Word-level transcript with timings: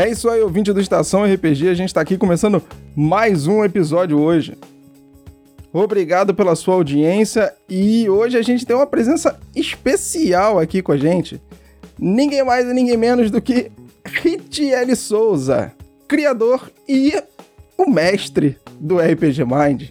É 0.00 0.08
isso 0.08 0.30
aí, 0.30 0.40
ouvinte 0.40 0.72
do 0.72 0.80
Estação 0.80 1.30
RPG. 1.30 1.68
A 1.68 1.74
gente 1.74 1.88
está 1.88 2.00
aqui 2.00 2.16
começando 2.16 2.62
mais 2.96 3.46
um 3.46 3.62
episódio 3.62 4.18
hoje. 4.18 4.56
Obrigado 5.70 6.34
pela 6.34 6.56
sua 6.56 6.72
audiência 6.72 7.52
e 7.68 8.08
hoje 8.08 8.38
a 8.38 8.40
gente 8.40 8.64
tem 8.64 8.74
uma 8.74 8.86
presença 8.86 9.38
especial 9.54 10.58
aqui 10.58 10.80
com 10.80 10.92
a 10.92 10.96
gente. 10.96 11.38
Ninguém 11.98 12.42
mais 12.42 12.64
e 12.64 12.72
ninguém 12.72 12.96
menos 12.96 13.30
do 13.30 13.42
que 13.42 13.70
Ritiele 14.02 14.96
Souza, 14.96 15.70
criador 16.08 16.72
e 16.88 17.22
o 17.76 17.86
mestre 17.86 18.56
do 18.80 18.96
RPG 18.96 19.44
Mind. 19.44 19.90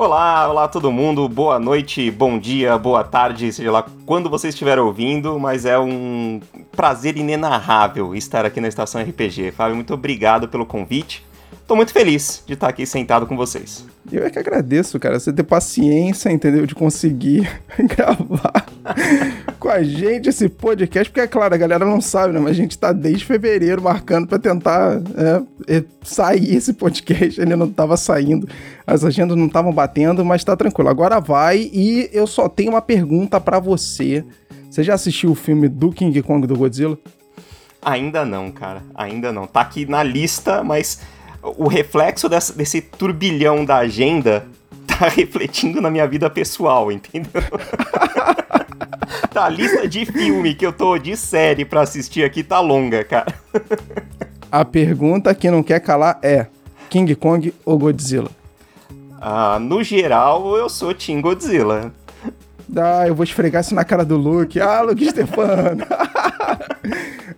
Olá, 0.00 0.48
olá 0.48 0.68
todo 0.68 0.92
mundo, 0.92 1.28
boa 1.28 1.58
noite, 1.58 2.08
bom 2.08 2.38
dia, 2.38 2.78
boa 2.78 3.02
tarde, 3.02 3.52
seja 3.52 3.72
lá 3.72 3.84
quando 4.06 4.30
você 4.30 4.46
estiver 4.46 4.78
ouvindo, 4.78 5.40
mas 5.40 5.64
é 5.64 5.76
um 5.76 6.40
prazer 6.70 7.16
inenarrável 7.16 8.14
estar 8.14 8.46
aqui 8.46 8.60
na 8.60 8.68
Estação 8.68 9.02
RPG. 9.02 9.50
Fábio, 9.50 9.74
muito 9.74 9.92
obrigado 9.92 10.46
pelo 10.46 10.64
convite. 10.64 11.26
Tô 11.66 11.76
muito 11.76 11.92
feliz 11.92 12.42
de 12.46 12.54
estar 12.54 12.68
aqui 12.68 12.86
sentado 12.86 13.26
com 13.26 13.36
vocês. 13.36 13.84
Eu 14.10 14.24
é 14.24 14.30
que 14.30 14.38
agradeço, 14.38 14.98
cara, 14.98 15.20
você 15.20 15.30
ter 15.30 15.42
paciência, 15.42 16.30
entendeu? 16.30 16.64
De 16.64 16.74
conseguir 16.74 17.46
gravar 17.78 18.64
com 19.60 19.68
a 19.68 19.82
gente 19.82 20.30
esse 20.30 20.48
podcast, 20.48 21.10
porque 21.10 21.20
é 21.20 21.26
claro, 21.26 21.54
a 21.54 21.58
galera 21.58 21.84
não 21.84 22.00
sabe, 22.00 22.32
né? 22.32 22.40
Mas 22.40 22.52
a 22.52 22.54
gente 22.54 22.78
tá 22.78 22.90
desde 22.90 23.26
fevereiro 23.26 23.82
marcando 23.82 24.26
para 24.26 24.38
tentar 24.38 25.02
é, 25.66 25.84
sair 26.02 26.56
esse 26.56 26.72
podcast. 26.72 27.38
Ele 27.38 27.54
não 27.54 27.70
tava 27.70 27.98
saindo, 27.98 28.48
as 28.86 29.04
agendas 29.04 29.36
não 29.36 29.46
estavam 29.46 29.72
batendo, 29.72 30.24
mas 30.24 30.42
tá 30.42 30.56
tranquilo. 30.56 30.88
Agora 30.88 31.20
vai 31.20 31.68
e 31.70 32.08
eu 32.12 32.26
só 32.26 32.48
tenho 32.48 32.70
uma 32.70 32.82
pergunta 32.82 33.38
para 33.38 33.58
você. 33.58 34.24
Você 34.70 34.82
já 34.82 34.94
assistiu 34.94 35.32
o 35.32 35.34
filme 35.34 35.68
do 35.68 35.92
King 35.92 36.22
Kong 36.22 36.46
do 36.46 36.56
Godzilla? 36.56 36.98
Ainda 37.82 38.24
não, 38.24 38.50
cara. 38.50 38.82
Ainda 38.94 39.32
não. 39.32 39.46
Tá 39.46 39.60
aqui 39.60 39.86
na 39.86 40.02
lista, 40.02 40.64
mas 40.64 41.00
o 41.42 41.68
reflexo 41.68 42.28
dessa, 42.28 42.52
desse 42.52 42.80
turbilhão 42.80 43.64
da 43.64 43.78
agenda 43.78 44.46
tá 44.86 45.08
refletindo 45.08 45.80
na 45.80 45.90
minha 45.90 46.06
vida 46.06 46.28
pessoal, 46.28 46.90
entendeu? 46.90 47.42
tá, 49.32 49.44
a 49.44 49.48
lista 49.48 49.86
de 49.86 50.04
filme 50.06 50.54
que 50.54 50.66
eu 50.66 50.72
tô 50.72 50.98
de 50.98 51.16
série 51.16 51.64
pra 51.64 51.82
assistir 51.82 52.24
aqui 52.24 52.42
tá 52.42 52.60
longa, 52.60 53.04
cara. 53.04 53.32
a 54.50 54.64
pergunta 54.64 55.34
que 55.34 55.50
não 55.50 55.62
quer 55.62 55.80
calar 55.80 56.18
é: 56.22 56.46
King 56.90 57.14
Kong 57.14 57.54
ou 57.64 57.78
Godzilla? 57.78 58.30
Ah, 59.20 59.58
no 59.58 59.82
geral, 59.82 60.56
eu 60.56 60.68
sou 60.68 60.94
Team 60.94 61.20
Godzilla. 61.20 61.92
Ah, 62.76 63.06
eu 63.06 63.14
vou 63.14 63.24
esfregar 63.24 63.62
isso 63.62 63.74
na 63.74 63.84
cara 63.84 64.04
do 64.04 64.16
Luke. 64.16 64.60
Ah, 64.60 64.82
Luke 64.82 65.08
Stefano. 65.08 65.84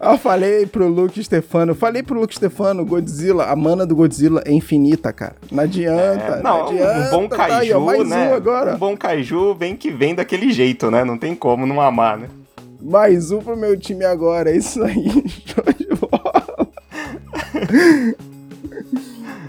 Eu 0.01 0.17
falei 0.17 0.65
pro 0.65 0.89
Luke 0.89 1.23
Stefano, 1.23 1.75
falei 1.75 2.03
pro 2.03 2.19
Luke 2.19 2.35
Stefano, 2.35 2.87
Godzilla, 2.87 3.45
a 3.45 3.55
mana 3.55 3.85
do 3.85 3.95
Godzilla 3.95 4.43
é 4.47 4.51
infinita, 4.51 5.13
cara. 5.13 5.37
Não 5.53 5.63
adianta. 5.63 6.37
É, 6.37 6.43
não, 6.43 6.59
não 6.59 6.69
adianta, 6.69 7.07
um 7.07 7.11
bom 7.11 7.29
tá 7.29 7.37
kaiju, 7.37 7.91
aí, 7.91 8.05
né? 8.05 8.31
Um, 8.31 8.35
agora. 8.35 8.75
um 8.75 8.79
bom 8.79 8.97
kaiju 8.97 9.55
vem 9.55 9.77
que 9.77 9.91
vem 9.91 10.15
daquele 10.15 10.53
jeito, 10.53 10.91
né? 10.91 11.05
Não 11.05 11.19
tem 11.19 11.35
como 11.35 11.67
não 11.67 11.83
amar, 11.83 12.17
né? 12.17 12.29
Mais 12.81 13.31
um 13.31 13.41
pro 13.41 13.55
meu 13.55 13.79
time 13.79 14.07
agora, 14.07 14.51
é 14.51 14.57
isso 14.57 14.83
aí. 14.83 15.05
Show 15.45 15.65
de 15.77 15.89
bola. 15.95 16.69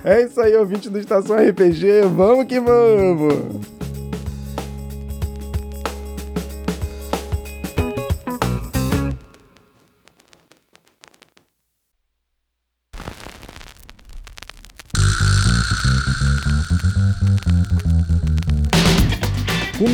é 0.04 0.22
isso 0.24 0.42
aí, 0.42 0.54
ouvinte 0.58 0.90
do 0.90 1.00
Estação 1.00 1.38
RPG. 1.38 2.02
Vamos 2.14 2.46
que 2.46 2.60
vamos! 2.60 3.71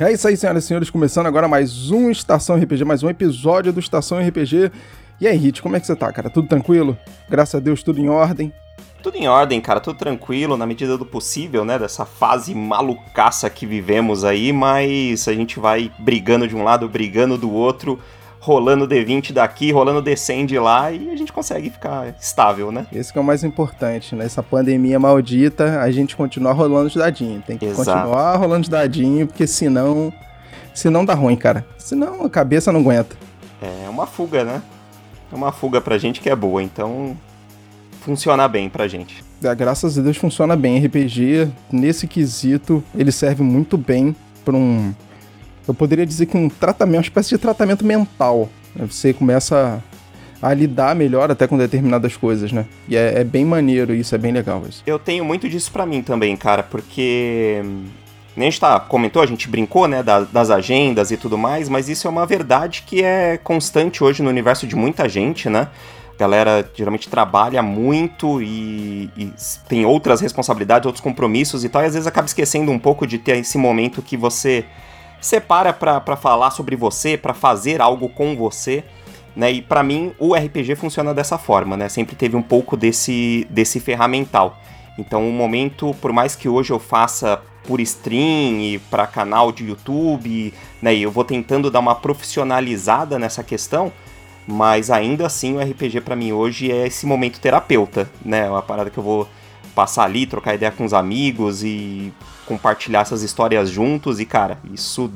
É 0.00 0.12
isso 0.12 0.28
aí, 0.28 0.36
senhoras 0.36 0.62
e 0.62 0.66
senhores, 0.68 0.90
começando 0.90 1.26
agora 1.26 1.48
mais 1.48 1.90
um 1.90 2.08
Estação 2.08 2.54
RPG, 2.54 2.84
mais 2.84 3.02
um 3.02 3.10
episódio 3.10 3.72
do 3.72 3.80
Estação 3.80 4.24
RPG. 4.24 4.70
E 5.20 5.26
aí, 5.26 5.36
Hit, 5.36 5.60
como 5.60 5.74
é 5.74 5.80
que 5.80 5.88
você 5.88 5.96
tá, 5.96 6.12
cara? 6.12 6.30
Tudo 6.30 6.46
tranquilo? 6.46 6.96
Graças 7.28 7.56
a 7.56 7.58
Deus, 7.58 7.82
tudo 7.82 8.00
em 8.00 8.08
ordem? 8.08 8.52
Tudo 9.02 9.16
em 9.16 9.26
ordem, 9.26 9.60
cara, 9.60 9.80
tudo 9.80 9.98
tranquilo, 9.98 10.56
na 10.56 10.68
medida 10.68 10.96
do 10.96 11.04
possível, 11.04 11.64
né? 11.64 11.80
Dessa 11.80 12.04
fase 12.04 12.54
malucaça 12.54 13.50
que 13.50 13.66
vivemos 13.66 14.22
aí, 14.24 14.52
mas 14.52 15.26
a 15.26 15.34
gente 15.34 15.58
vai 15.58 15.90
brigando 15.98 16.46
de 16.46 16.54
um 16.54 16.62
lado, 16.62 16.88
brigando 16.88 17.36
do 17.36 17.50
outro, 17.50 17.98
rolando 18.48 18.88
D20 18.88 19.32
daqui, 19.32 19.70
rolando 19.70 20.00
Descend 20.00 20.58
lá 20.58 20.90
e 20.90 21.10
a 21.10 21.16
gente 21.16 21.30
consegue 21.30 21.68
ficar 21.68 22.14
estável, 22.18 22.72
né? 22.72 22.86
Esse 22.90 23.12
que 23.12 23.18
é 23.18 23.20
o 23.20 23.24
mais 23.24 23.44
importante, 23.44 24.14
né? 24.14 24.26
pandemia 24.50 24.98
maldita, 24.98 25.82
a 25.82 25.90
gente 25.90 26.16
continuar 26.16 26.52
rolando 26.52 26.86
os 26.86 26.94
dadinhos. 26.94 27.44
Tem 27.44 27.58
que 27.58 27.66
Exato. 27.66 27.90
continuar 27.90 28.36
rolando 28.36 28.62
os 28.62 28.68
dadinhos, 28.68 29.28
porque 29.28 29.46
senão. 29.46 30.10
Senão 30.72 31.04
dá 31.04 31.12
ruim, 31.12 31.36
cara. 31.36 31.66
Senão 31.76 32.24
a 32.24 32.30
cabeça 32.30 32.72
não 32.72 32.80
aguenta. 32.80 33.16
É 33.60 33.88
uma 33.88 34.06
fuga, 34.06 34.44
né? 34.44 34.62
É 35.30 35.36
uma 35.36 35.52
fuga 35.52 35.80
pra 35.80 35.98
gente 35.98 36.20
que 36.20 36.30
é 36.30 36.36
boa, 36.36 36.62
então. 36.62 37.14
Funciona 38.00 38.48
bem 38.48 38.70
pra 38.70 38.88
gente. 38.88 39.22
É, 39.42 39.54
graças 39.54 39.98
a 39.98 40.00
Deus 40.02 40.16
funciona 40.16 40.56
bem. 40.56 40.82
RPG, 40.86 41.50
nesse 41.70 42.06
quesito, 42.06 42.82
ele 42.96 43.12
serve 43.12 43.42
muito 43.42 43.76
bem 43.76 44.16
pra 44.42 44.56
um 44.56 44.94
eu 45.68 45.74
poderia 45.74 46.06
dizer 46.06 46.26
que 46.26 46.36
um 46.36 46.48
tratamento, 46.48 46.96
uma 46.96 47.02
espécie 47.02 47.28
de 47.28 47.38
tratamento 47.38 47.84
mental. 47.84 48.48
Né? 48.74 48.86
Você 48.90 49.12
começa 49.12 49.82
a, 50.40 50.54
lidar 50.54 50.96
melhor 50.96 51.30
até 51.30 51.46
com 51.46 51.58
determinadas 51.58 52.16
coisas, 52.16 52.50
né? 52.50 52.64
E 52.88 52.96
é, 52.96 53.20
é 53.20 53.24
bem 53.24 53.44
maneiro 53.44 53.94
isso, 53.94 54.14
é 54.14 54.18
bem 54.18 54.32
legal 54.32 54.62
isso. 54.68 54.82
Eu 54.86 54.98
tenho 54.98 55.24
muito 55.24 55.48
disso 55.48 55.70
para 55.70 55.84
mim 55.84 56.02
também, 56.02 56.36
cara, 56.36 56.62
porque 56.62 57.62
nem 58.34 58.48
a 58.48 58.50
gente 58.50 58.60
tá, 58.60 58.80
comentou, 58.80 59.20
a 59.20 59.26
gente 59.26 59.48
brincou, 59.48 59.86
né, 59.86 60.02
das 60.02 60.48
agendas 60.48 61.10
e 61.10 61.16
tudo 61.16 61.36
mais, 61.36 61.68
mas 61.68 61.88
isso 61.88 62.06
é 62.06 62.10
uma 62.10 62.24
verdade 62.24 62.84
que 62.86 63.02
é 63.02 63.36
constante 63.36 64.02
hoje 64.02 64.22
no 64.22 64.30
universo 64.30 64.66
de 64.66 64.76
muita 64.76 65.08
gente, 65.08 65.50
né? 65.50 65.68
Galera 66.16 66.68
geralmente 66.74 67.08
trabalha 67.08 67.62
muito 67.62 68.42
e, 68.42 69.10
e, 69.16 69.32
tem 69.68 69.84
outras 69.84 70.20
responsabilidades, 70.20 70.86
outros 70.86 71.02
compromissos 71.02 71.62
e 71.62 71.68
tal, 71.68 71.82
e 71.82 71.86
às 71.86 71.94
vezes 71.94 72.06
acaba 72.06 72.26
esquecendo 72.26 72.72
um 72.72 72.78
pouco 72.78 73.06
de 73.06 73.18
ter 73.18 73.36
esse 73.36 73.58
momento 73.58 74.02
que 74.02 74.16
você 74.16 74.64
separa 75.20 75.72
para 75.72 76.16
falar 76.16 76.50
sobre 76.50 76.76
você, 76.76 77.16
para 77.16 77.34
fazer 77.34 77.80
algo 77.80 78.08
com 78.08 78.36
você. 78.36 78.84
Né? 79.34 79.52
E 79.52 79.62
para 79.62 79.82
mim 79.82 80.12
o 80.18 80.34
RPG 80.34 80.74
funciona 80.76 81.14
dessa 81.14 81.38
forma, 81.38 81.76
né? 81.76 81.88
Sempre 81.88 82.16
teve 82.16 82.36
um 82.36 82.42
pouco 82.42 82.76
desse, 82.76 83.46
desse 83.50 83.78
ferramental. 83.78 84.58
Então, 84.98 85.28
o 85.28 85.32
momento, 85.32 85.94
por 86.00 86.12
mais 86.12 86.34
que 86.34 86.48
hoje 86.48 86.72
eu 86.72 86.80
faça 86.80 87.40
por 87.64 87.80
stream 87.80 88.60
e 88.60 88.78
para 88.90 89.06
canal 89.06 89.52
de 89.52 89.64
YouTube, 89.68 90.52
né? 90.82 90.94
E 90.94 91.02
eu 91.02 91.10
vou 91.10 91.22
tentando 91.22 91.70
dar 91.70 91.78
uma 91.78 91.94
profissionalizada 91.94 93.18
nessa 93.18 93.44
questão, 93.44 93.92
mas 94.46 94.90
ainda 94.90 95.26
assim 95.26 95.54
o 95.54 95.60
RPG 95.60 96.00
para 96.00 96.16
mim 96.16 96.32
hoje 96.32 96.72
é 96.72 96.86
esse 96.86 97.06
momento 97.06 97.38
terapeuta, 97.38 98.10
né? 98.24 98.46
É 98.46 98.50
uma 98.50 98.62
parada 98.62 98.90
que 98.90 98.98
eu 98.98 99.04
vou 99.04 99.28
passar 99.74 100.04
ali, 100.04 100.26
trocar 100.26 100.54
ideia 100.54 100.72
com 100.72 100.84
os 100.84 100.92
amigos 100.92 101.62
e 101.62 102.12
compartilhar 102.48 103.02
essas 103.02 103.22
histórias 103.22 103.68
juntos 103.68 104.18
e, 104.18 104.24
cara, 104.24 104.58
isso 104.72 105.12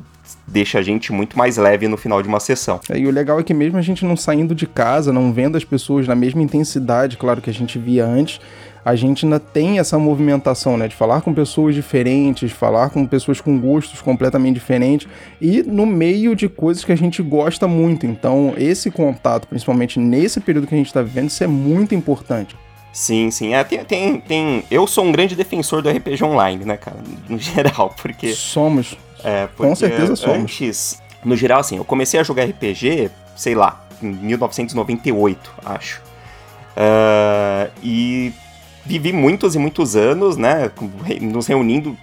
deixa 0.46 0.78
a 0.78 0.82
gente 0.82 1.12
muito 1.12 1.36
mais 1.36 1.56
leve 1.56 1.88
no 1.88 1.96
final 1.96 2.22
de 2.22 2.28
uma 2.28 2.38
sessão. 2.38 2.78
É, 2.90 2.98
e 2.98 3.06
o 3.06 3.10
legal 3.10 3.40
é 3.40 3.42
que 3.42 3.54
mesmo 3.54 3.78
a 3.78 3.82
gente 3.82 4.04
não 4.04 4.16
saindo 4.16 4.54
de 4.54 4.66
casa, 4.66 5.12
não 5.12 5.32
vendo 5.32 5.56
as 5.56 5.64
pessoas 5.64 6.06
na 6.06 6.14
mesma 6.14 6.42
intensidade, 6.42 7.16
claro, 7.16 7.40
que 7.40 7.50
a 7.50 7.54
gente 7.54 7.78
via 7.78 8.04
antes, 8.04 8.38
a 8.84 8.94
gente 8.94 9.24
ainda 9.24 9.38
tem 9.38 9.78
essa 9.78 9.98
movimentação, 9.98 10.76
né, 10.76 10.88
de 10.88 10.94
falar 10.94 11.20
com 11.20 11.32
pessoas 11.32 11.74
diferentes, 11.74 12.50
falar 12.50 12.90
com 12.90 13.06
pessoas 13.06 13.40
com 13.40 13.58
gostos 13.58 14.02
completamente 14.02 14.54
diferentes 14.54 15.08
e 15.40 15.62
no 15.62 15.86
meio 15.86 16.34
de 16.34 16.48
coisas 16.48 16.84
que 16.84 16.92
a 16.92 16.96
gente 16.96 17.22
gosta 17.22 17.68
muito. 17.68 18.06
Então, 18.06 18.54
esse 18.56 18.90
contato, 18.90 19.46
principalmente 19.46 19.98
nesse 19.98 20.40
período 20.40 20.66
que 20.66 20.74
a 20.74 20.78
gente 20.78 20.88
está 20.88 21.00
vivendo, 21.00 21.28
isso 21.28 21.44
é 21.44 21.46
muito 21.46 21.94
importante. 21.94 22.56
Sim, 22.92 23.30
sim. 23.30 23.54
É, 23.54 23.64
tem, 23.64 23.84
tem, 23.84 24.20
tem, 24.20 24.64
Eu 24.70 24.86
sou 24.86 25.04
um 25.04 25.12
grande 25.12 25.34
defensor 25.34 25.80
do 25.80 25.88
RPG 25.88 26.22
online, 26.22 26.64
né, 26.64 26.76
cara? 26.76 26.98
No 27.28 27.38
geral, 27.40 27.94
porque. 28.00 28.32
Somos. 28.34 28.96
É, 29.24 29.46
porque 29.46 29.68
Com 29.68 29.74
certeza 29.74 30.14
somos. 30.14 30.42
Antes, 30.42 31.02
no 31.24 31.36
geral, 31.36 31.60
assim, 31.60 31.76
eu 31.76 31.84
comecei 31.84 32.20
a 32.20 32.22
jogar 32.22 32.44
RPG, 32.44 33.10
sei 33.34 33.54
lá, 33.54 33.84
em 34.02 34.08
1998, 34.12 35.52
acho. 35.64 36.02
Uh, 36.76 37.70
e 37.82 38.32
vivi 38.84 39.12
muitos 39.12 39.54
e 39.54 39.58
muitos 39.58 39.94
anos, 39.94 40.36
né, 40.36 40.70
nos 41.20 41.46
reunindo 41.46 41.96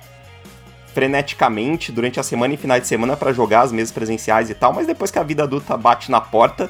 freneticamente 0.94 1.91
durante 1.91 2.19
a 2.19 2.24
semana 2.24 2.53
e 2.53 2.57
finais 2.57 2.81
de 2.81 2.88
semana 2.88 3.15
para 3.15 3.31
jogar 3.31 3.62
as 3.62 3.71
mesas 3.71 3.91
presenciais 3.91 4.50
e 4.50 4.53
tal, 4.53 4.74
mas 4.74 4.88
depois 4.88 5.12
que 5.12 5.19
a 5.19 5.24
vida 5.24 5.44
adulta 5.44 5.77
bate 5.77 6.09
na 6.09 6.21
porta, 6.21 6.69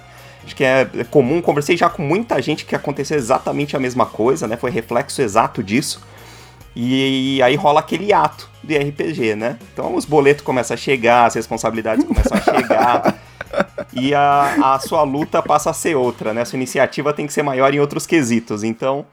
acho 0.49 0.55
que 0.55 0.63
é, 0.63 0.89
é 0.97 1.03
comum, 1.03 1.41
conversei 1.41 1.77
já 1.77 1.89
com 1.89 2.01
muita 2.01 2.41
gente 2.41 2.65
que 2.65 2.75
aconteceu 2.75 3.17
exatamente 3.17 3.75
a 3.75 3.79
mesma 3.79 4.05
coisa, 4.05 4.47
né, 4.47 4.57
foi 4.57 4.71
reflexo 4.71 5.21
exato 5.21 5.63
disso. 5.63 6.01
E 6.75 7.41
aí 7.41 7.55
rola 7.55 7.79
aquele 7.79 8.13
ato 8.13 8.49
de 8.63 8.77
RPG, 8.77 9.35
né? 9.35 9.57
Então 9.73 9.95
os 9.95 10.05
boletos 10.05 10.43
começam 10.43 10.75
a 10.75 10.77
chegar, 10.77 11.25
as 11.25 11.33
responsabilidades 11.33 12.05
começam 12.05 12.37
a 12.37 12.41
chegar. 12.41 13.15
e 13.91 14.13
a, 14.13 14.75
a 14.75 14.79
sua 14.79 15.03
luta 15.03 15.41
passa 15.41 15.71
a 15.71 15.73
ser 15.73 15.95
outra, 15.95 16.33
né? 16.33 16.41
A 16.41 16.45
sua 16.45 16.57
iniciativa 16.57 17.11
tem 17.11 17.27
que 17.27 17.33
ser 17.33 17.43
maior 17.43 17.73
em 17.73 17.79
outros 17.79 18.05
quesitos. 18.05 18.63
Então, 18.63 19.05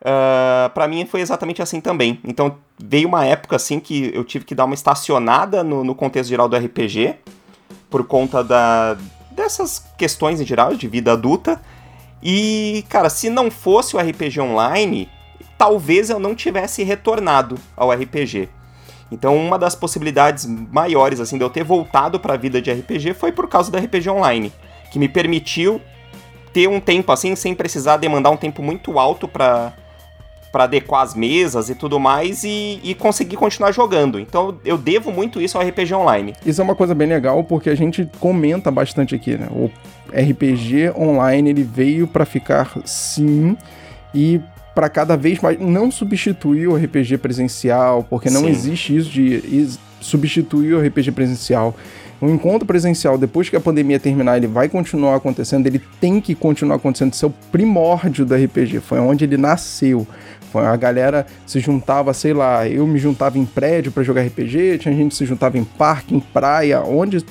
uh, 0.00 0.68
para 0.70 0.88
mim 0.88 1.06
foi 1.06 1.20
exatamente 1.20 1.62
assim 1.62 1.80
também. 1.80 2.20
Então, 2.24 2.56
veio 2.78 3.08
uma 3.08 3.24
época 3.24 3.56
assim 3.56 3.78
que 3.80 4.10
eu 4.12 4.24
tive 4.24 4.44
que 4.44 4.54
dar 4.54 4.64
uma 4.64 4.74
estacionada 4.74 5.62
no, 5.62 5.84
no 5.84 5.94
contexto 5.94 6.28
geral 6.28 6.48
do 6.48 6.56
RPG, 6.56 7.14
por 7.88 8.04
conta 8.04 8.42
da, 8.42 8.98
dessas 9.32 9.84
questões 9.96 10.40
em 10.40 10.46
geral 10.46 10.74
de 10.74 10.86
vida 10.86 11.12
adulta. 11.12 11.60
E, 12.22 12.84
cara, 12.88 13.10
se 13.10 13.28
não 13.28 13.50
fosse 13.50 13.96
o 13.96 13.98
RPG 13.98 14.40
online, 14.40 15.08
talvez 15.58 16.10
eu 16.10 16.18
não 16.18 16.34
tivesse 16.34 16.82
retornado 16.82 17.58
ao 17.76 17.90
RPG. 17.90 18.48
Então, 19.10 19.36
uma 19.36 19.58
das 19.58 19.74
possibilidades 19.74 20.46
maiores 20.46 21.20
assim 21.20 21.36
de 21.36 21.44
eu 21.44 21.50
ter 21.50 21.64
voltado 21.64 22.18
para 22.18 22.34
a 22.34 22.36
vida 22.36 22.62
de 22.62 22.72
RPG 22.72 23.14
foi 23.14 23.30
por 23.30 23.46
causa 23.48 23.70
do 23.70 23.76
RPG 23.76 24.08
online, 24.08 24.52
que 24.90 24.98
me 24.98 25.08
permitiu 25.08 25.80
ter 26.52 26.68
um 26.68 26.80
tempo 26.80 27.12
assim 27.12 27.34
sem 27.36 27.54
precisar 27.54 27.96
demandar 27.96 28.30
um 28.30 28.36
tempo 28.36 28.62
muito 28.62 28.98
alto 28.98 29.28
para 29.28 29.72
para 30.52 30.64
adequar 30.64 31.02
as 31.02 31.14
mesas 31.14 31.70
e 31.70 31.74
tudo 31.74 31.98
mais 31.98 32.44
e, 32.44 32.78
e, 32.84 32.94
conseguir 32.94 33.36
continuar 33.36 33.72
jogando. 33.72 34.20
Então 34.20 34.58
eu 34.64 34.76
devo 34.76 35.10
muito 35.10 35.40
isso 35.40 35.56
ao 35.56 35.66
RPG 35.66 35.94
online. 35.94 36.34
Isso 36.44 36.60
é 36.60 36.64
uma 36.64 36.74
coisa 36.74 36.94
bem 36.94 37.08
legal 37.08 37.42
porque 37.42 37.70
a 37.70 37.74
gente 37.74 38.08
comenta 38.20 38.70
bastante 38.70 39.14
aqui, 39.14 39.36
né? 39.36 39.48
O 39.50 39.70
RPG 40.12 40.92
online 40.94 41.48
ele 41.50 41.62
veio 41.62 42.06
para 42.06 42.26
ficar 42.26 42.70
sim 42.84 43.56
e 44.14 44.38
para 44.74 44.88
cada 44.88 45.16
vez 45.16 45.40
mais 45.40 45.58
não 45.58 45.90
substituir 45.90 46.68
o 46.68 46.76
RPG 46.76 47.18
presencial, 47.18 48.04
porque 48.08 48.30
não 48.30 48.42
Sim. 48.42 48.48
existe 48.48 48.96
isso 48.96 49.10
de 49.10 49.68
substituir 50.00 50.74
o 50.74 50.80
RPG 50.80 51.12
presencial. 51.12 51.74
O 52.20 52.28
encontro 52.28 52.64
presencial, 52.66 53.18
depois 53.18 53.48
que 53.48 53.56
a 53.56 53.60
pandemia 53.60 53.98
terminar, 53.98 54.36
ele 54.36 54.46
vai 54.46 54.68
continuar 54.68 55.16
acontecendo, 55.16 55.66
ele 55.66 55.82
tem 56.00 56.20
que 56.20 56.34
continuar 56.34 56.76
acontecendo. 56.76 57.12
Isso 57.12 57.26
é 57.26 57.28
o 57.28 57.34
primórdio 57.50 58.24
do 58.24 58.34
RPG, 58.34 58.80
foi 58.80 59.00
onde 59.00 59.24
ele 59.24 59.36
nasceu. 59.36 60.06
A 60.58 60.76
galera 60.76 61.26
se 61.46 61.60
juntava, 61.60 62.12
sei 62.12 62.32
lá, 62.32 62.68
eu 62.68 62.86
me 62.86 62.98
juntava 62.98 63.38
em 63.38 63.44
prédio 63.44 63.92
para 63.92 64.02
jogar 64.02 64.22
RPG, 64.22 64.78
tinha 64.78 64.94
gente 64.94 65.10
que 65.10 65.16
se 65.16 65.26
juntava 65.26 65.58
em 65.58 65.64
parque, 65.64 66.14
em 66.14 66.20
praia, 66.20 66.80
onde, 66.82 67.24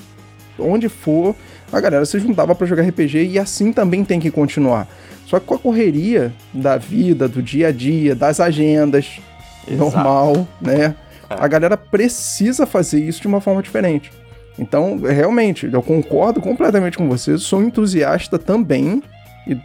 onde 0.58 0.90
for, 0.90 1.36
a 1.72 1.80
galera 1.80 2.06
se 2.06 2.20
juntava 2.20 2.54
para 2.54 2.68
jogar 2.68 2.84
RPG 2.84 3.26
e 3.26 3.40
assim 3.40 3.72
também 3.72 4.04
tem 4.04 4.20
que 4.20 4.32
continuar. 4.32 4.88
Só 5.26 5.40
que 5.40 5.46
com 5.46 5.56
a 5.56 5.60
correria 5.60 6.34
da 6.54 6.78
vida, 6.78 7.28
do 7.28 7.42
dia 7.42 7.70
a 7.70 7.72
dia, 7.72 8.14
das 8.14 8.40
agendas, 8.40 9.22
Exato. 9.68 9.78
normal, 9.78 10.48
né? 10.60 10.96
É. 11.30 11.36
A 11.40 11.48
galera 11.48 11.78
precisa 11.78 12.66
fazer 12.66 13.00
isso 13.00 13.22
de 13.22 13.28
uma 13.28 13.40
forma 13.40 13.62
diferente. 13.64 14.12
Então, 14.60 15.00
realmente, 15.00 15.70
eu 15.72 15.82
concordo 15.82 16.42
completamente 16.42 16.98
com 16.98 17.08
você, 17.08 17.38
sou 17.38 17.64
entusiasta 17.64 18.38
também 18.38 19.02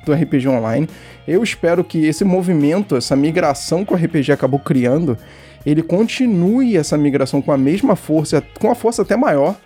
do 0.05 0.13
RPG 0.13 0.49
online. 0.49 0.89
Eu 1.27 1.43
espero 1.43 1.85
que 1.85 2.07
esse 2.07 2.25
movimento, 2.25 2.97
essa 2.97 3.15
migração 3.15 3.85
que 3.85 3.93
o 3.93 3.97
RPG 3.97 4.33
acabou 4.33 4.59
criando, 4.59 5.17
ele 5.65 5.83
continue 5.83 6.77
essa 6.77 6.97
migração 6.97 7.43
com 7.43 7.53
a 7.53 7.59
mesma 7.59 7.97
força, 7.97 8.43
com 8.59 8.71
a 8.71 8.75
força 8.75 9.03
até 9.03 9.17
maior, 9.17 9.57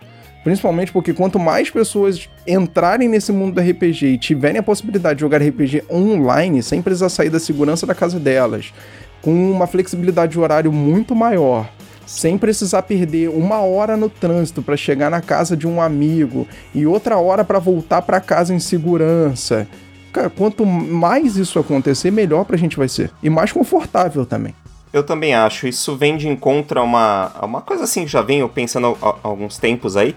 Principalmente 0.42 0.90
porque 0.90 1.12
quanto 1.12 1.38
mais 1.38 1.70
pessoas 1.70 2.28
entrarem 2.46 3.08
nesse 3.08 3.30
mundo 3.30 3.54
do 3.54 3.60
RPG 3.60 4.06
e 4.06 4.18
tiverem 4.18 4.58
a 4.58 4.62
possibilidade 4.62 5.16
de 5.16 5.20
jogar 5.20 5.42
RPG 5.42 5.84
online, 5.90 6.62
sem 6.62 6.80
precisar 6.80 7.10
sair 7.10 7.28
da 7.28 7.38
segurança 7.38 7.86
da 7.86 7.94
casa 7.94 8.18
delas, 8.18 8.72
com 9.20 9.32
uma 9.52 9.66
flexibilidade 9.66 10.32
de 10.32 10.40
horário 10.40 10.72
muito 10.72 11.14
maior, 11.14 11.68
sem 12.06 12.38
precisar 12.38 12.82
perder 12.82 13.28
uma 13.28 13.60
hora 13.60 13.98
no 13.98 14.08
trânsito 14.08 14.62
para 14.62 14.78
chegar 14.78 15.10
na 15.10 15.20
casa 15.20 15.54
de 15.54 15.68
um 15.68 15.80
amigo 15.80 16.48
e 16.74 16.86
outra 16.86 17.18
hora 17.18 17.44
para 17.44 17.58
voltar 17.58 18.00
para 18.00 18.18
casa 18.18 18.54
em 18.54 18.58
segurança. 18.58 19.68
Cara, 20.12 20.28
quanto 20.28 20.66
mais 20.66 21.36
isso 21.36 21.58
acontecer, 21.58 22.10
melhor 22.10 22.44
pra 22.44 22.56
gente 22.56 22.76
vai 22.76 22.88
ser. 22.88 23.10
E 23.22 23.30
mais 23.30 23.52
confortável 23.52 24.26
também. 24.26 24.54
Eu 24.92 25.04
também 25.04 25.34
acho. 25.34 25.68
Isso 25.68 25.96
vem 25.96 26.16
de 26.16 26.28
encontro 26.28 26.80
a 26.80 26.82
uma, 26.82 27.32
a 27.34 27.46
uma 27.46 27.60
coisa 27.60 27.84
assim 27.84 28.04
que 28.04 28.10
já 28.10 28.22
venho 28.22 28.48
pensando 28.48 28.96
há, 29.00 29.14
alguns 29.22 29.56
tempos 29.56 29.96
aí. 29.96 30.16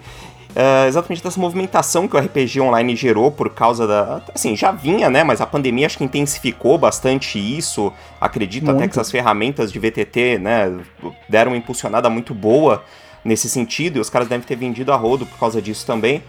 Uh, 0.50 0.86
exatamente 0.86 1.22
dessa 1.22 1.40
movimentação 1.40 2.06
que 2.06 2.16
o 2.16 2.20
RPG 2.20 2.60
online 2.60 2.94
gerou 2.94 3.30
por 3.30 3.50
causa 3.50 3.86
da. 3.88 4.22
Assim, 4.32 4.54
já 4.54 4.70
vinha, 4.70 5.10
né? 5.10 5.24
Mas 5.24 5.40
a 5.40 5.46
pandemia 5.46 5.86
acho 5.86 5.98
que 5.98 6.04
intensificou 6.04 6.78
bastante 6.78 7.38
isso. 7.38 7.92
Acredito 8.20 8.64
muito. 8.64 8.76
até 8.76 8.88
que 8.88 8.92
essas 8.92 9.10
ferramentas 9.10 9.72
de 9.72 9.78
VTT, 9.78 10.38
né, 10.38 10.72
deram 11.28 11.52
uma 11.52 11.56
impulsionada 11.56 12.08
muito 12.08 12.32
boa 12.32 12.84
nesse 13.24 13.48
sentido. 13.48 13.96
E 13.96 14.00
os 14.00 14.08
caras 14.08 14.28
devem 14.28 14.46
ter 14.46 14.56
vendido 14.56 14.92
a 14.92 14.96
rodo 14.96 15.26
por 15.26 15.38
causa 15.38 15.60
disso 15.60 15.84
também. 15.86 16.22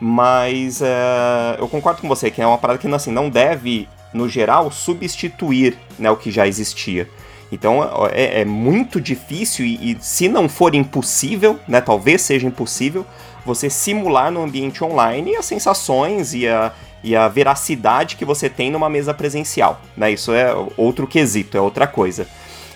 Mas 0.00 0.80
uh, 0.80 1.56
eu 1.58 1.68
concordo 1.68 2.00
com 2.00 2.08
você 2.08 2.30
que 2.30 2.42
é 2.42 2.46
uma 2.46 2.58
parada 2.58 2.78
que 2.78 2.86
assim, 2.94 3.10
não 3.10 3.30
deve, 3.30 3.88
no 4.12 4.28
geral, 4.28 4.70
substituir 4.70 5.78
né, 5.98 6.10
o 6.10 6.16
que 6.16 6.30
já 6.30 6.46
existia. 6.46 7.08
Então 7.50 7.80
é, 8.12 8.40
é 8.40 8.44
muito 8.44 9.00
difícil 9.00 9.64
e, 9.64 9.92
e, 9.92 9.96
se 10.00 10.28
não 10.28 10.48
for 10.48 10.74
impossível, 10.74 11.58
né, 11.66 11.80
talvez 11.80 12.22
seja 12.22 12.46
impossível, 12.46 13.06
você 13.44 13.70
simular 13.70 14.30
no 14.30 14.42
ambiente 14.42 14.82
online 14.82 15.36
as 15.36 15.46
sensações 15.46 16.34
e 16.34 16.48
a, 16.48 16.72
e 17.02 17.14
a 17.14 17.28
veracidade 17.28 18.16
que 18.16 18.24
você 18.24 18.50
tem 18.50 18.70
numa 18.70 18.90
mesa 18.90 19.14
presencial. 19.14 19.80
Né? 19.96 20.10
Isso 20.10 20.32
é 20.32 20.52
outro 20.76 21.06
quesito, 21.06 21.56
é 21.56 21.60
outra 21.60 21.86
coisa. 21.86 22.26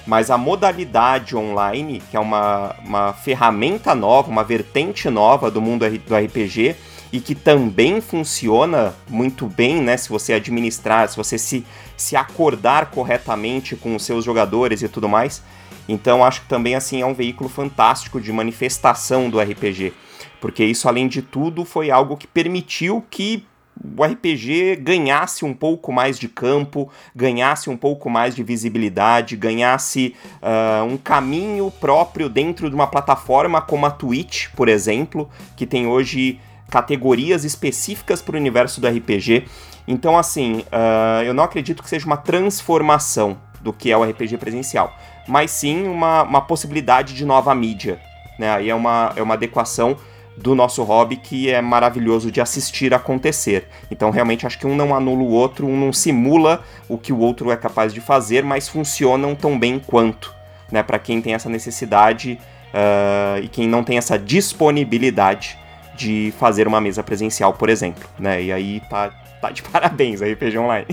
Mas 0.07 0.31
a 0.31 0.39
modalidade 0.39 1.37
online, 1.37 2.03
que 2.11 2.17
é 2.17 2.21
uma, 2.21 2.75
uma 2.85 3.13
ferramenta 3.13 3.95
nova, 3.95 4.31
uma 4.31 4.45
vertente 4.45 5.11
nova 5.11 5.51
do 5.51 5.61
mundo 5.61 5.89
do 5.89 6.17
RPG, 6.17 6.77
e 7.13 7.21
que 7.21 7.35
também 7.35 8.01
funciona 8.01 8.95
muito 9.09 9.47
bem, 9.47 9.81
né? 9.81 9.97
Se 9.97 10.09
você 10.09 10.35
administrar, 10.35 11.09
se 11.09 11.17
você 11.17 11.37
se, 11.39 11.65
se 11.97 12.15
acordar 12.17 12.91
corretamente 12.91 13.75
com 13.75 13.97
os 13.97 14.05
seus 14.05 14.25
jogadores 14.25 14.83
e 14.83 14.89
tudo 14.89 15.09
mais. 15.09 15.43
Então 15.89 16.25
acho 16.25 16.43
que 16.43 16.49
também 16.49 16.75
assim 16.75 17.03
é 17.03 17.07
um 17.07 17.15
veículo 17.15 17.51
fantástico 17.51 18.21
de 18.21 18.33
manifestação 18.33 19.29
do 19.29 19.41
RPG, 19.41 19.93
porque 20.41 20.65
isso 20.65 20.89
além 20.89 21.09
de 21.09 21.21
tudo 21.21 21.65
foi 21.65 21.91
algo 21.91 22.17
que 22.17 22.29
permitiu 22.29 23.05
que 23.11 23.45
o 23.83 24.05
RPG 24.05 24.77
ganhasse 24.77 25.45
um 25.45 25.55
pouco 25.55 25.91
mais 25.91 26.19
de 26.19 26.29
campo, 26.29 26.91
ganhasse 27.17 27.71
um 27.71 27.77
pouco 27.77 28.11
mais 28.11 28.37
de 28.37 28.43
visibilidade, 28.43 29.37
ganhasse 29.37 30.15
uh, 30.43 30.85
um 30.85 30.99
caminho 30.99 31.71
próprio 31.81 32.29
dentro 32.29 32.69
de 32.69 32.75
uma 32.75 32.87
plataforma 32.87 33.61
como 33.63 33.87
a 33.87 33.91
Twitch, 33.91 34.49
por 34.55 34.69
exemplo, 34.69 35.31
que 35.57 35.67
tem 35.67 35.87
hoje 35.87 36.39
categorias 36.71 37.45
específicas 37.45 38.23
para 38.23 38.37
o 38.37 38.39
universo 38.39 38.81
do 38.81 38.89
RPG. 38.89 39.45
Então, 39.87 40.17
assim, 40.17 40.65
uh, 40.73 41.23
eu 41.25 41.35
não 41.35 41.45
acredito 41.45 41.83
que 41.83 41.89
seja 41.89 42.07
uma 42.07 42.17
transformação 42.17 43.37
do 43.61 43.73
que 43.73 43.91
é 43.91 43.97
o 43.97 44.05
RPG 44.05 44.39
presencial, 44.39 44.95
mas 45.27 45.51
sim 45.51 45.87
uma, 45.87 46.23
uma 46.23 46.41
possibilidade 46.41 47.13
de 47.13 47.25
nova 47.27 47.55
mídia. 47.55 48.01
Né? 48.39 48.51
Aí 48.51 48.71
é 48.71 48.75
uma, 48.75 49.13
é 49.17 49.23
uma 49.23 49.35
adequação 49.35 49.97
do 50.37 50.55
nosso 50.55 50.83
hobby 50.83 51.17
que 51.17 51.51
é 51.51 51.61
maravilhoso 51.61 52.31
de 52.31 52.41
assistir 52.41 52.95
acontecer. 52.95 53.69
Então, 53.91 54.11
realmente, 54.11 54.47
acho 54.47 54.59
que 54.59 54.67
um 54.67 54.75
não 54.75 54.95
anula 54.95 55.23
o 55.23 55.31
outro, 55.31 55.67
um 55.67 55.79
não 55.79 55.93
simula 55.93 56.65
o 56.89 56.97
que 56.97 57.13
o 57.13 57.19
outro 57.19 57.51
é 57.51 57.57
capaz 57.57 57.93
de 57.93 58.01
fazer, 58.01 58.43
mas 58.43 58.69
funcionam 58.69 59.35
tão 59.35 59.59
bem 59.59 59.79
quanto. 59.79 60.35
Né? 60.73 60.83
Para 60.83 60.99
quem 60.99 61.21
tem 61.21 61.35
essa 61.35 61.51
necessidade 61.51 62.39
uh, 62.73 63.43
e 63.43 63.49
quem 63.49 63.69
não 63.69 63.85
tem 63.85 63.99
essa 63.99 64.19
disponibilidade 64.19 65.60
de 66.01 66.33
fazer 66.39 66.67
uma 66.67 66.81
mesa 66.81 67.03
presencial, 67.03 67.53
por 67.53 67.69
exemplo, 67.69 68.09
né? 68.19 68.43
E 68.43 68.51
aí 68.51 68.81
tá, 68.89 69.11
tá 69.41 69.51
de 69.51 69.63
parabéns 69.71 70.23
a 70.23 70.27
RPG 70.27 70.57
Online. 70.57 70.87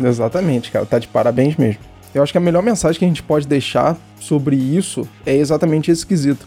Exatamente, 0.00 0.70
cara, 0.70 0.86
tá 0.86 0.98
de 0.98 1.08
parabéns 1.08 1.56
mesmo. 1.56 1.80
Eu 2.14 2.22
acho 2.22 2.32
que 2.32 2.38
a 2.38 2.40
melhor 2.40 2.62
mensagem 2.62 2.98
que 2.98 3.04
a 3.04 3.08
gente 3.08 3.22
pode 3.22 3.46
deixar 3.46 3.96
sobre 4.20 4.56
isso 4.56 5.06
é 5.26 5.34
exatamente 5.34 5.90
esse 5.90 6.06
quesito. 6.06 6.46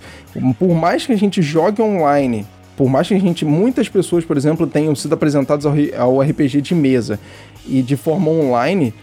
Por 0.58 0.74
mais 0.74 1.06
que 1.06 1.12
a 1.12 1.18
gente 1.18 1.42
jogue 1.42 1.82
online, 1.82 2.48
por 2.78 2.90
mais 2.90 3.10
que 3.10 3.14
a 3.14 3.20
gente, 3.20 3.44
muitas 3.44 3.90
pessoas, 3.90 4.24
por 4.24 4.38
exemplo, 4.38 4.66
tenham 4.66 4.96
sido 4.96 5.14
apresentadas 5.14 5.66
ao, 5.66 5.74
ao 5.98 6.22
RPG 6.22 6.62
de 6.62 6.74
mesa 6.74 7.20
e 7.68 7.82
de 7.82 7.98
forma 7.98 8.32
online, 8.32 8.94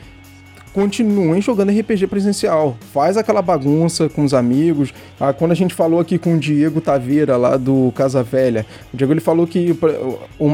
continuem 0.77 1.41
jogando 1.41 1.73
RPG 1.73 2.07
presencial. 2.07 2.77
Faz 2.93 3.17
aquela 3.17 3.41
bagunça 3.41 4.11
com 4.11 4.23
os 4.23 4.35
amigos. 4.35 4.93
Ah, 5.19 5.33
quando 5.33 5.53
a 5.53 5.55
gente 5.55 5.73
falou 5.73 5.99
aqui 5.99 6.19
com 6.19 6.35
o 6.35 6.39
Diego 6.39 6.83
Taveira, 6.83 7.39
lá 7.39 7.57
do 7.57 7.91
Casa 7.95 8.23
Velha, 8.23 8.67
o 8.93 8.97
Diego 8.97 9.15
ele 9.15 9.21
falou 9.21 9.47
que 9.47 9.75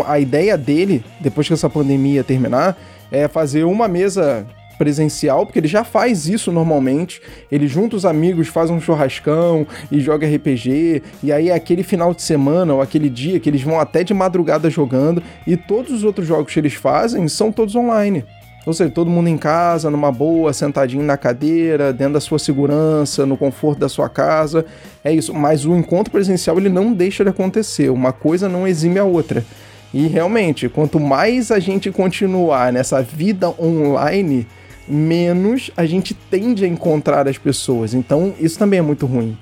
a 0.06 0.20
ideia 0.20 0.56
dele, 0.56 1.04
depois 1.18 1.48
que 1.48 1.54
essa 1.54 1.68
pandemia 1.68 2.22
terminar, 2.22 2.78
é 3.10 3.26
fazer 3.26 3.64
uma 3.64 3.88
mesa 3.88 4.46
presencial, 4.78 5.44
porque 5.44 5.58
ele 5.58 5.66
já 5.66 5.82
faz 5.82 6.28
isso 6.28 6.52
normalmente. 6.52 7.20
Ele 7.50 7.66
junta 7.66 7.96
os 7.96 8.06
amigos, 8.06 8.46
faz 8.46 8.70
um 8.70 8.80
churrascão 8.80 9.66
e 9.90 9.98
joga 9.98 10.24
RPG. 10.24 11.02
E 11.20 11.32
aí 11.32 11.48
é 11.48 11.54
aquele 11.54 11.82
final 11.82 12.14
de 12.14 12.22
semana 12.22 12.74
ou 12.74 12.80
aquele 12.80 13.10
dia 13.10 13.40
que 13.40 13.50
eles 13.50 13.62
vão 13.62 13.80
até 13.80 14.04
de 14.04 14.14
madrugada 14.14 14.70
jogando. 14.70 15.20
E 15.48 15.56
todos 15.56 15.90
os 15.90 16.04
outros 16.04 16.28
jogos 16.28 16.52
que 16.54 16.60
eles 16.60 16.74
fazem 16.74 17.26
são 17.26 17.50
todos 17.50 17.74
online. 17.74 18.24
Ou 18.64 18.72
seja, 18.72 18.90
todo 18.90 19.10
mundo 19.10 19.28
em 19.28 19.36
casa, 19.36 19.90
numa 19.90 20.12
boa, 20.12 20.52
sentadinho 20.52 21.02
na 21.02 21.16
cadeira, 21.16 21.92
dentro 21.92 22.14
da 22.14 22.20
sua 22.20 22.38
segurança, 22.38 23.26
no 23.26 23.36
conforto 23.36 23.80
da 23.80 23.88
sua 23.88 24.08
casa. 24.08 24.64
É 25.02 25.12
isso. 25.12 25.34
Mas 25.34 25.64
o 25.64 25.74
encontro 25.74 26.12
presencial 26.12 26.58
ele 26.58 26.68
não 26.68 26.92
deixa 26.92 27.24
de 27.24 27.30
acontecer. 27.30 27.90
Uma 27.90 28.12
coisa 28.12 28.48
não 28.48 28.66
exime 28.66 28.98
a 28.98 29.04
outra. 29.04 29.44
E 29.92 30.06
realmente, 30.06 30.68
quanto 30.68 30.98
mais 30.98 31.50
a 31.50 31.58
gente 31.58 31.90
continuar 31.90 32.72
nessa 32.72 33.02
vida 33.02 33.50
online, 33.60 34.46
menos 34.88 35.70
a 35.76 35.84
gente 35.84 36.14
tende 36.14 36.64
a 36.64 36.68
encontrar 36.68 37.28
as 37.28 37.38
pessoas. 37.38 37.94
Então, 37.94 38.32
isso 38.38 38.58
também 38.58 38.78
é 38.78 38.82
muito 38.82 39.06
ruim. 39.06 39.36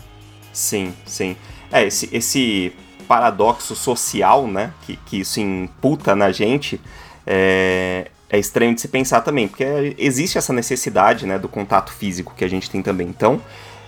Sim, 0.53 0.93
sim. 1.05 1.37
É, 1.71 1.87
esse, 1.87 2.09
esse 2.13 2.73
paradoxo 3.07 3.77
social, 3.77 4.47
né, 4.47 4.73
que, 4.83 4.97
que 4.97 5.21
isso 5.21 5.41
imputa 5.41 6.17
na 6.17 6.33
gente, 6.33 6.81
é, 7.27 8.09
é 8.31 8.39
estranho 8.39 8.75
de 8.75 8.81
se 8.81 8.89
pensar 8.89 9.23
também, 9.23 9.49
porque 9.49 9.95
existe 9.99 10.39
essa 10.39 10.53
necessidade, 10.53 11.27
né, 11.27 11.39
do 11.39 11.49
contato 11.49 11.93
físico 11.93 12.33
que 12.37 12.45
a 12.45 12.49
gente 12.49 12.71
tem 12.71 12.81
também. 12.81 13.09
Então, 13.09 13.41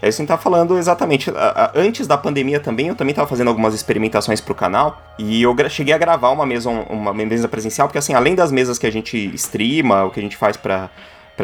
é 0.03 0.09
isso 0.09 0.17
que 0.17 0.23
a 0.23 0.25
gente 0.25 0.29
tá 0.29 0.37
falando 0.37 0.77
exatamente. 0.77 1.33
Antes 1.77 2.09
da 2.09 2.19
pandemia 2.19 2.59
também, 2.59 2.89
eu 2.89 2.97
também 2.97 3.13
estava 3.13 3.29
fazendo 3.29 3.49
algumas 3.49 3.73
experimentações 3.73 4.41
pro 4.41 4.53
canal, 4.53 5.01
e 5.17 5.41
eu 5.41 5.57
cheguei 5.71 5.95
a 5.95 5.99
gravar 5.99 6.31
uma 6.31 6.45
mesa, 6.45 6.69
uma 6.69 7.15
mesa 7.15 7.47
presencial, 7.47 7.87
porque 7.87 7.99
assim, 7.99 8.15
além 8.15 8.35
das 8.35 8.51
mesas 8.51 8.79
que 8.79 8.87
a 8.87 8.91
gente 8.91 9.17
streama, 9.35 10.05
o 10.05 10.11
que 10.11 10.19
a 10.19 10.23
gente 10.23 10.37
faz 10.37 10.57
para 10.57 10.91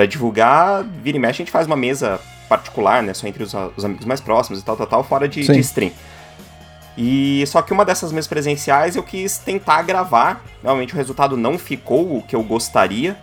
divulgar, 0.09 0.83
vira 0.83 1.17
e 1.17 1.21
mexe, 1.21 1.40
a 1.40 1.45
gente 1.45 1.52
faz 1.52 1.69
uma 1.69 1.76
mesa 1.76 2.21
particular, 2.49 3.00
né, 3.02 3.14
só 3.14 3.28
entre 3.28 3.45
os, 3.45 3.55
os 3.76 3.85
amigos 3.85 4.07
mais 4.07 4.21
próximos 4.21 4.61
e 4.61 4.64
tal, 4.64 4.76
tal, 4.76 4.87
tal, 4.88 5.05
fora 5.05 5.28
de, 5.28 5.47
de 5.47 5.61
stream. 5.61 5.93
E 7.00 7.45
só 7.47 7.62
que 7.62 7.73
uma 7.73 7.85
dessas 7.85 8.11
mesas 8.11 8.26
presenciais 8.26 8.97
eu 8.97 9.05
quis 9.05 9.38
tentar 9.38 9.83
gravar. 9.83 10.45
Realmente 10.61 10.95
o 10.95 10.97
resultado 10.97 11.37
não 11.37 11.57
ficou 11.57 12.17
o 12.17 12.23
que 12.23 12.35
eu 12.35 12.43
gostaria. 12.43 13.17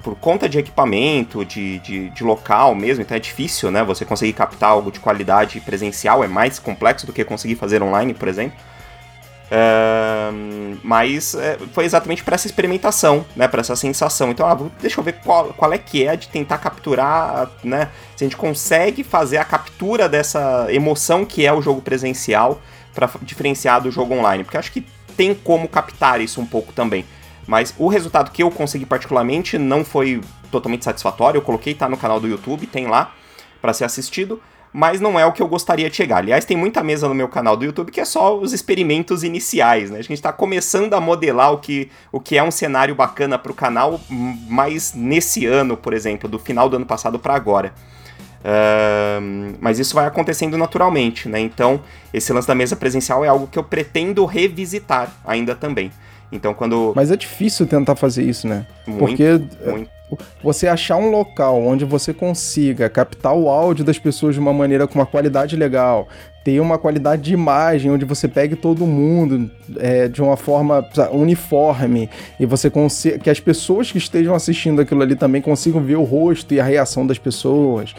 Por 0.00 0.14
conta 0.14 0.48
de 0.48 0.60
equipamento, 0.60 1.44
de, 1.44 1.80
de, 1.80 2.08
de, 2.08 2.24
local 2.24 2.72
mesmo, 2.74 3.02
então 3.02 3.16
é 3.16 3.20
difícil, 3.20 3.70
né? 3.70 3.82
Você 3.82 4.04
conseguir 4.04 4.32
captar 4.32 4.70
algo 4.70 4.92
de 4.92 5.00
qualidade 5.00 5.60
presencial, 5.60 6.22
é 6.22 6.28
mais 6.28 6.58
complexo 6.60 7.04
do 7.04 7.12
que 7.12 7.22
conseguir 7.24 7.56
fazer 7.56 7.82
online, 7.82 8.14
por 8.14 8.28
exemplo. 8.28 8.56
Uh, 9.50 10.78
mas 10.82 11.34
é, 11.34 11.58
foi 11.72 11.84
exatamente 11.84 12.22
para 12.22 12.36
essa 12.36 12.46
experimentação, 12.46 13.26
né, 13.34 13.48
para 13.48 13.60
essa 13.60 13.74
sensação. 13.74 14.30
Então, 14.30 14.46
ah, 14.46 14.56
deixa 14.80 15.00
eu 15.00 15.04
ver 15.04 15.14
qual, 15.24 15.52
qual 15.52 15.72
é 15.72 15.76
que 15.76 16.06
é 16.06 16.14
de 16.14 16.28
tentar 16.28 16.58
capturar, 16.58 17.50
né, 17.64 17.88
se 18.16 18.24
a 18.24 18.26
gente 18.26 18.36
consegue 18.36 19.02
fazer 19.02 19.38
a 19.38 19.44
captura 19.44 20.08
dessa 20.08 20.68
emoção 20.70 21.24
que 21.26 21.44
é 21.44 21.52
o 21.52 21.60
jogo 21.60 21.82
presencial 21.82 22.60
para 22.94 23.10
diferenciar 23.22 23.80
do 23.80 23.90
jogo 23.90 24.14
online, 24.14 24.44
porque 24.44 24.56
acho 24.56 24.72
que 24.72 24.84
tem 25.16 25.34
como 25.34 25.68
captar 25.68 26.20
isso 26.20 26.40
um 26.40 26.46
pouco 26.46 26.72
também. 26.72 27.04
Mas 27.46 27.74
o 27.78 27.88
resultado 27.88 28.30
que 28.30 28.42
eu 28.42 28.50
consegui 28.50 28.86
particularmente 28.86 29.58
não 29.58 29.84
foi 29.84 30.20
totalmente 30.50 30.84
satisfatório. 30.84 31.38
Eu 31.38 31.42
coloquei, 31.42 31.74
tá 31.74 31.88
no 31.88 31.96
canal 31.96 32.20
do 32.20 32.28
YouTube, 32.28 32.66
tem 32.66 32.86
lá 32.86 33.12
para 33.60 33.72
ser 33.72 33.84
assistido, 33.84 34.40
mas 34.72 35.00
não 35.00 35.18
é 35.18 35.26
o 35.26 35.32
que 35.32 35.42
eu 35.42 35.48
gostaria 35.48 35.90
de 35.90 35.96
chegar. 35.96 36.18
Aliás, 36.18 36.44
tem 36.44 36.56
muita 36.56 36.82
mesa 36.82 37.08
no 37.08 37.14
meu 37.14 37.28
canal 37.28 37.56
do 37.56 37.64
YouTube 37.64 37.90
que 37.90 38.00
é 38.00 38.04
só 38.04 38.38
os 38.38 38.52
experimentos 38.52 39.24
iniciais, 39.24 39.90
né? 39.90 39.98
A 39.98 40.02
gente 40.02 40.14
está 40.14 40.32
começando 40.32 40.94
a 40.94 41.00
modelar 41.00 41.52
o 41.52 41.58
que, 41.58 41.90
o 42.12 42.20
que 42.20 42.36
é 42.36 42.42
um 42.42 42.50
cenário 42.50 42.94
bacana 42.94 43.38
para 43.38 43.52
o 43.52 43.54
canal, 43.54 44.00
mas 44.08 44.94
nesse 44.94 45.44
ano, 45.46 45.76
por 45.76 45.92
exemplo, 45.92 46.28
do 46.28 46.38
final 46.38 46.68
do 46.68 46.76
ano 46.76 46.86
passado 46.86 47.18
para 47.18 47.34
agora. 47.34 47.74
Uh, 48.40 49.54
mas 49.60 49.78
isso 49.78 49.94
vai 49.94 50.06
acontecendo 50.06 50.56
naturalmente, 50.56 51.28
né? 51.28 51.38
Então, 51.40 51.80
esse 52.12 52.32
lance 52.32 52.48
da 52.48 52.54
mesa 52.54 52.74
presencial 52.74 53.24
é 53.24 53.28
algo 53.28 53.46
que 53.46 53.58
eu 53.58 53.64
pretendo 53.64 54.24
revisitar 54.24 55.12
ainda 55.24 55.54
também. 55.54 55.90
Então, 56.32 56.54
quando. 56.54 56.92
Mas 56.94 57.10
é 57.10 57.16
difícil 57.16 57.66
tentar 57.66 57.96
fazer 57.96 58.22
isso, 58.22 58.46
né? 58.46 58.66
Muito, 58.86 58.98
Porque 58.98 59.24
é, 59.24 59.70
muito. 59.70 59.90
você 60.42 60.68
achar 60.68 60.96
um 60.96 61.10
local 61.10 61.60
onde 61.60 61.84
você 61.84 62.14
consiga 62.14 62.88
captar 62.88 63.34
o 63.34 63.48
áudio 63.48 63.84
das 63.84 63.98
pessoas 63.98 64.34
de 64.34 64.40
uma 64.40 64.52
maneira 64.52 64.86
com 64.86 64.98
uma 64.98 65.06
qualidade 65.06 65.56
legal, 65.56 66.08
ter 66.44 66.60
uma 66.60 66.78
qualidade 66.78 67.22
de 67.22 67.34
imagem 67.34 67.90
onde 67.90 68.04
você 68.04 68.28
pegue 68.28 68.54
todo 68.54 68.86
mundo 68.86 69.50
é, 69.76 70.08
de 70.08 70.22
uma 70.22 70.36
forma 70.36 70.88
uniforme 71.12 72.08
e 72.38 72.46
você 72.46 72.70
consiga 72.70 73.18
que 73.18 73.28
as 73.28 73.40
pessoas 73.40 73.90
que 73.90 73.98
estejam 73.98 74.34
assistindo 74.34 74.80
aquilo 74.80 75.02
ali 75.02 75.16
também 75.16 75.42
consigam 75.42 75.82
ver 75.82 75.96
o 75.96 76.04
rosto 76.04 76.54
e 76.54 76.60
a 76.60 76.64
reação 76.64 77.06
das 77.06 77.18
pessoas. 77.18 77.94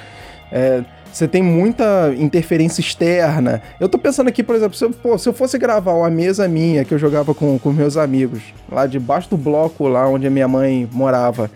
É, 0.51 0.84
você 1.12 1.27
tem 1.27 1.43
muita 1.43 2.13
interferência 2.17 2.81
externa. 2.81 3.62
Eu 3.79 3.89
tô 3.89 3.98
pensando 3.98 4.27
aqui, 4.27 4.41
por 4.41 4.55
exemplo, 4.55 4.77
se 4.77 4.86
eu, 4.86 4.91
pô, 4.91 5.17
se 5.17 5.27
eu 5.27 5.34
fosse 5.34 5.58
gravar 5.58 5.93
uma 5.93 6.10
mesa 6.10 6.48
minha 6.48 6.86
que 6.86 6.93
eu 6.93 6.98
jogava 6.98 7.34
com, 7.34 7.60
com 7.60 7.72
meus 7.72 7.98
amigos, 7.98 8.41
lá 8.72 8.86
debaixo 8.88 9.29
do 9.29 9.38
bloco, 9.38 9.88
lá 9.88 10.08
onde 10.08 10.25
a 10.27 10.29
minha 10.29 10.48
mãe 10.48 10.88
morava. 10.91 11.51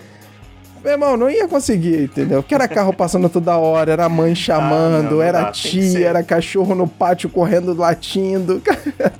Meu 0.86 0.94
irmão, 0.94 1.18
não 1.18 1.28
ia 1.28 1.48
conseguir, 1.48 2.04
entendeu? 2.04 2.44
Porque 2.44 2.54
era 2.54 2.68
carro 2.68 2.94
passando 2.94 3.28
toda 3.28 3.58
hora, 3.58 3.92
era 3.92 4.08
mãe 4.08 4.36
chamando, 4.36 4.98
ah, 4.98 5.02
não, 5.02 5.12
não 5.14 5.22
era 5.22 5.42
dá, 5.46 5.52
tia, 5.52 6.08
era 6.08 6.22
cachorro 6.22 6.76
no 6.76 6.88
pátio 6.88 7.28
correndo, 7.28 7.74
latindo. 7.74 8.62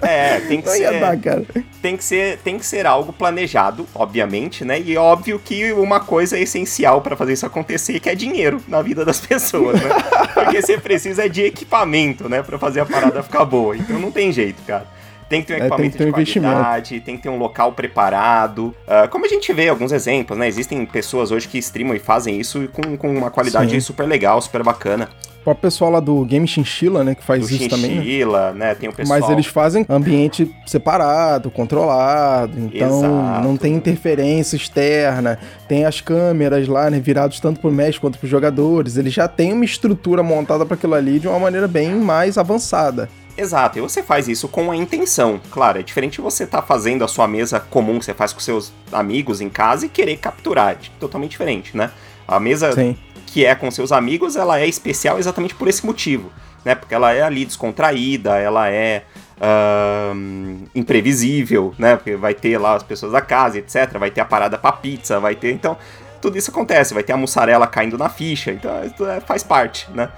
É, 0.02 0.40
tem 0.42 0.62
que 0.62 0.68
não 0.68 0.74
ser. 0.76 0.82
Ia 0.82 1.00
dar, 1.00 1.18
cara. 1.18 1.46
Tem 1.82 1.98
que 1.98 2.04
ser, 2.04 2.38
tem 2.40 2.60
que 2.60 2.66
ser 2.66 2.86
algo 2.86 3.12
planejado, 3.12 3.88
obviamente, 3.96 4.64
né? 4.64 4.80
E 4.80 4.96
óbvio 4.96 5.40
que 5.40 5.74
uma 5.74 6.00
coisa 6.00 6.38
é 6.38 6.42
essencial 6.42 7.02
para 7.02 7.16
fazer 7.16 7.34
isso 7.34 7.46
acontecer, 7.46 8.00
que 8.00 8.10
é 8.10 8.14
dinheiro 8.14 8.62
na 8.68 8.84
vida 8.84 9.04
das 9.04 9.20
pessoas, 9.20 9.82
né? 9.82 9.90
Porque 10.36 10.62
você 10.62 10.78
precisa 10.78 11.28
de 11.28 11.42
equipamento, 11.42 12.30
né, 12.30 12.44
para 12.44 12.60
fazer 12.60 12.82
a 12.82 12.86
parada 12.86 13.24
ficar 13.24 13.46
boa. 13.46 13.76
Então 13.76 13.98
não 13.98 14.12
tem 14.12 14.32
jeito, 14.32 14.62
cara. 14.68 14.86
Tem 15.28 15.42
que 15.42 15.48
ter 15.48 15.54
um 15.54 15.58
é, 15.58 15.60
equipamento 15.60 15.98
ter 15.98 16.04
um 16.04 16.24
de 16.24 16.40
qualidade, 16.40 17.00
tem 17.00 17.18
que 17.18 17.24
ter 17.24 17.30
um 17.30 17.38
local 17.38 17.72
preparado. 17.72 18.76
Uh, 18.88 19.10
como 19.10 19.26
a 19.26 19.30
gente 19.30 19.52
vê 19.54 19.70
alguns 19.70 19.92
exemplos, 19.92 20.38
né? 20.38 20.48
Existem 20.48 20.86
pessoas 20.86 21.32
hoje 21.32 21.48
que 21.48 21.58
streamam 21.58 21.96
e 21.96 22.00
fazem 22.00 22.40
isso 22.40 22.68
com, 22.72 22.96
com 22.96 23.12
uma 23.12 23.32
qualidade 23.32 23.72
Sim. 23.72 23.80
super 23.80 24.08
legal, 24.08 24.40
super 24.42 24.64
bacana. 24.64 25.10
O 25.46 25.54
pessoal 25.54 25.92
lá 25.92 26.00
do 26.00 26.26
Game 26.26 26.48
Chinchilla, 26.48 27.04
né, 27.04 27.14
que 27.14 27.24
faz 27.24 27.42
do 27.42 27.46
isso 27.46 27.58
Chinchilla, 27.58 27.78
também. 27.78 27.98
Chinchilla, 27.98 28.52
né? 28.52 28.66
né, 28.66 28.76
tem 28.76 28.90
o 28.90 28.94
pessoal. 28.94 29.20
Mas 29.20 29.30
eles 29.30 29.46
fazem 29.46 29.86
ambiente 29.88 30.52
separado, 30.66 31.52
controlado, 31.52 32.58
então 32.58 32.98
Exato. 32.98 33.44
não 33.44 33.56
tem 33.56 33.76
interferência 33.76 34.56
externa, 34.56 35.38
tem 35.68 35.86
as 35.86 36.02
câmeras 36.02 36.68
lá, 36.68 36.90
né, 36.90 37.00
virados 37.00 37.40
tanto 37.40 37.60
pro 37.60 37.72
mestre 37.72 38.02
quanto 38.02 38.18
pros 38.18 38.30
jogadores. 38.30 38.98
Eles 38.98 39.14
já 39.14 39.28
têm 39.28 39.54
uma 39.54 39.66
estrutura 39.66 40.24
montada 40.24 40.66
para 40.66 40.74
aquilo 40.74 40.96
ali 40.96 41.20
de 41.20 41.28
uma 41.28 41.38
maneira 41.38 41.68
bem 41.68 41.94
mais 41.94 42.40
avançada. 42.40 43.08
Exato, 43.38 43.78
e 43.78 43.82
você 43.82 44.02
faz 44.02 44.28
isso 44.28 44.48
com 44.48 44.72
a 44.72 44.76
intenção. 44.76 45.42
Claro, 45.52 45.80
é 45.80 45.84
diferente 45.84 46.22
você 46.22 46.46
estar 46.46 46.62
tá 46.62 46.68
fazendo 46.68 47.04
a 47.04 47.08
sua 47.08 47.28
mesa 47.28 47.60
comum 47.60 48.00
que 48.00 48.06
você 48.06 48.14
faz 48.14 48.32
com 48.32 48.40
seus 48.40 48.72
amigos 48.92 49.42
em 49.42 49.50
casa 49.50 49.86
e 49.86 49.90
querer 49.90 50.18
capturar. 50.18 50.74
É 50.74 50.78
totalmente 51.00 51.32
diferente, 51.32 51.76
né? 51.76 51.92
A 52.28 52.40
mesa 52.40 52.72
Sim. 52.72 52.98
que 53.28 53.46
é 53.46 53.54
com 53.54 53.70
seus 53.70 53.92
amigos, 53.92 54.36
ela 54.36 54.60
é 54.60 54.68
especial 54.68 55.20
exatamente 55.20 55.54
por 55.54 55.68
esse 55.68 55.86
motivo, 55.86 56.32
né? 56.64 56.76
Porque 56.76 56.96
ela 56.96 57.12
é 57.12 57.22
ali 57.22 57.44
descontraída, 57.46 58.38
ela 58.38 58.70
é 58.70 59.04
uh, 59.36 60.68
imprevisível, 60.74 61.74
né? 61.78 61.98
Porque 61.98 62.16
vai 62.16 62.34
ter 62.34 62.58
lá 62.58 62.76
as 62.76 62.84
pessoas 62.84 63.12
da 63.12 63.22
casa, 63.22 63.58
etc. 63.58 63.98
Vai 63.98 64.12
ter 64.12 64.22
a 64.22 64.26
parada 64.26 64.58
pra 64.58 64.72
pizza, 64.72 65.20
vai 65.20 65.36
ter. 65.36 65.52
Então, 65.52 65.78
tudo 66.22 66.38
isso 66.38 66.52
acontece. 66.52 66.94
Vai 66.94 67.04
ter 67.04 67.14
a 67.14 67.18
mussarela 67.18 67.68
caindo 67.68 67.98
na 67.98 68.10
ficha. 68.10 68.52
Então, 68.52 68.72
é, 69.10 69.20
faz 69.20 69.44
parte, 69.44 69.88
né? 69.92 70.10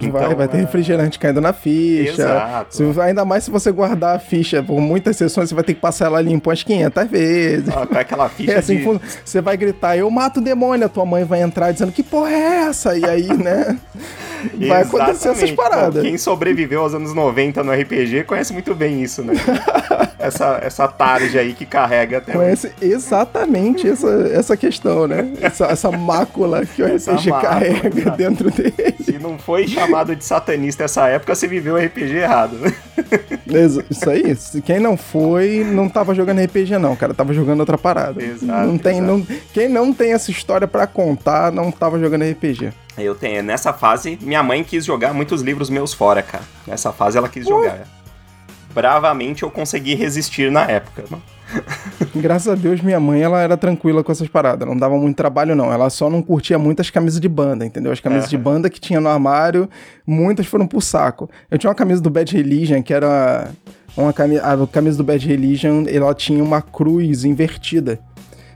Então, 0.00 0.20
vai, 0.20 0.34
vai 0.34 0.48
ter 0.48 0.58
é... 0.58 0.60
refrigerante 0.60 1.18
caindo 1.18 1.40
na 1.40 1.52
ficha. 1.52 2.22
Exato. 2.22 2.76
Se, 2.76 3.00
ainda 3.00 3.24
mais 3.24 3.44
se 3.44 3.50
você 3.50 3.72
guardar 3.72 4.16
a 4.16 4.18
ficha 4.18 4.62
por 4.62 4.80
muitas 4.80 5.16
sessões, 5.16 5.48
você 5.48 5.54
vai 5.54 5.64
ter 5.64 5.74
que 5.74 5.80
passar 5.80 6.06
ela 6.06 6.20
limpa 6.20 6.50
umas 6.50 6.62
500 6.62 7.08
vezes. 7.08 7.68
Ah, 7.68 7.86
com 7.86 7.98
aquela 7.98 8.28
ficha. 8.30 8.52
É 8.52 8.58
assim, 8.58 8.76
de... 8.76 9.00
você 9.24 9.40
vai 9.40 9.56
gritar, 9.56 9.96
eu 9.96 10.10
mato 10.10 10.38
o 10.38 10.42
demônio, 10.42 10.86
a 10.86 10.88
tua 10.88 11.04
mãe 11.04 11.24
vai 11.24 11.42
entrar 11.42 11.72
dizendo, 11.72 11.92
que 11.92 12.02
porra 12.02 12.30
é 12.30 12.68
essa? 12.68 12.96
E 12.96 13.04
aí, 13.04 13.28
né? 13.36 13.76
vai 14.68 14.82
acontecer 14.82 15.30
essas 15.30 15.50
paradas. 15.50 16.02
quem 16.02 16.16
sobreviveu 16.16 16.82
aos 16.82 16.94
anos 16.94 17.14
90 17.14 17.62
no 17.64 17.72
RPG 17.72 18.24
conhece 18.24 18.52
muito 18.52 18.74
bem 18.74 19.02
isso, 19.02 19.22
né? 19.22 19.34
essa, 20.18 20.60
essa 20.62 20.88
tarde 20.88 21.38
aí 21.38 21.54
que 21.54 21.66
carrega 21.66 22.18
até 22.18 22.32
Conhece 22.32 22.72
exatamente 22.80 23.88
essa, 23.88 24.08
essa 24.32 24.56
questão, 24.56 25.06
né? 25.06 25.32
Essa, 25.40 25.66
essa 25.66 25.90
mácula 25.90 26.64
que 26.64 26.82
o 26.82 26.86
essa 26.86 27.12
RPG 27.12 27.30
mácula, 27.30 27.50
carrega 27.50 28.02
cara. 28.02 28.16
dentro 28.16 28.50
dele. 28.50 28.94
Se 29.02 29.18
não 29.18 29.38
foi 29.38 29.66
chamado 29.66 29.87
de 30.16 30.24
satanista 30.24 30.84
essa 30.84 31.08
época, 31.08 31.34
você 31.34 31.46
viveu 31.46 31.74
o 31.74 31.78
RPG 31.78 32.16
errado, 32.16 32.56
né? 32.56 32.74
Isso 33.90 34.08
aí. 34.08 34.36
Quem 34.64 34.78
não 34.78 34.96
foi, 34.96 35.64
não 35.64 35.88
tava 35.88 36.14
jogando 36.14 36.42
RPG, 36.42 36.78
não, 36.78 36.94
cara. 36.94 37.14
Tava 37.14 37.32
jogando 37.32 37.60
outra 37.60 37.78
parada. 37.78 38.22
Exato. 38.22 38.66
Não 38.66 38.78
tem, 38.78 38.98
exato. 38.98 39.06
Não, 39.06 39.26
quem 39.52 39.68
não 39.68 39.92
tem 39.92 40.12
essa 40.12 40.30
história 40.30 40.68
para 40.68 40.86
contar, 40.86 41.50
não 41.50 41.70
tava 41.70 41.98
jogando 41.98 42.24
RPG. 42.24 42.72
Eu 42.96 43.14
tenho. 43.14 43.42
Nessa 43.42 43.72
fase, 43.72 44.18
minha 44.20 44.42
mãe 44.42 44.64
quis 44.64 44.84
jogar 44.84 45.14
muitos 45.14 45.40
livros 45.40 45.70
meus 45.70 45.92
fora, 45.92 46.22
cara. 46.22 46.44
Nessa 46.66 46.92
fase 46.92 47.16
ela 47.16 47.28
quis 47.28 47.46
jogar. 47.46 47.86
Bravamente 48.74 49.42
eu 49.42 49.50
consegui 49.50 49.94
resistir 49.94 50.50
na 50.50 50.62
época. 50.62 51.04
Graças 52.14 52.48
a 52.48 52.54
Deus, 52.54 52.80
minha 52.80 53.00
mãe 53.00 53.22
ela 53.22 53.40
era 53.40 53.56
tranquila 53.56 54.04
com 54.04 54.12
essas 54.12 54.28
paradas, 54.28 54.68
não 54.68 54.76
dava 54.76 54.96
muito 54.96 55.16
trabalho, 55.16 55.54
não. 55.54 55.72
Ela 55.72 55.90
só 55.90 56.10
não 56.10 56.22
curtia 56.22 56.58
muito 56.58 56.80
as 56.80 56.90
camisas 56.90 57.20
de 57.20 57.28
banda, 57.28 57.64
entendeu? 57.64 57.92
As 57.92 58.00
camisas 58.00 58.26
é. 58.26 58.28
de 58.28 58.38
banda 58.38 58.68
que 58.68 58.80
tinha 58.80 59.00
no 59.00 59.08
armário, 59.08 59.68
muitas 60.06 60.46
foram 60.46 60.66
pro 60.66 60.80
saco. 60.80 61.28
Eu 61.50 61.58
tinha 61.58 61.70
uma 61.70 61.74
camisa 61.74 62.02
do 62.02 62.10
Bad 62.10 62.36
Religion, 62.36 62.82
que 62.82 62.92
era 62.92 63.50
uma 63.96 64.12
camisa. 64.12 64.42
A 64.42 64.66
camisa 64.66 64.98
do 64.98 65.04
Bad 65.04 65.26
Religion, 65.26 65.84
ela 65.88 66.14
tinha 66.14 66.42
uma 66.42 66.62
cruz 66.62 67.24
invertida. 67.24 67.98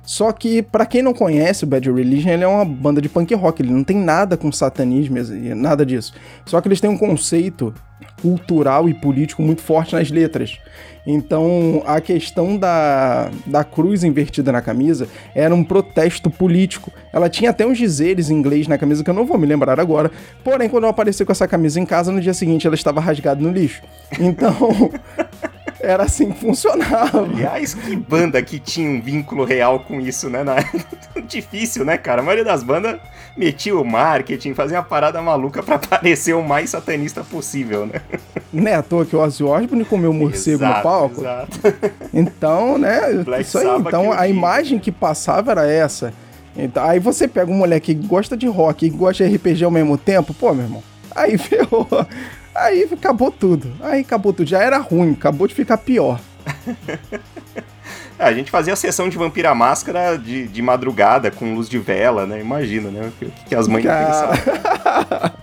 Só 0.04 0.32
que, 0.32 0.62
para 0.62 0.84
quem 0.84 1.02
não 1.02 1.14
conhece, 1.14 1.64
o 1.64 1.66
Bad 1.66 1.90
Religion 1.90 2.30
ele 2.30 2.44
é 2.44 2.48
uma 2.48 2.64
banda 2.64 3.00
de 3.00 3.08
punk 3.08 3.32
rock, 3.34 3.62
ele 3.62 3.72
não 3.72 3.84
tem 3.84 3.96
nada 3.96 4.36
com 4.36 4.50
satanismo, 4.50 5.16
nada 5.54 5.86
disso. 5.86 6.12
Só 6.44 6.60
que 6.60 6.68
eles 6.68 6.80
têm 6.80 6.90
um 6.90 6.98
conceito 6.98 7.72
cultural 8.20 8.88
e 8.88 8.94
político 8.94 9.42
muito 9.42 9.62
forte 9.62 9.94
nas 9.94 10.10
letras. 10.10 10.58
Então, 11.04 11.82
a 11.84 12.00
questão 12.00 12.56
da, 12.56 13.28
da 13.44 13.64
cruz 13.64 14.04
invertida 14.04 14.52
na 14.52 14.62
camisa 14.62 15.08
era 15.34 15.52
um 15.52 15.64
protesto 15.64 16.30
político. 16.30 16.92
Ela 17.12 17.28
tinha 17.28 17.50
até 17.50 17.66
uns 17.66 17.76
dizeres 17.76 18.30
em 18.30 18.34
inglês 18.34 18.68
na 18.68 18.78
camisa 18.78 19.02
que 19.02 19.10
eu 19.10 19.14
não 19.14 19.26
vou 19.26 19.36
me 19.36 19.46
lembrar 19.46 19.80
agora. 19.80 20.10
Porém, 20.44 20.68
quando 20.68 20.84
eu 20.84 20.90
apareci 20.90 21.24
com 21.24 21.32
essa 21.32 21.48
camisa 21.48 21.80
em 21.80 21.86
casa, 21.86 22.12
no 22.12 22.20
dia 22.20 22.34
seguinte 22.34 22.66
ela 22.66 22.76
estava 22.76 23.00
rasgada 23.00 23.40
no 23.40 23.50
lixo. 23.50 23.82
Então, 24.20 24.90
era 25.82 26.04
assim 26.04 26.30
que 26.30 26.40
funcionava. 26.40 27.22
Aliás, 27.22 27.74
que 27.74 27.96
banda 27.96 28.40
que 28.40 28.58
tinha 28.58 28.88
um 28.88 29.00
vínculo 29.00 29.44
real 29.44 29.80
com 29.80 30.00
isso, 30.00 30.30
né? 30.30 30.44
Na... 30.44 30.56
Difícil, 31.26 31.84
né, 31.84 31.98
cara? 31.98 32.22
A 32.22 32.24
maioria 32.24 32.44
das 32.44 32.62
bandas 32.62 32.98
metia 33.36 33.76
o 33.76 33.84
marketing, 33.84 34.54
fazia 34.54 34.78
uma 34.78 34.84
parada 34.84 35.20
maluca 35.20 35.62
para 35.62 35.78
parecer 35.80 36.34
o 36.34 36.42
mais 36.42 36.70
satanista 36.70 37.24
possível, 37.24 37.86
né? 37.86 38.00
Não 38.52 38.68
é 38.68 38.74
à 38.74 38.82
toa 38.82 39.04
que 39.04 39.16
o 39.16 39.20
Ozzy 39.20 39.42
Osbourne 39.42 39.84
comeu 39.84 40.12
morcego 40.12 40.56
exato, 40.56 40.76
no 40.76 40.82
palco. 40.82 41.20
Exato. 41.20 41.60
Então, 42.12 42.78
né? 42.78 43.12
Black 43.24 43.42
isso 43.42 43.58
aí. 43.58 43.66
Então, 43.80 44.12
a 44.12 44.28
imagem 44.28 44.78
que 44.78 44.92
passava 44.92 45.52
era 45.52 45.66
essa. 45.66 46.12
Então, 46.56 46.84
aí 46.84 46.98
você 46.98 47.26
pega 47.26 47.50
um 47.50 47.56
moleque 47.56 47.94
que 47.94 48.06
gosta 48.06 48.36
de 48.36 48.46
rock 48.46 48.86
e 48.86 48.90
gosta 48.90 49.26
de 49.26 49.36
RPG 49.36 49.64
ao 49.64 49.70
mesmo 49.70 49.96
tempo, 49.96 50.34
pô, 50.34 50.52
meu 50.52 50.64
irmão. 50.64 50.82
Aí 51.14 51.36
ferrou. 51.38 51.88
Aí 52.54 52.88
acabou 52.90 53.30
tudo. 53.30 53.72
Aí 53.80 54.00
acabou 54.00 54.32
tudo. 54.32 54.48
Já 54.48 54.62
era 54.62 54.78
ruim, 54.78 55.12
acabou 55.12 55.46
de 55.46 55.54
ficar 55.54 55.78
pior. 55.78 56.20
a 58.18 58.32
gente 58.32 58.50
fazia 58.50 58.72
a 58.72 58.76
sessão 58.76 59.08
de 59.08 59.16
Vampira 59.16 59.54
Máscara 59.54 60.16
de, 60.16 60.46
de 60.46 60.62
madrugada, 60.62 61.30
com 61.30 61.54
luz 61.54 61.68
de 61.68 61.78
vela, 61.78 62.26
né? 62.26 62.40
Imagina, 62.40 62.90
né? 62.90 63.08
O 63.08 63.12
que, 63.12 63.30
que 63.48 63.54
as 63.54 63.66
mães 63.68 63.84
pensavam. 63.84 65.32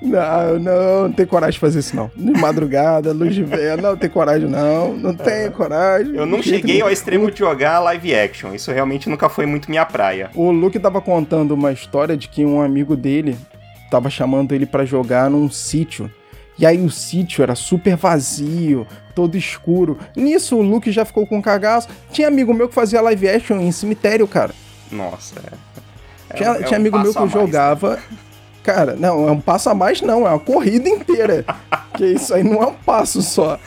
Não, 0.00 0.58
não, 0.60 1.02
não 1.04 1.12
tem 1.12 1.26
coragem 1.26 1.54
de 1.54 1.58
fazer 1.58 1.80
isso, 1.80 1.96
não. 1.96 2.10
De 2.14 2.40
madrugada, 2.40 3.12
luz 3.12 3.34
de 3.34 3.42
vela, 3.42 3.90
não 3.90 3.96
tem 3.96 4.08
coragem, 4.08 4.48
não. 4.48 4.94
Não 4.94 5.14
tenho 5.14 5.50
coragem. 5.50 6.14
Eu 6.14 6.24
não 6.24 6.42
cheguei 6.42 6.80
ao 6.80 6.90
extremo 6.90 7.30
de 7.30 7.38
jogar 7.38 7.80
live 7.80 8.14
action. 8.14 8.54
Isso 8.54 8.70
realmente 8.70 9.08
nunca 9.08 9.28
foi 9.28 9.44
muito 9.44 9.68
minha 9.68 9.84
praia. 9.84 10.30
O 10.34 10.50
Luke 10.52 10.78
tava 10.78 11.00
contando 11.00 11.52
uma 11.52 11.72
história 11.72 12.16
de 12.16 12.28
que 12.28 12.44
um 12.44 12.60
amigo 12.60 12.96
dele 12.96 13.36
tava 13.90 14.10
chamando 14.10 14.54
ele 14.54 14.66
para 14.66 14.84
jogar 14.84 15.30
num 15.30 15.50
sítio. 15.50 16.10
E 16.58 16.64
aí 16.64 16.80
o 16.80 16.90
sítio 16.90 17.42
era 17.42 17.54
super 17.54 17.96
vazio, 17.96 18.86
todo 19.14 19.36
escuro. 19.36 19.98
Nisso 20.16 20.56
o 20.56 20.62
Luke 20.62 20.90
já 20.90 21.04
ficou 21.04 21.26
com 21.26 21.42
cagaço. 21.42 21.88
Tinha 22.10 22.28
amigo 22.28 22.54
meu 22.54 22.68
que 22.68 22.74
fazia 22.74 23.00
live 23.02 23.28
action 23.28 23.60
em 23.60 23.70
cemitério, 23.70 24.26
cara. 24.26 24.54
Nossa, 24.90 25.34
é. 25.40 25.54
é 26.30 26.34
tinha, 26.34 26.50
é 26.50 26.62
tinha 26.62 26.78
um 26.78 26.80
amigo 26.80 26.98
meu 26.98 27.12
que 27.12 27.18
mais, 27.18 27.32
jogava. 27.32 27.96
Né? 27.96 28.02
Cara, 28.62 28.96
não, 28.96 29.28
é 29.28 29.32
um 29.32 29.40
passo 29.40 29.68
a 29.68 29.74
mais, 29.74 30.00
não, 30.00 30.26
é 30.26 30.30
uma 30.30 30.38
corrida 30.38 30.88
inteira. 30.88 31.44
que 31.94 32.06
isso 32.06 32.32
aí 32.32 32.42
não 32.42 32.62
é 32.62 32.66
um 32.66 32.74
passo 32.74 33.20
só. 33.20 33.60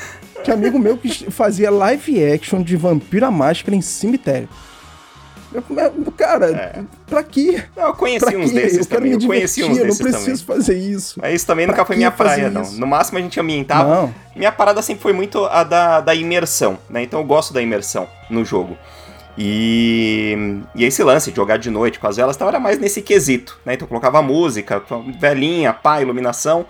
Tinha 0.43 0.55
amigo 0.55 0.79
meu 0.79 0.97
que 0.97 1.29
fazia 1.29 1.69
live 1.69 2.23
action 2.23 2.63
de 2.63 2.75
Vampira 2.75 3.29
Máscara 3.29 3.75
em 3.75 3.81
cemitério. 3.81 4.49
Cara, 6.15 6.47
é. 6.47 6.81
pra 7.07 7.23
quê? 7.23 7.63
Eu 7.75 7.93
conheci 7.93 8.25
pra 8.25 8.37
uns 8.37 8.51
quê? 8.51 8.59
desses 8.59 8.79
eu 8.79 8.85
também. 8.85 9.11
eu 9.13 9.19
conheci 9.19 9.63
uns 9.63 9.77
desses 9.77 9.97
também. 9.97 10.11
não 10.13 10.19
preciso 10.19 10.45
também. 10.45 10.61
fazer 10.61 10.77
isso. 10.77 11.19
Mas 11.19 11.35
isso 11.35 11.47
também 11.47 11.65
pra 11.65 11.75
nunca 11.75 11.85
foi 11.85 11.95
minha 11.95 12.11
praia, 12.11 12.49
não. 12.49 12.71
No 12.73 12.85
máximo 12.85 13.17
a 13.17 13.21
gente 13.21 13.39
ambientava. 13.39 14.01
Não. 14.01 14.15
Minha 14.35 14.51
parada 14.51 14.81
sempre 14.81 15.01
foi 15.01 15.13
muito 15.13 15.45
a 15.45 15.63
da, 15.63 16.01
da 16.01 16.13
imersão, 16.13 16.77
né? 16.89 17.01
Então 17.03 17.19
eu 17.19 17.25
gosto 17.25 17.53
da 17.53 17.61
imersão 17.61 18.07
no 18.29 18.45
jogo. 18.45 18.77
E, 19.37 20.61
e 20.75 20.83
esse 20.83 21.01
lance 21.01 21.31
de 21.31 21.37
jogar 21.37 21.57
de 21.57 21.69
noite 21.69 21.97
com 21.97 22.07
as 22.07 22.17
velas 22.17 22.35
então 22.35 22.47
era 22.47 22.59
mais 22.59 22.77
nesse 22.77 23.01
quesito, 23.01 23.57
né? 23.65 23.73
Então 23.73 23.85
eu 23.85 23.89
colocava 23.89 24.21
música, 24.21 24.83
velhinha, 25.19 25.73
pá, 25.73 26.01
iluminação. 26.01 26.65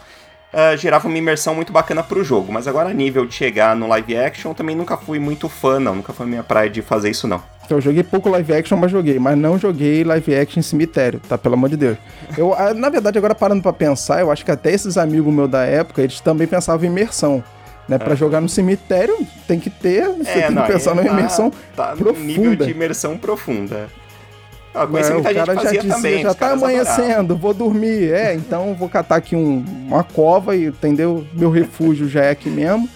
Uh, 0.52 0.76
gerava 0.78 1.08
uma 1.08 1.18
imersão 1.18 1.54
muito 1.54 1.72
bacana 1.72 2.02
pro 2.02 2.24
jogo. 2.24 2.52
Mas 2.52 2.68
agora, 2.68 2.90
a 2.90 2.94
nível 2.94 3.26
de 3.26 3.34
chegar 3.34 3.76
no 3.76 3.88
live 3.88 4.18
action, 4.18 4.54
também 4.54 4.76
nunca 4.76 4.98
fui 4.98 5.20
muito 5.20 5.48
fã, 5.48 5.80
não. 5.80 5.96
Nunca 5.96 6.12
foi 6.12 6.26
minha 6.26 6.44
praia 6.44 6.70
de 6.70 6.82
fazer 6.82 7.10
isso, 7.12 7.28
não. 7.28 7.42
Então, 7.64 7.78
eu 7.78 7.82
joguei 7.82 8.02
pouco 8.02 8.30
live 8.30 8.54
action, 8.54 8.76
mas 8.76 8.90
joguei. 8.90 9.20
Mas 9.20 9.38
não 9.38 9.60
joguei 9.60 10.04
live 10.04 10.36
action 10.36 10.60
em 10.60 10.64
cemitério, 10.64 11.22
tá? 11.30 11.38
Pelo 11.38 11.54
amor 11.54 11.70
de 11.70 11.78
Deus. 11.78 11.98
Eu, 12.36 12.56
na 12.76 12.90
verdade, 12.90 13.18
agora 13.20 13.36
parando 13.36 13.62
para 13.62 13.72
pensar, 13.72 14.22
eu 14.22 14.32
acho 14.32 14.44
que 14.44 14.50
até 14.50 14.72
esses 14.72 14.98
amigos 14.98 15.32
meus 15.32 15.50
da 15.50 15.64
época, 15.66 16.02
eles 16.02 16.20
também 16.20 16.48
pensavam 16.48 16.84
em 16.84 16.90
imersão. 16.90 17.44
Né, 17.88 17.96
é. 17.96 18.00
Pra 18.00 18.16
jogar 18.16 18.42
no 18.42 18.50
cemitério, 18.50 19.16
tem 19.48 19.60
que 19.60 19.70
ter. 19.70 20.08
Você 20.10 20.30
é, 20.30 20.42
tem 20.48 20.56
não, 20.56 20.64
que 20.64 20.74
pensar 20.74 20.96
numa 20.96 21.08
tá, 21.08 21.14
imersão 21.14 21.52
tá 21.76 21.96
profunda. 21.96 22.20
nível 22.26 22.56
de 22.56 22.72
imersão 22.72 23.18
profunda. 23.18 23.88
Ah, 24.74 24.86
conheci 24.86 25.14
muita 25.14 25.34
gente 25.34 25.46
fazia 25.46 25.64
já 25.64 25.82
disse, 25.82 25.88
também. 25.88 26.22
Já 26.22 26.34
tá 26.34 26.52
amanhecendo, 26.52 27.34
adoravam. 27.34 27.38
vou 27.38 27.54
dormir. 27.54 28.14
É, 28.14 28.36
então 28.36 28.76
vou 28.76 28.88
catar 28.88 29.16
aqui 29.16 29.36
um, 29.36 29.66
uma 29.88 30.04
cova 30.04 30.56
e, 30.56 30.66
entendeu? 30.66 31.26
Meu 31.34 31.50
refúgio 31.50 32.08
já 32.08 32.26
é 32.26 32.32
aqui 32.32 32.50
mesmo. 32.50 32.88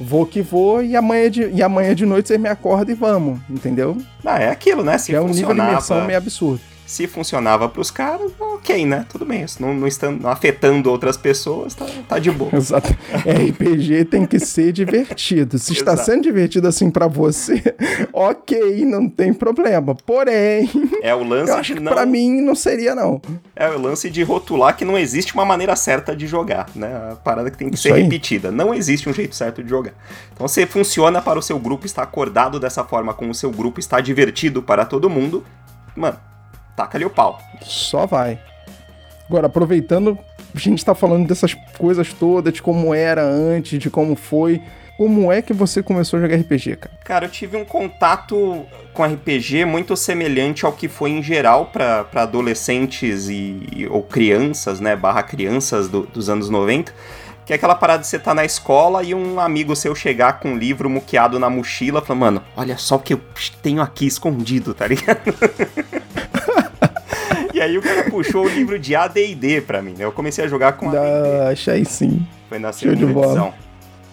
Vou 0.00 0.24
que 0.24 0.40
vou 0.40 0.82
e 0.82 0.96
amanhã 0.96 1.30
de, 1.30 1.48
e 1.50 1.62
amanhã 1.62 1.94
de 1.94 2.06
noite 2.06 2.28
você 2.28 2.38
me 2.38 2.48
acorda 2.48 2.90
e 2.90 2.94
vamos, 2.94 3.38
entendeu? 3.50 3.96
Ah, 4.24 4.40
é 4.40 4.48
aquilo, 4.48 4.82
né? 4.82 4.96
Se 4.96 5.14
é 5.14 5.20
um 5.20 5.28
nível 5.28 5.54
de 5.54 5.60
imersão 5.60 6.04
meio 6.06 6.18
absurdo 6.18 6.69
se 6.90 7.06
funcionava 7.06 7.68
para 7.68 7.80
os 7.80 7.88
caras, 7.88 8.32
ok, 8.40 8.84
né? 8.84 9.06
Tudo 9.08 9.24
bem. 9.24 9.46
Se 9.46 9.62
não, 9.62 9.72
não 9.72 9.86
estando 9.86 10.26
afetando 10.26 10.90
outras 10.90 11.16
pessoas, 11.16 11.72
tá, 11.72 11.86
tá 12.08 12.18
de 12.18 12.32
boa. 12.32 12.50
Exato. 12.52 12.92
RPG 13.14 14.06
tem 14.06 14.26
que 14.26 14.40
ser 14.40 14.72
divertido. 14.74 15.56
Se 15.56 15.72
está 15.72 15.96
sendo 15.96 16.24
divertido 16.24 16.66
assim 16.66 16.90
para 16.90 17.06
você, 17.06 17.62
ok, 18.12 18.84
não 18.84 19.08
tem 19.08 19.32
problema. 19.32 19.94
Porém, 19.94 20.68
é 21.00 21.14
o 21.14 21.22
lance 21.22 21.52
eu 21.52 21.58
acho 21.58 21.74
que 21.74 21.80
não... 21.80 21.92
para 21.92 22.04
mim 22.04 22.40
não 22.40 22.56
seria 22.56 22.92
não. 22.92 23.22
É 23.54 23.68
o 23.68 23.80
lance 23.80 24.10
de 24.10 24.24
rotular 24.24 24.76
que 24.76 24.84
não 24.84 24.98
existe 24.98 25.32
uma 25.32 25.44
maneira 25.44 25.76
certa 25.76 26.16
de 26.16 26.26
jogar, 26.26 26.70
né? 26.74 27.12
A 27.12 27.14
parada 27.14 27.52
que 27.52 27.56
tem 27.56 27.68
que 27.68 27.76
Isso 27.76 27.84
ser 27.84 27.92
aí. 27.92 28.02
repetida. 28.02 28.50
Não 28.50 28.74
existe 28.74 29.08
um 29.08 29.12
jeito 29.12 29.36
certo 29.36 29.62
de 29.62 29.70
jogar. 29.70 29.94
Então 30.32 30.48
você 30.48 30.66
funciona 30.66 31.22
para 31.22 31.38
o 31.38 31.42
seu 31.42 31.58
grupo 31.60 31.86
estar 31.86 32.02
acordado 32.02 32.58
dessa 32.58 32.82
forma, 32.82 33.14
com 33.14 33.30
o 33.30 33.34
seu 33.34 33.52
grupo 33.52 33.78
está 33.78 34.00
divertido 34.00 34.60
para 34.60 34.84
todo 34.84 35.08
mundo. 35.08 35.44
Mano, 35.94 36.18
taca 36.80 36.96
ali 36.96 37.04
o 37.04 37.10
pau. 37.10 37.38
Só 37.60 38.06
vai. 38.06 38.38
Agora, 39.28 39.46
aproveitando, 39.46 40.18
a 40.54 40.58
gente 40.58 40.84
tá 40.84 40.94
falando 40.94 41.26
dessas 41.26 41.54
coisas 41.76 42.12
todas, 42.12 42.52
de 42.52 42.62
como 42.62 42.94
era 42.94 43.22
antes, 43.22 43.78
de 43.78 43.90
como 43.90 44.16
foi. 44.16 44.62
Como 44.96 45.32
é 45.32 45.40
que 45.40 45.52
você 45.52 45.82
começou 45.82 46.18
a 46.18 46.22
jogar 46.22 46.36
RPG, 46.36 46.76
cara? 46.76 46.94
Cara, 47.04 47.26
eu 47.26 47.30
tive 47.30 47.56
um 47.56 47.64
contato 47.64 48.66
com 48.92 49.04
RPG 49.04 49.64
muito 49.64 49.96
semelhante 49.96 50.66
ao 50.66 50.72
que 50.72 50.88
foi 50.88 51.10
em 51.10 51.22
geral 51.22 51.66
para 51.66 52.06
adolescentes 52.14 53.28
e, 53.30 53.86
ou 53.90 54.02
crianças, 54.02 54.78
né? 54.78 54.94
Barra 54.96 55.22
crianças 55.22 55.88
do, 55.88 56.02
dos 56.02 56.28
anos 56.28 56.50
90. 56.50 56.92
Que 57.46 57.54
é 57.54 57.56
aquela 57.56 57.74
parada 57.74 58.02
de 58.02 58.08
você 58.08 58.18
tá 58.18 58.34
na 58.34 58.44
escola 58.44 59.02
e 59.02 59.14
um 59.14 59.40
amigo 59.40 59.74
seu 59.74 59.94
chegar 59.94 60.38
com 60.38 60.50
um 60.50 60.58
livro 60.58 60.90
muqueado 60.90 61.38
na 61.38 61.48
mochila, 61.48 62.02
falando, 62.02 62.20
mano, 62.20 62.42
olha 62.56 62.76
só 62.76 62.96
o 62.96 63.00
que 63.00 63.14
eu 63.14 63.20
tenho 63.62 63.80
aqui 63.80 64.06
escondido, 64.06 64.74
tá 64.74 64.86
ligado? 64.86 65.34
E 67.60 67.62
aí 67.62 67.76
o 67.76 67.82
cara 67.82 68.04
puxou 68.08 68.46
o 68.46 68.48
livro 68.48 68.78
de 68.78 68.96
AD&D 68.96 69.60
pra 69.60 69.82
mim, 69.82 69.92
né? 69.92 70.06
Eu 70.06 70.12
comecei 70.12 70.42
a 70.42 70.48
jogar 70.48 70.72
com 70.72 70.88
AD&D. 70.88 71.52
Achei 71.52 71.84
sim. 71.84 72.26
Foi 72.48 72.58
na 72.58 72.72
segunda 72.72 73.04
edição. 73.04 73.52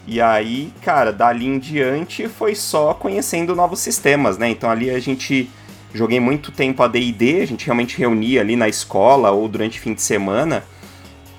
E 0.06 0.20
aí, 0.20 0.74
cara, 0.82 1.14
dali 1.14 1.46
em 1.46 1.58
diante 1.58 2.28
foi 2.28 2.56
só 2.56 2.94
conhecendo 2.94 3.56
novos 3.56 3.80
sistemas, 3.80 4.38
né? 4.38 4.50
Então 4.50 4.70
ali 4.70 4.90
a 4.90 5.00
gente 5.00 5.50
joguei 5.94 6.20
muito 6.20 6.52
tempo 6.52 6.84
AD&D, 6.84 7.40
a 7.42 7.48
gente 7.48 7.66
realmente 7.66 7.98
reunia 7.98 8.42
ali 8.42 8.58
na 8.58 8.68
escola 8.68 9.32
ou 9.32 9.48
durante 9.48 9.80
fim 9.80 9.94
de 9.94 10.02
semana 10.02 10.62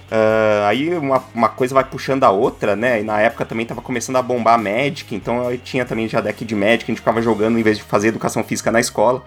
Uh, 0.09 0.65
aí 0.65 0.97
uma, 0.97 1.23
uma 1.35 1.51
coisa 1.51 1.75
vai 1.75 1.85
puxando 1.85 2.25
a 2.25 2.31
outra, 2.31 2.75
né? 2.75 3.01
E 3.01 3.03
na 3.03 3.21
época 3.21 3.45
também 3.45 3.67
tava 3.67 3.83
começando 3.83 4.17
a 4.17 4.23
bombar 4.23 4.59
Magic, 4.59 5.15
então 5.15 5.51
eu 5.51 5.59
tinha 5.59 5.85
também 5.85 6.09
já 6.09 6.19
deck 6.23 6.47
de 6.47 6.55
Magic, 6.55 6.85
a 6.85 6.87
gente 6.87 7.01
ficava 7.01 7.21
jogando 7.21 7.59
em 7.59 7.63
vez 7.63 7.77
de 7.77 7.83
fazer 7.83 8.09
educação 8.09 8.43
física 8.43 8.73
na 8.73 8.81
escola. 8.81 9.23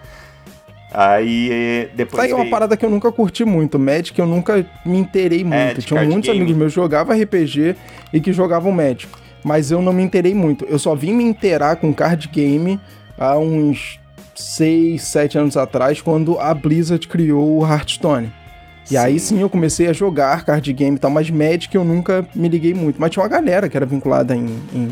Aí 0.92 1.88
depois. 1.94 2.16
Tá 2.16 2.22
aí 2.22 2.32
uma 2.32 2.50
parada 2.50 2.76
que 2.76 2.84
eu 2.84 2.90
nunca 2.90 3.10
curti 3.10 3.44
muito. 3.44 3.78
Magic 3.78 4.18
eu 4.18 4.26
nunca 4.26 4.64
me 4.84 4.98
inteirei 4.98 5.40
é, 5.40 5.44
muito. 5.44 5.80
É, 5.80 5.82
Tinha 5.82 6.02
muitos 6.02 6.28
game. 6.28 6.40
amigos 6.40 6.56
meus 6.56 6.72
que 6.72 6.76
jogavam 6.76 7.20
RPG 7.20 7.76
e 8.12 8.20
que 8.20 8.32
jogavam 8.32 8.72
Magic. 8.72 9.08
Mas 9.42 9.70
eu 9.70 9.82
não 9.82 9.92
me 9.92 10.02
inteirei 10.02 10.34
muito. 10.34 10.64
Eu 10.66 10.78
só 10.78 10.94
vim 10.94 11.12
me 11.12 11.24
inteirar 11.24 11.76
com 11.76 11.92
card 11.92 12.28
game 12.28 12.78
há 13.18 13.36
uns 13.38 13.98
6, 14.34 15.02
7 15.02 15.38
anos 15.38 15.56
atrás, 15.56 16.00
quando 16.00 16.38
a 16.38 16.54
Blizzard 16.54 17.06
criou 17.08 17.58
o 17.58 17.66
Hearthstone. 17.66 18.30
E 18.90 18.96
aí 18.96 19.18
sim 19.18 19.40
eu 19.40 19.48
comecei 19.48 19.88
a 19.88 19.92
jogar 19.92 20.44
card 20.44 20.72
game 20.72 20.96
e 20.96 20.98
tal, 20.98 21.10
mas 21.10 21.30
Magic 21.30 21.74
eu 21.74 21.84
nunca 21.84 22.26
me 22.34 22.48
liguei 22.48 22.74
muito. 22.74 23.00
Mas 23.00 23.10
tinha 23.10 23.22
uma 23.22 23.28
galera 23.28 23.68
que 23.68 23.76
era 23.76 23.86
vinculada 23.86 24.34
em. 24.34 24.46
em... 24.74 24.88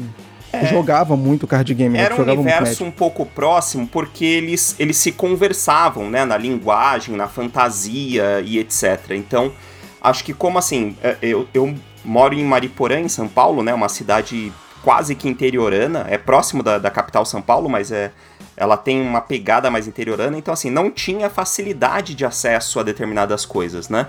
É, 0.52 0.66
jogava 0.66 1.16
muito 1.16 1.46
card 1.46 1.72
game. 1.74 1.96
Né? 1.96 2.04
Era 2.04 2.14
um 2.14 2.22
universo 2.22 2.84
um 2.84 2.90
pouco 2.90 3.24
próximo 3.24 3.86
porque 3.86 4.24
eles, 4.24 4.74
eles 4.78 4.96
se 4.96 5.12
conversavam, 5.12 6.10
né? 6.10 6.24
Na 6.24 6.36
linguagem, 6.36 7.16
na 7.16 7.28
fantasia 7.28 8.40
e 8.44 8.58
etc. 8.58 9.10
Então, 9.10 9.52
acho 10.00 10.24
que 10.24 10.34
como 10.34 10.58
assim, 10.58 10.96
é, 11.02 11.16
eu, 11.22 11.46
eu 11.54 11.74
moro 12.04 12.34
em 12.34 12.44
Mariporã, 12.44 12.98
em 12.98 13.08
São 13.08 13.28
Paulo, 13.28 13.62
né? 13.62 13.72
Uma 13.72 13.88
cidade 13.88 14.52
quase 14.82 15.14
que 15.14 15.28
interiorana, 15.28 16.06
é 16.08 16.16
próximo 16.16 16.62
da, 16.62 16.78
da 16.78 16.90
capital 16.90 17.24
São 17.24 17.42
Paulo, 17.42 17.68
mas 17.68 17.92
é, 17.92 18.10
ela 18.56 18.76
tem 18.76 19.00
uma 19.00 19.20
pegada 19.20 19.70
mais 19.70 19.86
interiorana, 19.86 20.36
então 20.38 20.52
assim, 20.54 20.70
não 20.70 20.90
tinha 20.90 21.28
facilidade 21.28 22.14
de 22.14 22.24
acesso 22.24 22.80
a 22.80 22.82
determinadas 22.82 23.44
coisas, 23.44 23.88
né? 23.88 24.06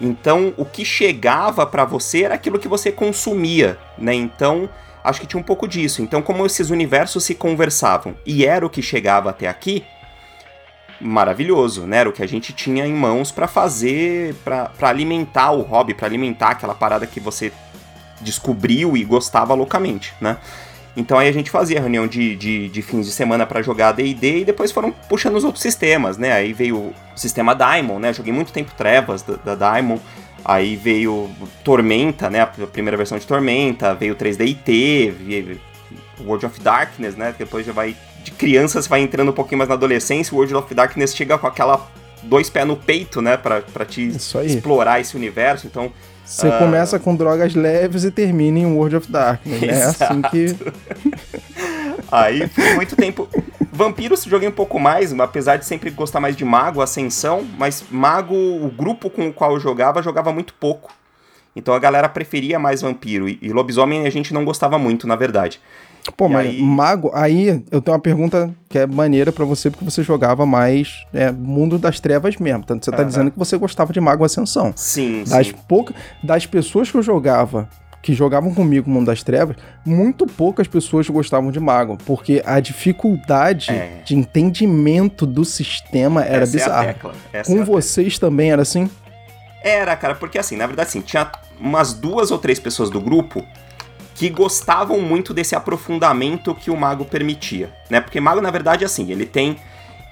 Então, 0.00 0.52
o 0.56 0.64
que 0.64 0.84
chegava 0.84 1.64
para 1.64 1.84
você 1.84 2.24
era 2.24 2.34
aquilo 2.34 2.58
que 2.58 2.66
você 2.66 2.90
consumia, 2.90 3.78
né? 3.96 4.14
Então, 4.14 4.68
acho 5.04 5.20
que 5.20 5.26
tinha 5.26 5.38
um 5.38 5.44
pouco 5.44 5.68
disso. 5.68 6.00
Então, 6.00 6.22
como 6.22 6.46
esses 6.46 6.70
universos 6.70 7.22
se 7.24 7.34
conversavam 7.34 8.16
e 8.24 8.46
era 8.46 8.64
o 8.64 8.70
que 8.70 8.80
chegava 8.80 9.28
até 9.28 9.46
aqui, 9.46 9.84
maravilhoso, 11.00 11.82
né? 11.82 11.98
Era 11.98 12.08
o 12.08 12.12
que 12.12 12.22
a 12.22 12.28
gente 12.28 12.52
tinha 12.54 12.86
em 12.86 12.94
mãos 12.94 13.30
para 13.30 13.46
fazer, 13.46 14.34
para 14.36 14.70
alimentar 14.80 15.50
o 15.50 15.60
hobby, 15.60 15.92
para 15.92 16.06
alimentar 16.06 16.50
aquela 16.50 16.74
parada 16.74 17.06
que 17.06 17.20
você 17.20 17.52
descobriu 18.20 18.96
e 18.96 19.04
gostava 19.04 19.52
loucamente, 19.52 20.14
né? 20.20 20.38
Então 20.96 21.18
aí 21.18 21.28
a 21.28 21.32
gente 21.32 21.50
fazia 21.50 21.80
reunião 21.80 22.06
de, 22.06 22.36
de, 22.36 22.68
de 22.68 22.82
fins 22.82 23.06
de 23.06 23.12
semana 23.12 23.44
para 23.44 23.60
jogar 23.60 23.92
D&D 23.92 24.40
e 24.40 24.44
depois 24.44 24.70
foram 24.70 24.92
puxando 25.08 25.34
os 25.34 25.44
outros 25.44 25.60
sistemas, 25.60 26.16
né? 26.16 26.32
Aí 26.32 26.52
veio 26.52 26.76
o 26.76 26.94
sistema 27.16 27.54
Daimon, 27.54 27.98
né? 27.98 28.12
Joguei 28.12 28.32
muito 28.32 28.52
tempo 28.52 28.72
Trevas 28.76 29.22
da, 29.22 29.34
da 29.34 29.54
Daimon. 29.56 29.98
Aí 30.44 30.76
veio 30.76 31.30
Tormenta, 31.64 32.28
né? 32.28 32.40
A 32.40 32.46
primeira 32.46 32.96
versão 32.96 33.18
de 33.18 33.26
Tormenta, 33.26 33.94
veio 33.94 34.14
3DIT, 34.14 35.12
veio 35.12 35.60
World 36.20 36.46
of 36.46 36.60
Darkness, 36.60 37.16
né? 37.16 37.34
Depois 37.36 37.64
já 37.64 37.72
vai 37.72 37.96
de 38.24 38.30
criança 38.30 38.80
você 38.80 38.88
vai 38.88 39.02
entrando 39.02 39.30
um 39.30 39.34
pouquinho 39.34 39.58
mais 39.58 39.68
na 39.68 39.74
adolescência, 39.74 40.32
o 40.34 40.38
World 40.38 40.54
of 40.54 40.74
Darkness 40.74 41.14
chega 41.14 41.36
com 41.36 41.46
aquela 41.46 41.86
dois 42.22 42.48
pés 42.48 42.66
no 42.66 42.74
peito, 42.74 43.20
né, 43.20 43.36
para 43.36 43.84
te 43.84 44.08
explorar 44.46 44.98
esse 44.98 45.14
universo. 45.14 45.66
Então, 45.66 45.92
você 46.24 46.48
uh... 46.48 46.58
começa 46.58 46.98
com 46.98 47.14
drogas 47.14 47.54
leves 47.54 48.02
e 48.04 48.10
termina 48.10 48.58
em 48.58 48.66
World 48.66 48.96
of 48.96 49.12
Darkness. 49.12 49.60
Né? 49.60 49.68
É 49.68 49.84
assim 49.84 50.22
que. 50.30 50.56
Aí, 52.10 52.48
por 52.48 52.74
muito 52.76 52.96
tempo. 52.96 53.28
Vampiros 53.74 54.22
joguei 54.24 54.48
um 54.48 54.52
pouco 54.52 54.78
mais, 54.78 55.12
apesar 55.18 55.56
de 55.56 55.66
sempre 55.66 55.90
gostar 55.90 56.20
mais 56.20 56.36
de 56.36 56.44
Mago, 56.44 56.80
Ascensão, 56.80 57.44
mas 57.58 57.84
Mago, 57.90 58.34
o 58.34 58.70
grupo 58.70 59.10
com 59.10 59.28
o 59.28 59.32
qual 59.32 59.52
eu 59.52 59.60
jogava, 59.60 60.00
jogava 60.00 60.32
muito 60.32 60.54
pouco. 60.54 60.92
Então 61.56 61.74
a 61.74 61.78
galera 61.78 62.08
preferia 62.08 62.58
mais 62.58 62.82
Vampiro. 62.82 63.28
E, 63.28 63.38
e 63.42 63.52
Lobisomem 63.52 64.06
a 64.06 64.10
gente 64.10 64.32
não 64.32 64.44
gostava 64.44 64.78
muito, 64.78 65.06
na 65.06 65.16
verdade. 65.16 65.60
Pô, 66.16 66.26
e 66.26 66.32
mas 66.32 66.46
aí... 66.46 66.62
Mago, 66.62 67.10
aí 67.14 67.64
eu 67.70 67.80
tenho 67.80 67.94
uma 67.94 68.00
pergunta 68.00 68.54
que 68.68 68.78
é 68.78 68.86
maneira 68.86 69.32
para 69.32 69.44
você, 69.44 69.70
porque 69.70 69.84
você 69.84 70.02
jogava 70.02 70.44
mais 70.44 71.04
é, 71.12 71.32
Mundo 71.32 71.78
das 71.78 71.98
Trevas 71.98 72.36
mesmo. 72.36 72.64
Tanto 72.64 72.84
você 72.84 72.90
tá 72.90 73.02
uhum. 73.02 73.08
dizendo 73.08 73.30
que 73.30 73.38
você 73.38 73.56
gostava 73.56 73.92
de 73.92 74.00
Mago 74.00 74.24
Ascensão. 74.24 74.72
Sim, 74.76 75.24
das 75.26 75.48
sim. 75.48 75.54
Pouca, 75.68 75.94
das 76.22 76.46
pessoas 76.46 76.90
que 76.90 76.96
eu 76.96 77.02
jogava, 77.02 77.68
que 78.04 78.12
jogavam 78.12 78.52
comigo 78.52 78.90
Mundo 78.90 79.06
das 79.06 79.22
Trevas, 79.22 79.56
muito 79.82 80.26
poucas 80.26 80.68
pessoas 80.68 81.08
gostavam 81.08 81.50
de 81.50 81.58
Mago, 81.58 81.96
porque 82.04 82.42
a 82.44 82.60
dificuldade 82.60 83.70
é. 83.70 84.02
de 84.04 84.14
entendimento 84.14 85.24
do 85.24 85.42
sistema 85.42 86.22
era 86.22 86.42
Essa 86.42 86.52
bizarra. 86.52 86.96
É 87.32 87.42
Com 87.42 87.60
é 87.62 87.64
vocês 87.64 88.18
também 88.18 88.52
era 88.52 88.60
assim? 88.60 88.90
Era, 89.62 89.96
cara, 89.96 90.14
porque 90.14 90.38
assim, 90.38 90.54
na 90.54 90.66
verdade, 90.66 90.90
assim, 90.90 91.00
tinha 91.00 91.32
umas 91.58 91.94
duas 91.94 92.30
ou 92.30 92.36
três 92.36 92.58
pessoas 92.58 92.90
do 92.90 93.00
grupo 93.00 93.42
que 94.14 94.28
gostavam 94.28 95.00
muito 95.00 95.32
desse 95.32 95.56
aprofundamento 95.56 96.54
que 96.54 96.70
o 96.70 96.76
mago 96.76 97.06
permitia, 97.06 97.72
né? 97.88 98.02
Porque 98.02 98.20
mago 98.20 98.42
na 98.42 98.50
verdade 98.50 98.84
é 98.84 98.86
assim, 98.86 99.10
ele 99.10 99.24
tem 99.24 99.56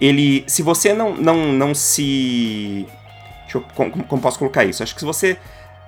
ele 0.00 0.44
se 0.46 0.62
você 0.62 0.94
não 0.94 1.14
não 1.14 1.52
não 1.52 1.74
se 1.74 2.86
deixa 3.42 3.58
eu, 3.58 3.64
como, 3.74 4.02
como 4.04 4.22
posso 4.22 4.38
colocar 4.38 4.64
isso? 4.64 4.82
Acho 4.82 4.94
que 4.94 5.00
se 5.00 5.06
você 5.06 5.36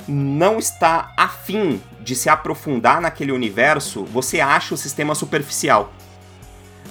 não 0.07 0.59
está 0.59 1.13
afim 1.17 1.81
de 2.01 2.15
se 2.15 2.29
aprofundar 2.29 3.01
naquele 3.01 3.33
universo, 3.33 4.05
você 4.05 4.41
acha 4.41 4.75
o 4.75 4.79
sistema 4.79 5.15
superficial. 5.15 5.93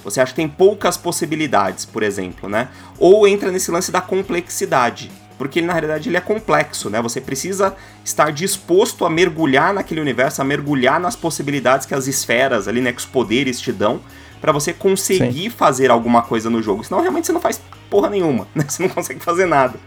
Você 0.02 0.20
acha 0.20 0.32
que 0.32 0.36
tem 0.36 0.48
poucas 0.48 0.96
possibilidades, 0.96 1.84
por 1.84 2.02
exemplo, 2.02 2.48
né? 2.48 2.68
Ou 2.98 3.26
entra 3.26 3.50
nesse 3.50 3.70
lance 3.70 3.90
da 3.90 4.00
complexidade 4.00 5.10
porque 5.36 5.60
na 5.60 5.72
realidade 5.72 6.08
ele 6.08 6.16
é 6.16 6.20
complexo, 6.20 6.88
né? 6.88 7.00
Você 7.02 7.20
precisa 7.20 7.74
estar 8.04 8.30
disposto 8.32 9.04
a 9.04 9.10
mergulhar 9.10 9.74
naquele 9.74 10.00
universo, 10.00 10.40
a 10.40 10.44
mergulhar 10.44 11.00
nas 11.00 11.16
possibilidades 11.16 11.86
que 11.86 11.94
as 11.94 12.06
esferas 12.06 12.68
ali, 12.68 12.80
né, 12.80 12.92
que 12.92 13.00
os 13.00 13.06
poderes 13.06 13.60
te 13.60 13.72
dão, 13.72 14.00
para 14.40 14.52
você 14.52 14.72
conseguir 14.72 15.44
Sim. 15.44 15.50
fazer 15.50 15.90
alguma 15.90 16.22
coisa 16.22 16.48
no 16.48 16.62
jogo. 16.62 16.84
Senão 16.84 17.00
realmente 17.00 17.26
você 17.26 17.32
não 17.32 17.40
faz 17.40 17.60
porra 17.90 18.10
nenhuma, 18.10 18.46
né? 18.54 18.64
Você 18.68 18.82
não 18.82 18.90
consegue 18.90 19.20
fazer 19.20 19.46
nada. 19.46 19.78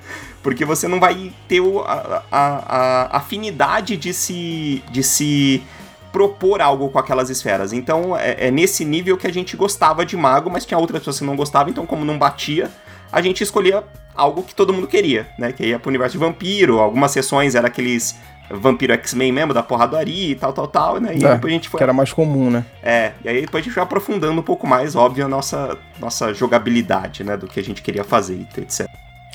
Porque 0.47 0.63
você 0.63 0.87
não 0.87 0.97
vai 0.97 1.29
ter 1.45 1.61
a, 1.85 2.23
a, 2.31 2.37
a 2.37 3.17
afinidade 3.17 3.97
de 3.97 4.13
se, 4.13 4.81
de 4.89 5.03
se 5.03 5.61
propor 6.09 6.61
algo 6.61 6.87
com 6.87 6.97
aquelas 6.97 7.29
esferas. 7.29 7.73
Então 7.73 8.17
é, 8.17 8.47
é 8.47 8.49
nesse 8.49 8.85
nível 8.85 9.17
que 9.17 9.27
a 9.27 9.33
gente 9.33 9.57
gostava 9.57 10.05
de 10.05 10.15
mago, 10.15 10.49
mas 10.49 10.65
tinha 10.65 10.77
outras 10.77 10.99
pessoas 10.99 11.19
que 11.19 11.25
não 11.25 11.35
gostavam, 11.35 11.69
então 11.69 11.85
como 11.85 12.05
não 12.05 12.17
batia, 12.17 12.71
a 13.11 13.21
gente 13.21 13.43
escolhia 13.43 13.83
algo 14.15 14.41
que 14.41 14.55
todo 14.55 14.73
mundo 14.73 14.87
queria, 14.87 15.27
né? 15.37 15.51
Que 15.51 15.65
ia 15.65 15.79
pro 15.79 15.89
universo 15.89 16.13
de 16.13 16.23
vampiro, 16.23 16.79
algumas 16.79 17.11
sessões 17.11 17.53
eram 17.53 17.67
aqueles 17.67 18.15
vampiro 18.49 18.93
X-Men 18.93 19.33
mesmo, 19.33 19.53
da 19.53 19.61
porradaria 19.61 20.31
e 20.31 20.35
tal, 20.35 20.53
tal, 20.53 20.67
tal, 20.69 21.01
né? 21.01 21.11
E 21.13 21.25
é, 21.25 21.33
depois 21.33 21.51
a 21.51 21.55
gente 21.57 21.67
foi... 21.67 21.77
Que 21.77 21.83
era 21.83 21.91
mais 21.91 22.13
comum, 22.13 22.49
né? 22.49 22.63
É, 22.81 23.11
e 23.21 23.27
aí 23.27 23.41
depois 23.41 23.61
a 23.61 23.65
gente 23.65 23.73
foi 23.73 23.83
aprofundando 23.83 24.39
um 24.39 24.43
pouco 24.43 24.65
mais, 24.65 24.95
óbvio, 24.95 25.25
a 25.25 25.27
nossa, 25.27 25.77
nossa 25.99 26.33
jogabilidade, 26.33 27.25
né? 27.25 27.35
Do 27.35 27.47
que 27.47 27.59
a 27.59 27.63
gente 27.63 27.81
queria 27.81 28.05
fazer, 28.05 28.47
etc. 28.57 28.87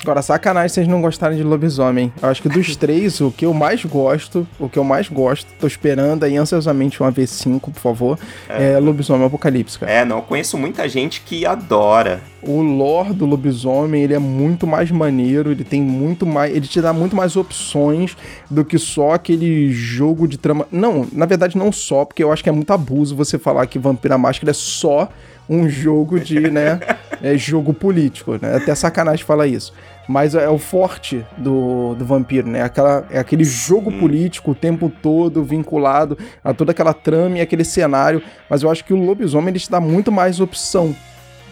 Agora, 0.03 0.21
sacanagem 0.21 0.67
vocês 0.67 0.85
não 0.85 1.01
gostarem 1.01 1.37
de 1.37 1.43
lobisomem. 1.45 2.11
Eu 2.21 2.27
acho 2.27 2.41
que 2.41 2.49
dos 2.49 2.75
três, 2.77 3.21
o 3.21 3.31
que 3.31 3.45
eu 3.45 3.53
mais 3.53 3.85
gosto, 3.85 4.45
o 4.59 4.67
que 4.67 4.77
eu 4.77 4.83
mais 4.83 5.07
gosto, 5.07 5.47
tô 5.57 5.65
esperando 5.65 6.25
aí 6.25 6.35
ansiosamente 6.35 7.01
uma 7.01 7.09
V5, 7.09 7.61
por 7.61 7.79
favor, 7.79 8.19
é, 8.49 8.73
é 8.73 8.79
Lobisomem 8.79 9.25
Apocalipse, 9.25 9.79
cara. 9.79 9.89
É, 9.89 10.03
não, 10.03 10.21
conheço 10.21 10.57
muita 10.57 10.89
gente 10.89 11.21
que 11.21 11.45
adora. 11.45 12.21
O 12.41 12.61
lore 12.61 13.13
do 13.13 13.25
lobisomem, 13.25 14.03
ele 14.03 14.13
é 14.13 14.19
muito 14.19 14.67
mais 14.67 14.91
maneiro, 14.91 15.51
ele 15.51 15.63
tem 15.63 15.81
muito 15.81 16.25
mais. 16.25 16.53
Ele 16.53 16.67
te 16.67 16.81
dá 16.81 16.91
muito 16.91 17.15
mais 17.15 17.37
opções 17.37 18.17
do 18.49 18.65
que 18.65 18.77
só 18.77 19.11
aquele 19.11 19.71
jogo 19.71 20.27
de 20.27 20.37
trama. 20.37 20.67
Não, 20.69 21.07
na 21.13 21.25
verdade, 21.25 21.57
não 21.57 21.71
só, 21.71 22.03
porque 22.03 22.21
eu 22.21 22.29
acho 22.29 22.43
que 22.43 22.49
é 22.49 22.51
muito 22.51 22.73
abuso 22.73 23.15
você 23.15 23.39
falar 23.39 23.65
que 23.67 23.79
Vampira 23.79 24.17
Máscara 24.17 24.51
é 24.51 24.53
só 24.53 25.07
um 25.47 25.67
jogo 25.69 26.19
de, 26.19 26.39
né, 26.39 26.79
é 27.21 27.37
jogo 27.37 27.73
político, 27.73 28.37
né? 28.41 28.55
Até 28.55 28.73
sacanagem 28.75 29.25
falar 29.25 29.47
isso. 29.47 29.73
Mas 30.07 30.35
é 30.35 30.49
o 30.49 30.57
forte 30.57 31.25
do, 31.37 31.95
do 31.95 32.05
vampiro, 32.05 32.47
né? 32.47 32.61
Aquela, 32.61 33.05
é 33.09 33.19
aquele 33.19 33.43
jogo 33.43 33.91
político 33.91 34.51
o 34.51 34.55
tempo 34.55 34.91
todo 35.01 35.43
vinculado 35.43 36.17
a 36.43 36.53
toda 36.53 36.71
aquela 36.71 36.93
trama 36.93 37.37
e 37.37 37.41
aquele 37.41 37.63
cenário. 37.63 38.21
Mas 38.49 38.63
eu 38.63 38.69
acho 38.69 38.83
que 38.83 38.93
o 38.93 38.97
lobisomem 38.97 39.49
ele 39.49 39.59
te 39.59 39.71
dá 39.71 39.79
muito 39.79 40.11
mais 40.11 40.39
opção 40.39 40.93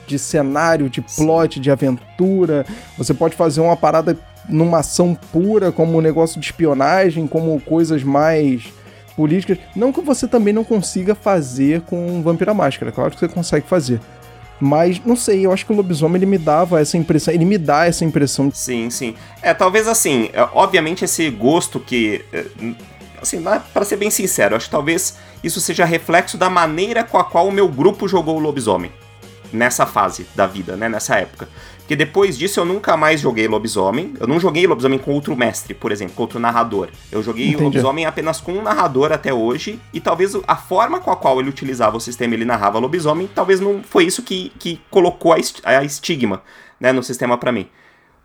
de 0.05 0.19
cenário, 0.19 0.89
de 0.89 1.01
plot, 1.01 1.59
de 1.59 1.71
aventura. 1.71 2.65
Você 2.97 3.13
pode 3.13 3.35
fazer 3.35 3.61
uma 3.61 3.77
parada 3.77 4.17
numa 4.49 4.79
ação 4.79 5.15
pura, 5.31 5.71
como 5.71 5.97
um 5.97 6.01
negócio 6.01 6.39
de 6.39 6.45
espionagem, 6.45 7.27
como 7.27 7.59
coisas 7.61 8.03
mais 8.03 8.73
políticas. 9.15 9.57
Não 9.75 9.93
que 9.93 10.01
você 10.01 10.27
também 10.27 10.53
não 10.53 10.63
consiga 10.63 11.15
fazer 11.15 11.81
com 11.81 12.21
Vampira 12.21 12.53
Máscara, 12.53 12.91
claro 12.91 13.11
que 13.11 13.19
você 13.19 13.27
consegue 13.27 13.67
fazer. 13.67 13.99
Mas, 14.61 15.01
não 15.03 15.15
sei, 15.15 15.43
eu 15.43 15.51
acho 15.51 15.65
que 15.65 15.73
o 15.73 15.75
lobisomem 15.75 16.17
ele 16.17 16.27
me 16.27 16.37
dava 16.37 16.79
essa 16.79 16.95
impressão, 16.95 17.33
ele 17.33 17.45
me 17.45 17.57
dá 17.57 17.87
essa 17.87 18.05
impressão. 18.05 18.51
Sim, 18.53 18.91
sim. 18.91 19.15
É, 19.41 19.55
talvez 19.55 19.87
assim, 19.87 20.29
é, 20.33 20.47
obviamente 20.53 21.03
esse 21.03 21.27
gosto 21.31 21.79
que. 21.79 22.23
É, 22.31 22.45
assim, 23.19 23.43
para 23.73 23.83
ser 23.83 23.95
bem 23.95 24.11
sincero, 24.11 24.55
acho 24.55 24.65
que 24.65 24.71
talvez 24.71 25.17
isso 25.43 25.59
seja 25.59 25.83
reflexo 25.83 26.37
da 26.37 26.47
maneira 26.47 27.03
com 27.03 27.17
a 27.17 27.23
qual 27.23 27.47
o 27.47 27.51
meu 27.51 27.67
grupo 27.67 28.07
jogou 28.07 28.37
o 28.37 28.39
lobisomem. 28.39 28.91
Nessa 29.51 29.87
fase 29.87 30.27
da 30.35 30.45
vida, 30.45 30.77
né? 30.77 30.87
Nessa 30.87 31.15
época. 31.15 31.49
Porque 31.91 32.05
depois 32.05 32.37
disso 32.37 32.57
eu 32.57 32.63
nunca 32.63 32.95
mais 32.95 33.19
joguei 33.19 33.49
lobisomem. 33.49 34.13
Eu 34.17 34.25
não 34.25 34.39
joguei 34.39 34.65
lobisomem 34.65 34.97
com 34.97 35.11
outro 35.11 35.35
mestre, 35.35 35.73
por 35.73 35.91
exemplo, 35.91 36.15
com 36.15 36.21
outro 36.21 36.39
narrador. 36.39 36.87
Eu 37.11 37.21
joguei 37.21 37.49
Entendi. 37.49 37.65
lobisomem 37.65 38.05
apenas 38.05 38.39
com 38.39 38.53
um 38.53 38.61
narrador 38.61 39.11
até 39.11 39.33
hoje. 39.33 39.77
E 39.91 39.99
talvez 39.99 40.31
a 40.47 40.55
forma 40.55 41.01
com 41.01 41.11
a 41.11 41.17
qual 41.17 41.41
ele 41.41 41.49
utilizava 41.49 41.97
o 41.97 41.99
sistema, 41.99 42.33
ele 42.33 42.45
narrava 42.45 42.79
lobisomem, 42.79 43.27
talvez 43.35 43.59
não 43.59 43.83
foi 43.83 44.05
isso 44.05 44.23
que, 44.23 44.53
que 44.57 44.79
colocou 44.89 45.33
a, 45.33 45.37
a 45.65 45.83
estigma 45.83 46.41
né, 46.79 46.93
no 46.93 47.03
sistema 47.03 47.37
para 47.37 47.51
mim. 47.51 47.67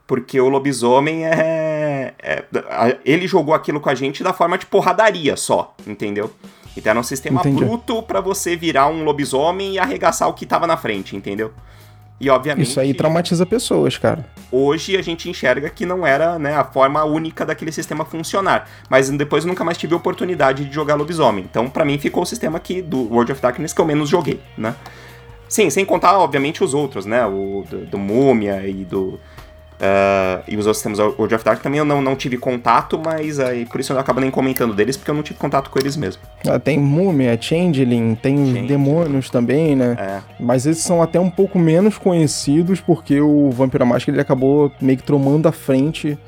Porque 0.07 0.41
o 0.41 0.49
lobisomem 0.49 1.27
é, 1.27 2.15
é, 2.23 2.45
Ele 3.05 3.27
jogou 3.27 3.53
aquilo 3.53 3.81
com 3.81 3.91
a 3.91 3.97
gente 3.97 4.23
da 4.23 4.33
forma 4.33 4.57
de 4.57 4.67
porradaria 4.67 5.37
só, 5.37 5.75
entendeu? 5.85 6.33
Então 6.77 6.91
era 6.91 7.01
um 7.01 7.03
sistema 7.03 7.41
Entendi. 7.41 7.65
bruto 7.65 8.01
para 8.01 8.21
você 8.21 8.55
virar 8.55 8.87
um 8.87 9.03
lobisomem 9.03 9.73
e 9.73 9.79
arregaçar 9.81 10.29
o 10.29 10.35
que 10.35 10.47
tava 10.47 10.69
na 10.69 10.77
frente, 10.77 11.17
entendeu? 11.17 11.53
E 12.19 12.31
obviamente. 12.31 12.69
Isso 12.69 12.81
aí 12.81 12.95
traumatiza 12.95 13.45
pessoas, 13.45 13.99
cara. 13.99 14.25
Hoje 14.51 14.97
a 14.97 15.03
gente 15.03 15.29
enxerga 15.29 15.69
que 15.69 15.85
não 15.85 16.07
era 16.07 16.39
né, 16.39 16.55
a 16.57 16.65
forma 16.65 17.05
única 17.05 17.45
daquele 17.45 17.71
sistema 17.71 18.05
funcionar. 18.05 18.69
Mas 18.89 19.11
depois 19.11 19.45
eu 19.45 19.49
nunca 19.49 19.63
mais 19.63 19.77
tive 19.77 19.95
oportunidade 19.95 20.65
de 20.65 20.75
jogar 20.75 20.95
lobisomem. 20.95 21.45
Então, 21.49 21.69
para 21.69 21.85
mim, 21.85 21.99
ficou 21.99 22.23
o 22.23 22.27
sistema 22.27 22.57
aqui 22.57 22.81
do 22.81 23.13
World 23.13 23.33
of 23.33 23.43
Darkness 23.43 23.73
que 23.73 23.81
eu 23.81 23.85
menos 23.85 24.09
joguei, 24.09 24.41
né? 24.57 24.75
Sim, 25.49 25.71
sem 25.71 25.85
contar, 25.85 26.19
obviamente, 26.19 26.65
os 26.65 26.75
outros, 26.75 27.07
né? 27.07 27.25
O 27.27 27.65
do, 27.69 27.87
do 27.87 27.99
Múmia 27.99 28.67
e 28.67 28.85
do 28.85 29.21
Uh, 29.77 30.43
e 30.49 30.57
os 30.57 30.67
outros 30.67 30.79
sistemas 30.79 30.99
World 30.99 31.35
of 31.35 31.45
Dark 31.45 31.61
também 31.61 31.79
eu 31.79 31.85
não, 31.85 32.01
não 32.01 32.17
tive 32.17 32.39
contato, 32.39 32.99
mas 32.99 33.39
aí 33.39 33.67
por 33.67 33.79
isso 33.79 33.93
eu 33.93 33.99
acabo 33.99 34.21
nem 34.21 34.31
comentando 34.31 34.75
deles, 34.75 34.97
porque 34.97 35.11
eu 35.11 35.15
não 35.15 35.23
tive 35.23 35.39
contato 35.39 35.69
com 35.69 35.79
eles 35.79 35.97
mesmo. 35.97 36.23
Ah, 36.49 36.59
tem 36.59 36.79
Múmia, 36.79 37.37
Changeling, 37.41 38.15
tem 38.15 38.39
Change. 38.39 38.61
os 38.61 38.69
demônios 38.69 39.29
também, 39.29 39.77
né? 39.77 39.97
É. 39.99 40.21
Mas 40.41 40.65
esses 40.65 40.83
são 40.83 41.03
até 41.03 41.21
um 41.21 41.29
pouco 41.29 41.59
menos 41.59 41.99
conhecidos, 41.99 42.81
porque 42.81 43.21
o 43.21 43.51
Vampira 43.51 43.85
Máscara 43.85 44.15
ele 44.15 44.23
acabou 44.23 44.73
meio 44.81 44.97
que 44.97 45.05
tomando 45.05 45.47
a 45.47 45.53
frente 45.53 46.19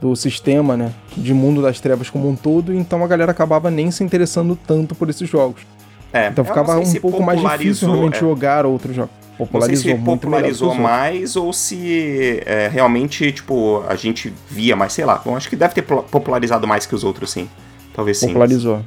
do 0.00 0.16
sistema, 0.16 0.74
né? 0.74 0.90
De 1.14 1.34
mundo 1.34 1.60
das 1.60 1.80
trevas 1.80 2.08
como 2.08 2.26
um 2.28 2.34
todo, 2.34 2.72
então 2.72 3.04
a 3.04 3.06
galera 3.06 3.32
acabava 3.32 3.70
nem 3.70 3.90
se 3.90 4.02
interessando 4.02 4.56
tanto 4.66 4.94
por 4.94 5.10
esses 5.10 5.28
jogos. 5.28 5.62
É, 6.10 6.28
então 6.28 6.44
ficava 6.44 6.78
um 6.78 6.94
pouco 6.94 7.22
mais 7.22 7.40
difícil 7.40 7.90
realmente 7.90 8.16
é. 8.16 8.20
jogar 8.20 8.64
outros 8.64 8.94
jogos 8.94 9.23
popularizou 9.38 9.90
não 9.90 9.96
sei 9.96 9.98
se 9.98 10.04
popularizou 10.04 10.74
mais 10.74 11.36
ou 11.36 11.52
se 11.52 12.42
é, 12.46 12.68
realmente, 12.72 13.32
tipo, 13.32 13.82
a 13.88 13.94
gente 13.94 14.32
via 14.48 14.76
mais, 14.76 14.92
sei 14.92 15.04
lá. 15.04 15.20
Bom, 15.24 15.36
acho 15.36 15.48
que 15.48 15.56
deve 15.56 15.74
ter 15.74 15.82
popularizado 15.82 16.66
mais 16.66 16.86
que 16.86 16.94
os 16.94 17.04
outros, 17.04 17.30
sim. 17.30 17.48
Talvez 17.94 18.18
sim. 18.18 18.28
Popularizou 18.28 18.80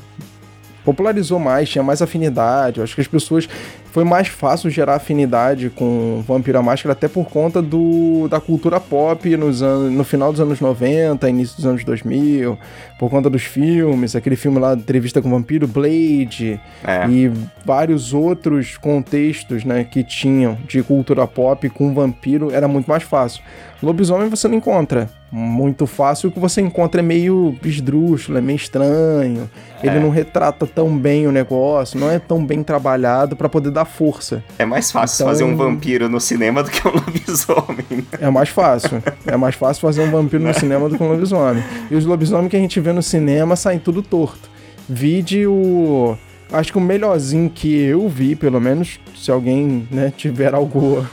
popularizou 0.88 1.38
mais, 1.38 1.68
tinha 1.70 1.84
mais 1.84 2.02
afinidade. 2.02 2.78
Eu 2.78 2.84
acho 2.86 2.96
que 2.96 3.02
as 3.02 3.08
pessoas. 3.08 3.50
Foi 3.92 4.04
mais 4.04 4.28
fácil 4.28 4.70
gerar 4.70 4.96
afinidade 4.96 5.72
com 5.72 6.24
Vampira 6.28 6.62
Máscara, 6.62 6.92
até 6.92 7.08
por 7.08 7.26
conta 7.26 7.64
do, 7.64 8.28
da 8.28 8.40
cultura 8.40 8.80
pop 8.80 9.36
nos 9.36 9.64
anos, 9.64 9.92
no 9.92 10.04
final 10.04 10.32
dos 10.32 10.40
anos 10.40 10.60
90, 10.60 11.28
início 11.28 11.56
dos 11.56 11.66
anos 11.66 11.84
2000, 11.84 12.60
por 13.00 13.10
conta 13.10 13.28
dos 13.28 13.42
filmes, 13.42 14.16
aquele 14.16 14.36
filme 14.36 14.60
lá, 14.60 14.74
Entrevista 14.74 15.20
com 15.20 15.30
o 15.30 15.32
Vampiro, 15.32 15.68
Blade, 15.68 16.62
é. 16.86 17.10
e 17.10 17.32
vários 17.66 18.14
outros 18.14 18.78
contextos 18.78 19.64
né, 19.64 19.84
que 19.84 20.04
tinham 20.04 20.56
de 20.68 20.84
cultura 20.84 21.26
pop 21.26 21.68
com 21.70 21.92
vampiro, 21.92 22.54
era 22.54 22.68
muito 22.68 22.88
mais 22.88 23.02
fácil. 23.02 23.42
Lobisomem 23.82 24.30
você 24.30 24.48
não 24.48 24.58
encontra 24.58 25.10
muito 25.32 25.86
fácil, 25.86 26.30
o 26.30 26.32
que 26.32 26.40
você 26.40 26.62
encontra 26.62 27.02
é 27.02 27.04
meio 27.04 27.56
esdrúxulo, 27.64 28.38
é 28.38 28.42
meio 28.42 28.56
estranho. 28.56 29.50
É. 29.84 29.88
Ele 29.88 30.00
não 30.00 30.10
retrata 30.10 30.66
tão 30.66 30.98
bem 30.98 31.28
o 31.28 31.32
negócio, 31.32 32.00
não 32.00 32.10
é 32.10 32.18
tão 32.18 32.46
bem 32.46 32.64
trabalhado 32.64 33.36
para 33.36 33.50
poder 33.50 33.72
dar 33.72 33.86
força. 33.86 34.44
É 34.58 34.66
mais 34.66 34.92
fácil 34.92 35.24
então, 35.24 35.28
fazer 35.28 35.44
um 35.44 35.56
vampiro 35.56 36.08
no 36.08 36.20
cinema 36.20 36.64
do 36.64 36.72
que 36.72 36.88
um 36.88 36.92
lobisomem. 36.96 38.06
É 38.20 38.30
mais 38.30 38.50
fácil. 38.50 39.04
é 39.26 39.36
mais 39.36 39.56
fácil 39.56 39.82
fazer 39.82 40.02
um 40.02 40.12
vampiro 40.12 40.44
no 40.44 40.54
cinema 40.54 40.88
do 40.88 40.98
que 40.98 41.04
um 41.04 41.10
lobisomem. 41.10 41.64
E 41.92 41.96
os 41.96 42.06
lobisomens 42.06 42.50
que 42.50 42.56
a 42.58 42.60
gente 42.60 42.80
vê 42.80 42.94
no 42.94 43.04
cinema 43.04 43.56
saem 43.56 43.80
tudo 43.80 44.02
torto. 44.02 44.50
Vide 44.88 45.46
o. 45.46 46.18
Acho 46.52 46.72
que 46.72 46.78
o 46.78 46.82
melhorzinho 46.82 47.50
que 47.50 47.78
eu 47.78 48.08
vi, 48.08 48.34
pelo 48.34 48.62
menos, 48.62 49.02
se 49.14 49.30
alguém 49.30 49.86
né, 49.92 50.14
tiver 50.16 50.54
algo 50.56 51.06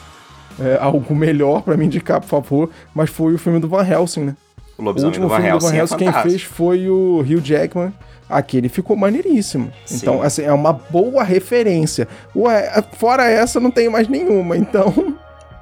é, 0.61 0.79
algo 0.81 1.14
melhor 1.14 1.62
para 1.62 1.77
me 1.77 1.87
indicar, 1.87 2.21
por 2.21 2.29
favor, 2.29 2.71
mas 2.95 3.11
foi 3.11 3.35
o 3.35 3.38
filme 3.38 3.59
do 3.59 3.69
Van 3.69 3.87
Helsing, 3.87 4.25
né? 4.25 4.37
O, 4.77 4.83
o 4.83 4.88
último 4.88 5.29
filme 5.29 5.51
do 5.51 5.61
Van 5.61 5.73
é 5.73 5.79
Helsing, 5.79 5.95
é 5.95 5.99
quem 5.99 6.12
fez 6.23 6.43
foi 6.43 6.88
o 6.88 7.21
Hugh 7.21 7.40
Jackman. 7.43 7.93
Aquele 8.29 8.69
ficou 8.71 8.97
maneiríssimo. 8.97 9.71
Sim. 9.85 9.97
Então, 9.97 10.23
assim, 10.23 10.43
é 10.43 10.53
uma 10.53 10.73
boa 10.73 11.23
referência. 11.23 12.09
Ué, 12.35 12.83
fora 12.95 13.25
essa, 13.25 13.61
não 13.61 13.71
tem 13.71 13.88
mais 13.88 14.09
nenhuma, 14.09 14.57
então. 14.57 15.14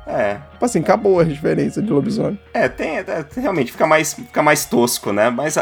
É. 0.06 0.34
Tipo 0.52 0.64
assim, 0.64 0.78
acabou 0.80 1.20
a 1.20 1.24
referência 1.24 1.80
de 1.80 1.90
lobisomem. 1.90 2.38
É, 2.52 2.68
tem, 2.68 2.98
é, 2.98 3.26
realmente 3.36 3.72
fica 3.72 3.86
mais, 3.86 4.14
fica 4.14 4.42
mais 4.42 4.64
tosco, 4.64 5.12
né? 5.12 5.30
Mas 5.30 5.56
uh, 5.56 5.60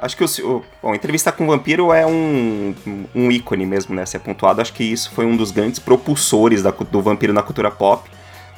acho 0.00 0.16
que 0.16 0.24
o, 0.24 0.56
o 0.56 0.64
bom, 0.82 0.94
entrevista 0.94 1.32
com 1.32 1.44
o 1.44 1.46
vampiro 1.48 1.92
é 1.92 2.06
um, 2.06 2.74
um 3.14 3.30
ícone 3.30 3.66
mesmo, 3.66 3.94
né? 3.94 4.06
Ser 4.06 4.20
pontuado. 4.20 4.60
Acho 4.60 4.72
que 4.72 4.84
isso 4.84 5.10
foi 5.12 5.26
um 5.26 5.36
dos 5.36 5.50
grandes 5.50 5.78
propulsores 5.78 6.62
da, 6.62 6.70
do 6.70 7.02
vampiro 7.02 7.32
na 7.32 7.42
cultura 7.42 7.70
pop. 7.70 8.08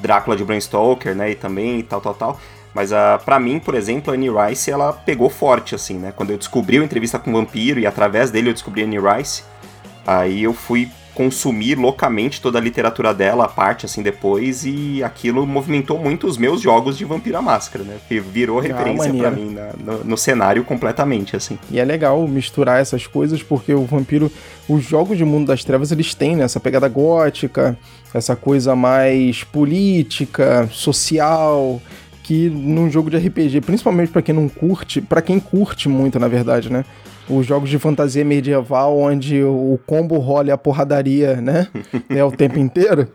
Drácula 0.03 0.35
de 0.35 0.43
Bram 0.43 0.59
Stoker, 0.59 1.15
né, 1.15 1.31
e 1.31 1.35
também 1.35 1.81
tal, 1.81 2.01
tal, 2.01 2.13
tal. 2.13 2.39
Mas 2.73 2.91
uh, 2.91 3.23
para 3.23 3.39
mim, 3.39 3.59
por 3.59 3.73
exemplo, 3.73 4.11
a 4.11 4.15
Annie 4.15 4.29
Rice, 4.29 4.69
ela 4.69 4.91
pegou 4.91 5.29
forte, 5.29 5.75
assim, 5.75 5.97
né? 5.97 6.11
Quando 6.15 6.31
eu 6.31 6.37
descobri 6.37 6.79
o 6.79 6.83
Entrevista 6.83 7.19
com 7.19 7.29
o 7.29 7.33
Vampiro 7.33 7.79
e 7.79 7.85
através 7.85 8.31
dele 8.31 8.49
eu 8.49 8.53
descobri 8.53 8.81
a 8.81 8.85
Annie 8.85 8.99
Rice, 8.99 9.43
aí 10.05 10.43
eu 10.43 10.53
fui 10.53 10.91
consumir 11.13 11.75
loucamente 11.75 12.41
toda 12.41 12.57
a 12.57 12.61
literatura 12.61 13.13
dela, 13.13 13.45
a 13.45 13.47
parte 13.47 13.85
assim 13.85 14.01
depois, 14.01 14.65
e 14.65 15.03
aquilo 15.03 15.45
movimentou 15.45 15.99
muito 15.99 16.27
os 16.27 16.37
meus 16.37 16.61
jogos 16.61 16.97
de 16.97 17.05
Vampira 17.05 17.41
Máscara, 17.41 17.83
né? 17.83 17.97
Que 18.07 18.19
virou 18.19 18.59
ah, 18.59 18.61
referência 18.61 19.11
ah, 19.11 19.17
para 19.17 19.31
mim 19.31 19.51
na, 19.51 19.69
no, 19.77 20.03
no, 20.03 20.17
cenário 20.17 20.63
completamente, 20.63 21.35
assim. 21.35 21.57
E 21.69 21.79
é 21.79 21.85
legal 21.85 22.27
misturar 22.27 22.81
essas 22.81 23.05
coisas, 23.05 23.43
porque 23.43 23.73
o 23.73 23.85
Vampiro, 23.85 24.31
os 24.67 24.83
jogos 24.83 25.17
de 25.17 25.25
Mundo 25.25 25.47
das 25.47 25.63
Trevas, 25.63 25.91
eles 25.91 26.13
têm 26.13 26.35
né, 26.35 26.43
essa 26.43 26.59
pegada 26.59 26.87
gótica, 26.87 27.77
essa 28.13 28.35
coisa 28.35 28.75
mais 28.75 29.43
política, 29.43 30.67
social, 30.71 31.81
que 32.23 32.49
num 32.49 32.89
jogo 32.89 33.09
de 33.09 33.17
RPG, 33.17 33.61
principalmente 33.61 34.11
para 34.11 34.21
quem 34.21 34.33
não 34.33 34.47
curte, 34.47 35.01
para 35.01 35.21
quem 35.21 35.39
curte 35.39 35.89
muito, 35.89 36.17
na 36.19 36.27
verdade, 36.27 36.71
né? 36.71 36.85
os 37.29 37.45
jogos 37.45 37.69
de 37.69 37.79
fantasia 37.79 38.25
medieval 38.25 38.97
onde 38.97 39.43
o 39.43 39.79
combo 39.85 40.17
rola 40.17 40.49
e 40.49 40.51
a 40.51 40.57
porradaria, 40.57 41.39
né? 41.39 41.67
é 42.09 42.23
o 42.23 42.31
tempo 42.31 42.59
inteiro. 42.59 43.11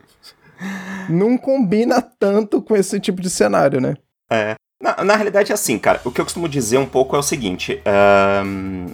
Não 1.09 1.37
combina 1.38 2.03
tanto 2.03 2.61
com 2.61 2.77
esse 2.77 2.99
tipo 3.01 3.21
de 3.21 3.31
cenário, 3.31 3.81
né? 3.81 3.94
É. 4.31 4.55
Na, 4.81 5.05
na 5.05 5.16
realidade, 5.16 5.51
é 5.51 5.55
assim, 5.55 5.79
cara. 5.79 6.01
O 6.05 6.11
que 6.11 6.21
eu 6.21 6.25
costumo 6.25 6.49
dizer 6.49 6.79
um 6.79 6.87
pouco 6.87 7.16
é 7.16 7.18
o 7.18 7.23
seguinte. 7.23 7.81
Um, 8.44 8.87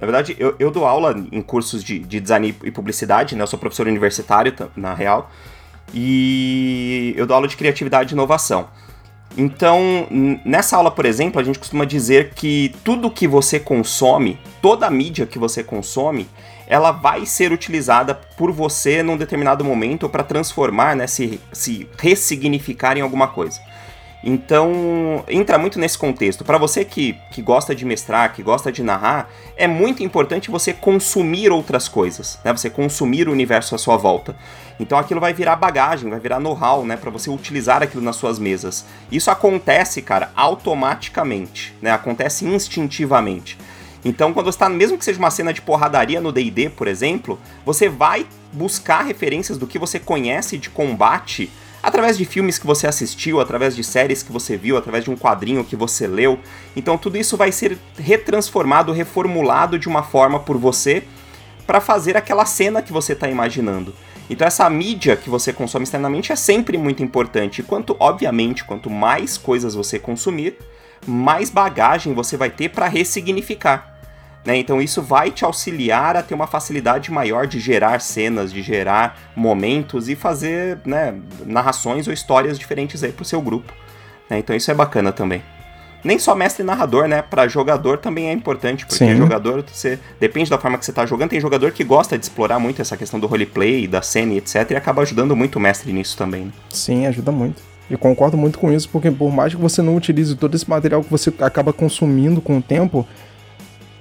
na 0.00 0.06
verdade, 0.06 0.36
eu, 0.38 0.54
eu, 0.58 0.70
dou 0.70 0.86
aula 0.86 1.14
em 1.32 1.42
cursos 1.42 1.82
de, 1.82 1.98
de 1.98 2.20
design 2.20 2.54
e 2.62 2.70
publicidade, 2.70 3.34
né? 3.34 3.42
Eu 3.42 3.46
sou 3.46 3.58
professor 3.58 3.86
universitário, 3.86 4.54
na 4.76 4.94
real. 4.94 5.30
E 5.92 7.14
eu 7.16 7.26
dou 7.26 7.34
aula 7.34 7.48
de 7.48 7.56
criatividade 7.56 8.12
e 8.12 8.14
inovação. 8.14 8.68
Então, 9.36 10.06
nessa 10.44 10.76
aula, 10.76 10.90
por 10.90 11.04
exemplo, 11.04 11.40
a 11.40 11.44
gente 11.44 11.58
costuma 11.58 11.84
dizer 11.84 12.32
que 12.34 12.74
tudo 12.82 13.10
que 13.10 13.28
você 13.28 13.60
consome, 13.60 14.38
toda 14.62 14.86
a 14.86 14.90
mídia 14.90 15.26
que 15.26 15.38
você 15.38 15.62
consome, 15.62 16.26
ela 16.66 16.90
vai 16.90 17.26
ser 17.26 17.52
utilizada 17.52 18.14
por 18.14 18.50
você 18.50 19.02
num 19.02 19.16
determinado 19.16 19.62
momento 19.62 20.08
para 20.08 20.24
transformar, 20.24 20.96
né, 20.96 21.06
se, 21.06 21.38
se 21.52 21.86
ressignificar 21.98 22.96
em 22.96 23.02
alguma 23.02 23.28
coisa. 23.28 23.60
Então, 24.24 25.22
entra 25.28 25.56
muito 25.56 25.78
nesse 25.78 25.96
contexto. 25.96 26.44
Para 26.44 26.58
você 26.58 26.84
que, 26.84 27.16
que 27.30 27.40
gosta 27.40 27.72
de 27.74 27.84
mestrar, 27.84 28.34
que 28.34 28.42
gosta 28.42 28.72
de 28.72 28.82
narrar, 28.82 29.30
é 29.56 29.68
muito 29.68 30.02
importante 30.02 30.50
você 30.50 30.72
consumir 30.72 31.52
outras 31.52 31.86
coisas, 31.86 32.40
né? 32.44 32.52
Você 32.52 32.68
consumir 32.68 33.28
o 33.28 33.32
universo 33.32 33.76
à 33.76 33.78
sua 33.78 33.96
volta. 33.96 34.34
Então 34.78 34.98
aquilo 34.98 35.20
vai 35.20 35.32
virar 35.32 35.56
bagagem, 35.56 36.10
vai 36.10 36.20
virar 36.20 36.38
know-how, 36.38 36.84
né, 36.84 36.96
para 36.96 37.10
você 37.10 37.30
utilizar 37.30 37.82
aquilo 37.82 38.02
nas 38.02 38.16
suas 38.16 38.38
mesas. 38.38 38.84
Isso 39.10 39.30
acontece, 39.30 40.02
cara, 40.02 40.30
automaticamente, 40.36 41.74
né? 41.80 41.90
Acontece 41.90 42.44
instintivamente. 42.44 43.58
Então, 44.04 44.32
quando 44.32 44.46
você 44.46 44.58
tá, 44.58 44.68
mesmo 44.68 44.96
que 44.96 45.04
seja 45.04 45.18
uma 45.18 45.32
cena 45.32 45.52
de 45.52 45.60
porradaria 45.60 46.20
no 46.20 46.30
D&D, 46.30 46.70
por 46.70 46.86
exemplo, 46.86 47.40
você 47.64 47.88
vai 47.88 48.24
buscar 48.52 49.02
referências 49.02 49.58
do 49.58 49.66
que 49.66 49.80
você 49.80 49.98
conhece 49.98 50.56
de 50.56 50.70
combate 50.70 51.50
através 51.82 52.16
de 52.16 52.24
filmes 52.24 52.56
que 52.56 52.66
você 52.66 52.86
assistiu, 52.86 53.40
através 53.40 53.74
de 53.74 53.82
séries 53.82 54.22
que 54.22 54.30
você 54.30 54.56
viu, 54.56 54.76
através 54.76 55.02
de 55.02 55.10
um 55.10 55.16
quadrinho 55.16 55.64
que 55.64 55.74
você 55.74 56.06
leu. 56.06 56.38
Então, 56.76 56.96
tudo 56.96 57.16
isso 57.16 57.36
vai 57.36 57.50
ser 57.50 57.78
retransformado, 57.98 58.92
reformulado 58.92 59.76
de 59.76 59.88
uma 59.88 60.04
forma 60.04 60.38
por 60.38 60.56
você 60.56 61.02
para 61.66 61.80
fazer 61.80 62.16
aquela 62.16 62.44
cena 62.44 62.82
que 62.82 62.92
você 62.92 63.12
está 63.12 63.28
imaginando. 63.28 63.92
Então 64.28 64.46
essa 64.46 64.68
mídia 64.68 65.16
que 65.16 65.30
você 65.30 65.52
consome 65.52 65.84
externamente 65.84 66.32
é 66.32 66.36
sempre 66.36 66.76
muito 66.76 67.02
importante. 67.02 67.60
E 67.60 67.64
quanto, 67.64 67.96
obviamente, 68.00 68.64
quanto 68.64 68.90
mais 68.90 69.38
coisas 69.38 69.74
você 69.74 69.98
consumir, 69.98 70.58
mais 71.06 71.50
bagagem 71.50 72.12
você 72.12 72.36
vai 72.36 72.50
ter 72.50 72.70
para 72.70 72.88
ressignificar. 72.88 73.96
Né? 74.44 74.56
Então 74.56 74.80
isso 74.80 75.02
vai 75.02 75.30
te 75.30 75.44
auxiliar 75.44 76.16
a 76.16 76.22
ter 76.22 76.34
uma 76.34 76.46
facilidade 76.46 77.10
maior 77.10 77.46
de 77.46 77.58
gerar 77.58 78.00
cenas, 78.00 78.52
de 78.52 78.62
gerar 78.62 79.18
momentos 79.34 80.08
e 80.08 80.14
fazer 80.14 80.78
né, 80.84 81.14
narrações 81.44 82.06
ou 82.06 82.12
histórias 82.12 82.58
diferentes 82.58 83.02
aí 83.02 83.12
pro 83.12 83.24
seu 83.24 83.40
grupo. 83.40 83.72
Né? 84.30 84.38
Então 84.38 84.54
isso 84.54 84.70
é 84.70 84.74
bacana 84.74 85.12
também. 85.12 85.42
Nem 86.06 86.20
só 86.20 86.36
mestre 86.36 86.62
e 86.62 86.66
narrador, 86.66 87.08
né? 87.08 87.20
Para 87.20 87.48
jogador 87.48 87.98
também 87.98 88.28
é 88.28 88.32
importante, 88.32 88.86
porque 88.86 89.04
Sim. 89.04 89.16
jogador, 89.16 89.64
você 89.66 89.98
depende 90.20 90.48
da 90.48 90.56
forma 90.56 90.78
que 90.78 90.84
você 90.84 90.92
tá 90.92 91.04
jogando. 91.04 91.30
Tem 91.30 91.40
jogador 91.40 91.72
que 91.72 91.82
gosta 91.82 92.16
de 92.16 92.24
explorar 92.24 92.60
muito 92.60 92.80
essa 92.80 92.96
questão 92.96 93.18
do 93.18 93.26
roleplay, 93.26 93.88
da 93.88 94.00
cena 94.00 94.34
e 94.34 94.38
etc. 94.38 94.70
E 94.70 94.76
acaba 94.76 95.02
ajudando 95.02 95.34
muito 95.34 95.56
o 95.56 95.60
mestre 95.60 95.92
nisso 95.92 96.16
também. 96.16 96.44
Né? 96.44 96.52
Sim, 96.70 97.06
ajuda 97.06 97.32
muito. 97.32 97.60
E 97.90 97.96
concordo 97.96 98.36
muito 98.36 98.58
com 98.58 98.72
isso, 98.72 98.88
porque 98.88 99.10
por 99.10 99.32
mais 99.32 99.52
que 99.52 99.60
você 99.60 99.82
não 99.82 99.96
utilize 99.96 100.36
todo 100.36 100.54
esse 100.54 100.68
material 100.68 101.02
que 101.02 101.10
você 101.10 101.32
acaba 101.40 101.72
consumindo 101.72 102.40
com 102.40 102.58
o 102.58 102.62
tempo, 102.62 103.04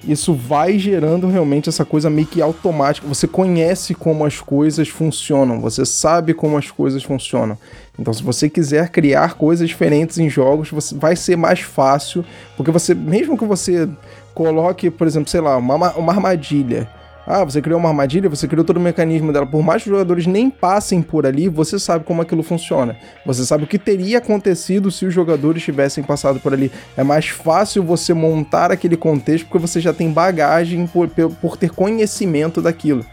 isso 0.07 0.33
vai 0.33 0.77
gerando 0.77 1.27
realmente 1.27 1.69
essa 1.69 1.85
coisa 1.85 2.09
meio 2.09 2.27
que 2.27 2.41
automática. 2.41 3.07
Você 3.07 3.27
conhece 3.27 3.93
como 3.93 4.25
as 4.25 4.39
coisas 4.39 4.87
funcionam, 4.89 5.59
você 5.59 5.85
sabe 5.85 6.33
como 6.33 6.57
as 6.57 6.69
coisas 6.71 7.03
funcionam. 7.03 7.57
Então, 7.97 8.13
se 8.13 8.21
você 8.21 8.49
quiser 8.49 8.89
criar 8.89 9.35
coisas 9.35 9.67
diferentes 9.67 10.17
em 10.17 10.29
jogos, 10.29 10.69
você 10.69 10.95
vai 10.95 11.15
ser 11.15 11.37
mais 11.37 11.61
fácil, 11.61 12.25
porque 12.57 12.71
você, 12.71 12.93
mesmo 12.93 13.37
que 13.37 13.45
você 13.45 13.89
coloque, 14.33 14.89
por 14.89 15.07
exemplo, 15.07 15.29
sei 15.29 15.41
lá, 15.41 15.57
uma, 15.57 15.93
uma 15.93 16.11
armadilha 16.11 16.89
ah, 17.27 17.43
você 17.43 17.61
criou 17.61 17.79
uma 17.79 17.89
armadilha, 17.89 18.29
você 18.29 18.47
criou 18.47 18.63
todo 18.63 18.77
o 18.77 18.81
mecanismo 18.81 19.33
dela. 19.33 19.47
Por 19.47 19.63
mais 19.63 19.81
que 19.81 19.89
os 19.89 19.93
jogadores 19.93 20.27
nem 20.27 20.49
passem 20.49 21.01
por 21.01 21.25
ali, 21.25 21.49
você 21.49 21.79
sabe 21.79 22.05
como 22.05 22.21
aquilo 22.21 22.43
funciona. 22.43 22.95
Você 23.25 23.43
sabe 23.43 23.63
o 23.63 23.67
que 23.67 23.79
teria 23.79 24.19
acontecido 24.19 24.91
se 24.91 25.05
os 25.05 25.13
jogadores 25.13 25.63
tivessem 25.63 26.03
passado 26.03 26.39
por 26.39 26.53
ali. 26.53 26.71
É 26.95 27.03
mais 27.03 27.27
fácil 27.27 27.83
você 27.83 28.13
montar 28.13 28.71
aquele 28.71 28.95
contexto 28.95 29.47
porque 29.47 29.65
você 29.65 29.81
já 29.81 29.91
tem 29.91 30.11
bagagem 30.11 30.85
por, 30.85 31.09
por 31.41 31.57
ter 31.57 31.71
conhecimento 31.71 32.61
daquilo. 32.61 33.03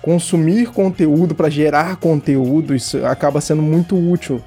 Consumir 0.00 0.68
conteúdo 0.68 1.34
para 1.34 1.50
gerar 1.50 1.96
conteúdo, 1.96 2.74
isso 2.74 3.04
acaba 3.04 3.40
sendo 3.40 3.60
muito 3.60 3.96
útil. 3.96 4.42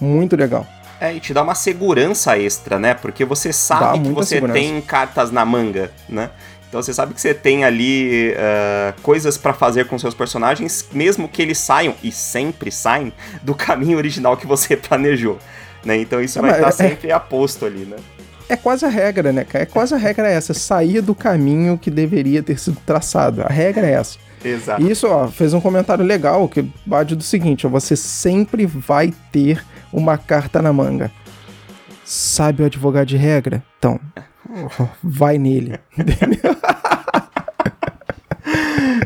Muito 0.00 0.36
legal. 0.36 0.66
É, 1.00 1.12
e 1.12 1.20
te 1.20 1.34
dá 1.34 1.42
uma 1.42 1.54
segurança 1.54 2.38
extra, 2.38 2.78
né? 2.78 2.94
Porque 2.94 3.24
você 3.24 3.52
sabe 3.52 4.00
que 4.00 4.08
você 4.10 4.36
segurança. 4.36 4.58
tem 4.58 4.80
cartas 4.80 5.30
na 5.30 5.44
manga, 5.44 5.90
né? 6.08 6.30
Então 6.74 6.82
você 6.82 6.92
sabe 6.92 7.14
que 7.14 7.20
você 7.20 7.32
tem 7.32 7.64
ali 7.64 8.32
uh, 8.32 9.00
coisas 9.00 9.38
para 9.38 9.52
fazer 9.52 9.86
com 9.86 9.96
seus 9.96 10.12
personagens, 10.12 10.88
mesmo 10.92 11.28
que 11.28 11.40
eles 11.40 11.56
saiam, 11.56 11.94
e 12.02 12.10
sempre 12.10 12.68
saem, 12.72 13.12
do 13.42 13.54
caminho 13.54 13.96
original 13.96 14.36
que 14.36 14.44
você 14.44 14.76
planejou. 14.76 15.38
Né? 15.84 15.98
Então 15.98 16.20
isso 16.20 16.40
é, 16.40 16.42
vai 16.42 16.50
estar 16.50 16.72
tá 16.72 16.84
é, 16.84 16.88
sempre 16.88 17.12
aposto 17.12 17.64
ali, 17.64 17.84
né? 17.84 17.96
É 18.48 18.56
quase 18.56 18.84
a 18.84 18.88
regra, 18.88 19.32
né, 19.32 19.46
É 19.54 19.64
quase 19.64 19.94
a 19.94 19.96
regra 19.96 20.28
essa, 20.28 20.52
sair 20.52 21.00
do 21.00 21.14
caminho 21.14 21.78
que 21.78 21.92
deveria 21.92 22.42
ter 22.42 22.58
sido 22.58 22.76
traçado. 22.84 23.42
A 23.42 23.48
regra 23.48 23.86
é 23.86 23.92
essa. 23.92 24.18
Exato. 24.44 24.82
E 24.82 24.90
isso, 24.90 25.06
ó, 25.06 25.28
fez 25.28 25.54
um 25.54 25.60
comentário 25.60 26.04
legal 26.04 26.48
que 26.48 26.68
bate 26.84 27.14
do 27.14 27.22
seguinte, 27.22 27.68
ó, 27.68 27.70
você 27.70 27.94
sempre 27.94 28.66
vai 28.66 29.14
ter 29.30 29.64
uma 29.92 30.18
carta 30.18 30.60
na 30.60 30.72
manga. 30.72 31.08
Sabe 32.04 32.64
o 32.64 32.66
advogado 32.66 33.06
de 33.06 33.16
regra? 33.16 33.62
Então, 33.78 34.00
vai 35.02 35.38
nele. 35.38 35.78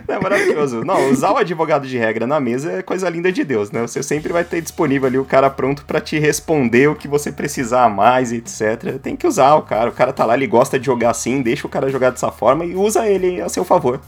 É 0.08 0.18
maravilhoso. 0.18 0.84
Não, 0.84 1.10
usar 1.10 1.32
o 1.32 1.36
advogado 1.36 1.86
de 1.86 1.96
regra 1.96 2.26
na 2.26 2.40
mesa 2.40 2.72
é 2.72 2.82
coisa 2.82 3.08
linda 3.08 3.30
de 3.30 3.44
Deus, 3.44 3.70
né? 3.70 3.82
Você 3.82 4.02
sempre 4.02 4.32
vai 4.32 4.42
ter 4.42 4.60
disponível 4.60 5.06
ali 5.06 5.18
o 5.18 5.24
cara 5.24 5.48
pronto 5.50 5.84
para 5.84 6.00
te 6.00 6.18
responder 6.18 6.88
o 6.88 6.96
que 6.96 7.06
você 7.06 7.30
precisar 7.30 7.88
mais, 7.88 8.32
etc. 8.32 8.98
Tem 9.00 9.14
que 9.14 9.26
usar 9.26 9.54
o 9.54 9.62
cara. 9.62 9.90
O 9.90 9.92
cara 9.92 10.12
tá 10.12 10.24
lá, 10.24 10.34
ele 10.34 10.46
gosta 10.46 10.78
de 10.78 10.86
jogar 10.86 11.10
assim, 11.10 11.42
deixa 11.42 11.66
o 11.66 11.70
cara 11.70 11.90
jogar 11.90 12.10
dessa 12.10 12.32
forma 12.32 12.64
e 12.64 12.74
usa 12.74 13.06
ele 13.06 13.40
a 13.40 13.48
seu 13.48 13.64
favor. 13.64 14.00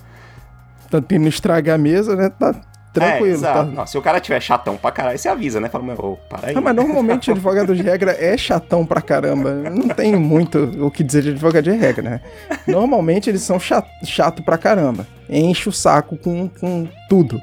Tá 0.90 1.00
tendo 1.00 1.28
estragar 1.28 1.76
a 1.76 1.78
mesa, 1.78 2.16
né? 2.16 2.28
Tá 2.30 2.54
Tranquilo. 2.92 3.46
É, 3.46 3.52
tá? 3.52 3.62
Não, 3.64 3.86
se 3.86 3.96
o 3.96 4.02
cara 4.02 4.20
tiver 4.20 4.40
chatão 4.40 4.76
pra 4.76 4.90
caralho, 4.90 5.18
você 5.18 5.28
avisa, 5.28 5.60
né? 5.60 5.68
Fala, 5.68 5.84
meu, 5.84 6.18
para 6.28 6.48
aí. 6.48 6.54
Ah, 6.56 6.60
mas 6.60 6.74
normalmente 6.74 7.30
advogado 7.30 7.74
de 7.74 7.82
regra 7.82 8.16
é 8.18 8.36
chatão 8.36 8.84
pra 8.84 9.00
caramba. 9.00 9.52
Não 9.52 9.88
tem 9.88 10.16
muito 10.16 10.58
o 10.84 10.90
que 10.90 11.04
dizer 11.04 11.22
de 11.22 11.30
advogado 11.30 11.64
de 11.64 11.72
regra, 11.72 12.10
né? 12.10 12.20
Normalmente 12.66 13.30
eles 13.30 13.42
são 13.42 13.60
chato, 13.60 13.88
chato 14.04 14.42
pra 14.42 14.58
caramba. 14.58 15.06
Enche 15.28 15.68
o 15.68 15.72
saco 15.72 16.16
com, 16.16 16.48
com 16.48 16.88
tudo. 17.08 17.40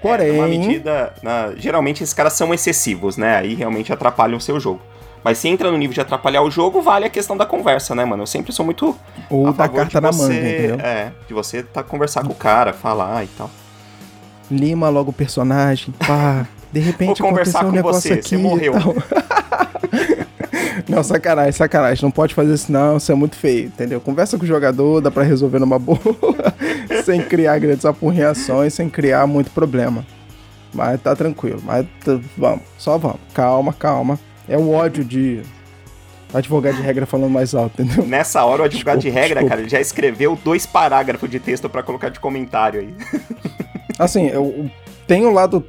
Porém. 0.00 0.40
É, 0.40 0.46
medida, 0.48 1.12
na, 1.22 1.52
geralmente 1.56 2.02
esses 2.02 2.14
caras 2.14 2.32
são 2.32 2.52
excessivos, 2.52 3.16
né? 3.16 3.36
Aí 3.36 3.54
realmente 3.54 3.92
atrapalham 3.92 4.36
o 4.36 4.40
seu 4.40 4.58
jogo. 4.58 4.80
Mas 5.22 5.38
se 5.38 5.46
entra 5.46 5.70
no 5.70 5.78
nível 5.78 5.94
de 5.94 6.00
atrapalhar 6.00 6.42
o 6.42 6.50
jogo, 6.50 6.82
vale 6.82 7.06
a 7.06 7.10
questão 7.10 7.36
da 7.36 7.46
conversa, 7.46 7.94
né, 7.94 8.04
mano? 8.04 8.24
Eu 8.24 8.26
sempre 8.26 8.52
sou 8.52 8.64
muito. 8.64 8.98
Ou 9.30 9.52
da 9.52 9.68
carta 9.68 10.00
na 10.00 10.10
manga, 10.10 10.34
entendeu? 10.34 10.80
É, 10.80 11.12
de 11.28 11.32
você 11.32 11.62
tá 11.62 11.84
conversar 11.84 12.24
com 12.24 12.32
o 12.32 12.34
cara, 12.34 12.72
falar 12.72 13.22
e 13.22 13.28
tal 13.28 13.48
lima 14.50 14.88
logo 14.88 15.10
o 15.10 15.14
personagem, 15.14 15.94
pá. 16.06 16.46
De 16.72 16.80
repente 16.80 17.20
Vou 17.20 17.30
aconteceu 17.30 17.68
um 17.68 17.72
negócio 17.72 18.02
você, 18.02 18.14
aqui. 18.14 18.30
Você 18.30 18.36
morreu. 18.38 18.72
não, 20.88 21.02
sacanagem, 21.02 21.52
sacanagem. 21.52 22.02
Não 22.02 22.10
pode 22.10 22.34
fazer 22.34 22.54
isso, 22.54 22.72
não. 22.72 22.96
Isso 22.96 23.12
é 23.12 23.14
muito 23.14 23.36
feio, 23.36 23.66
entendeu? 23.66 24.00
Conversa 24.00 24.38
com 24.38 24.44
o 24.44 24.46
jogador, 24.46 25.00
dá 25.00 25.10
pra 25.10 25.22
resolver 25.22 25.58
numa 25.58 25.76
boa, 25.78 25.98
sem 27.04 27.22
criar 27.22 27.58
grandes 27.58 27.84
apurreações, 27.84 28.72
sem 28.72 28.88
criar 28.88 29.26
muito 29.26 29.50
problema. 29.50 30.04
Mas 30.72 31.00
tá 31.00 31.14
tranquilo. 31.14 31.62
Mas 31.62 31.86
vamos, 32.36 32.62
só 32.78 32.96
vamos. 32.96 33.20
Calma, 33.34 33.74
calma. 33.74 34.18
É 34.48 34.56
o 34.56 34.70
ódio 34.70 35.04
de 35.04 35.42
advogado 36.32 36.76
de 36.76 36.82
regra 36.82 37.04
falando 37.04 37.30
mais 37.30 37.54
alto, 37.54 37.82
entendeu? 37.82 38.06
Nessa 38.06 38.42
hora, 38.44 38.62
o 38.62 38.64
advogado 38.64 38.98
desculpa, 38.98 39.00
de 39.00 39.10
regra, 39.10 39.40
desculpa. 39.40 39.48
cara, 39.50 39.60
ele 39.60 39.68
já 39.68 39.80
escreveu 39.80 40.38
dois 40.42 40.64
parágrafos 40.64 41.30
de 41.30 41.38
texto 41.38 41.68
para 41.68 41.82
colocar 41.82 42.08
de 42.08 42.18
comentário 42.18 42.80
aí. 42.80 42.92
Assim, 43.98 44.28
eu 44.28 44.70
tenho 45.06 45.28
o 45.28 45.32
lado. 45.32 45.64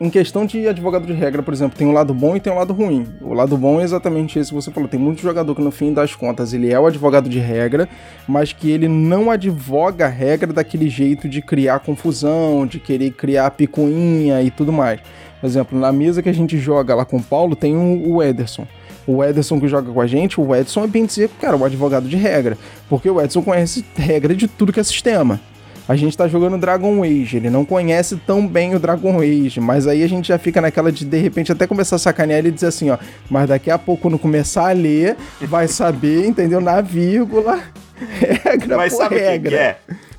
Em 0.00 0.08
questão 0.08 0.46
de 0.46 0.68
advogado 0.68 1.06
de 1.06 1.12
regra, 1.12 1.42
por 1.42 1.52
exemplo, 1.52 1.76
tem 1.76 1.86
um 1.86 1.92
lado 1.92 2.14
bom 2.14 2.36
e 2.36 2.40
tem 2.40 2.52
um 2.52 2.56
lado 2.56 2.72
ruim. 2.72 3.06
O 3.20 3.34
lado 3.34 3.56
bom 3.56 3.80
é 3.80 3.84
exatamente 3.84 4.38
esse 4.38 4.50
que 4.50 4.54
você 4.54 4.70
falou. 4.70 4.88
Tem 4.88 4.98
muito 4.98 5.20
jogador 5.20 5.54
que, 5.54 5.60
no 5.60 5.70
fim 5.70 5.92
das 5.92 6.14
contas, 6.14 6.52
ele 6.52 6.72
é 6.72 6.78
o 6.78 6.86
advogado 6.86 7.28
de 7.28 7.38
regra, 7.38 7.88
mas 8.26 8.52
que 8.52 8.70
ele 8.70 8.88
não 8.88 9.30
advoga 9.30 10.06
a 10.06 10.08
regra 10.08 10.52
daquele 10.52 10.88
jeito 10.88 11.28
de 11.28 11.42
criar 11.42 11.80
confusão, 11.80 12.66
de 12.66 12.78
querer 12.78 13.10
criar 13.10 13.50
picuinha 13.50 14.42
e 14.42 14.50
tudo 14.50 14.72
mais. 14.72 15.00
Por 15.40 15.46
exemplo, 15.46 15.78
na 15.78 15.92
mesa 15.92 16.22
que 16.22 16.28
a 16.28 16.34
gente 16.34 16.58
joga 16.58 16.94
lá 16.94 17.04
com 17.04 17.18
o 17.18 17.22
Paulo, 17.22 17.54
tem 17.54 17.76
o 17.76 18.22
Ederson 18.22 18.66
o 19.06 19.24
Ederson 19.24 19.58
que 19.58 19.66
joga 19.66 19.90
com 19.90 20.02
a 20.02 20.06
gente, 20.06 20.38
o 20.38 20.54
Edson 20.54 20.84
é 20.84 20.86
bem 20.86 21.06
dizer, 21.06 21.30
cara, 21.40 21.56
o 21.56 21.64
advogado 21.64 22.06
de 22.06 22.16
regra. 22.16 22.58
Porque 22.90 23.08
o 23.08 23.18
Edson 23.18 23.40
conhece 23.40 23.82
regra 23.96 24.34
de 24.34 24.46
tudo 24.46 24.70
que 24.70 24.78
é 24.78 24.82
sistema 24.82 25.40
a 25.88 25.96
gente 25.96 26.16
tá 26.16 26.28
jogando 26.28 26.58
Dragon 26.58 27.02
Age, 27.02 27.38
ele 27.38 27.48
não 27.48 27.64
conhece 27.64 28.16
tão 28.26 28.46
bem 28.46 28.74
o 28.74 28.78
Dragon 28.78 29.20
Age, 29.20 29.58
mas 29.58 29.86
aí 29.86 30.04
a 30.04 30.08
gente 30.08 30.28
já 30.28 30.38
fica 30.38 30.60
naquela 30.60 30.92
de 30.92 31.02
de 31.02 31.18
repente 31.18 31.50
até 31.50 31.66
começar 31.66 31.96
a 31.96 31.98
sacanear 31.98 32.40
ele 32.40 32.48
e 32.48 32.52
dizer 32.52 32.66
assim, 32.66 32.90
ó, 32.90 32.98
mas 33.30 33.48
daqui 33.48 33.70
a 33.70 33.78
pouco 33.78 34.02
quando 34.02 34.18
começar 34.18 34.68
a 34.68 34.72
ler, 34.72 35.16
vai 35.40 35.66
saber, 35.66 36.26
entendeu? 36.26 36.60
Na 36.60 36.82
vírgula, 36.82 37.58
regra 38.20 38.76
mas 38.76 38.92
por 38.92 39.02
sabe 39.02 39.18
regra. 39.18 39.50
Que 39.50 39.56
é? 39.56 39.78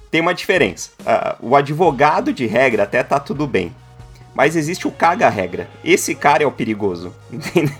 Tem 0.09 0.21
uma 0.21 0.33
diferença. 0.33 0.89
Uh, 1.01 1.49
o 1.49 1.55
advogado 1.55 2.33
de 2.33 2.47
regra 2.47 2.83
até 2.83 3.03
tá 3.03 3.19
tudo 3.19 3.45
bem. 3.45 3.71
Mas 4.39 4.55
existe 4.55 4.87
o 4.87 4.91
caga-regra. 4.91 5.67
Esse 5.83 6.15
cara 6.15 6.43
é 6.43 6.47
o 6.47 6.51
perigoso, 6.51 7.13
entendeu? 7.29 7.73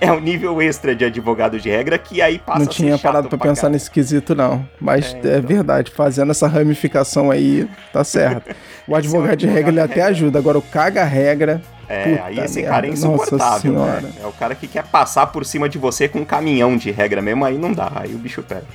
é 0.00 0.12
o 0.12 0.14
um 0.14 0.20
nível 0.20 0.62
extra 0.62 0.94
de 0.94 1.04
advogado 1.04 1.58
de 1.58 1.68
regra 1.68 1.98
que 1.98 2.22
aí 2.22 2.38
passa 2.38 2.60
Não 2.60 2.66
tinha 2.66 2.96
parado 2.96 3.28
pra, 3.28 3.36
pra 3.36 3.48
pensar 3.48 3.68
nesse 3.68 3.90
quesito, 3.90 4.36
não. 4.36 4.64
Mas 4.80 5.06
é, 5.06 5.08
é 5.08 5.18
então... 5.18 5.32
é, 5.32 5.40
verdade, 5.40 5.90
fazendo 5.90 6.30
essa 6.30 6.46
ramificação 6.46 7.28
aí, 7.28 7.68
tá 7.92 8.04
certo. 8.04 8.54
O 8.86 8.94
advogado 8.94 9.36
de 9.36 9.46
regra 9.48 9.72
ele 9.72 9.80
até 9.80 10.02
ajuda, 10.02 10.38
agora 10.38 10.58
o 10.58 10.62
caga-regra. 10.62 11.60
É, 11.88 12.20
aí 12.22 12.38
esse 12.38 12.60
merda. 12.60 12.70
cara 12.70 12.86
é 12.86 12.90
insuportável, 12.90 13.72
né? 13.72 14.12
É 14.22 14.26
o 14.26 14.32
cara 14.32 14.54
que 14.54 14.68
quer 14.68 14.84
passar 14.84 15.26
por 15.28 15.44
cima 15.44 15.68
de 15.68 15.78
você 15.78 16.06
com 16.06 16.20
um 16.20 16.24
caminhão 16.24 16.76
de 16.76 16.92
regra 16.92 17.20
mesmo, 17.20 17.44
aí 17.44 17.58
não 17.58 17.72
dá, 17.72 17.90
aí 17.96 18.14
o 18.14 18.18
bicho 18.18 18.44
pega. 18.44 18.66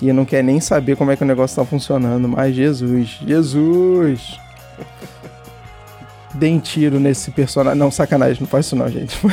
E 0.00 0.10
não 0.14 0.24
quer 0.24 0.42
nem 0.42 0.60
saber 0.60 0.96
como 0.96 1.10
é 1.10 1.16
que 1.16 1.24
o 1.24 1.26
negócio 1.26 1.56
tá 1.56 1.64
funcionando, 1.68 2.26
mas 2.26 2.54
Jesus, 2.54 3.18
Jesus! 3.26 4.38
deem 6.34 6.58
tiro 6.58 6.98
nesse 6.98 7.30
personagem. 7.30 7.78
Não, 7.78 7.90
sacanagem, 7.90 8.40
não 8.40 8.48
faz 8.48 8.66
isso 8.66 8.76
não, 8.76 8.88
gente. 8.88 9.18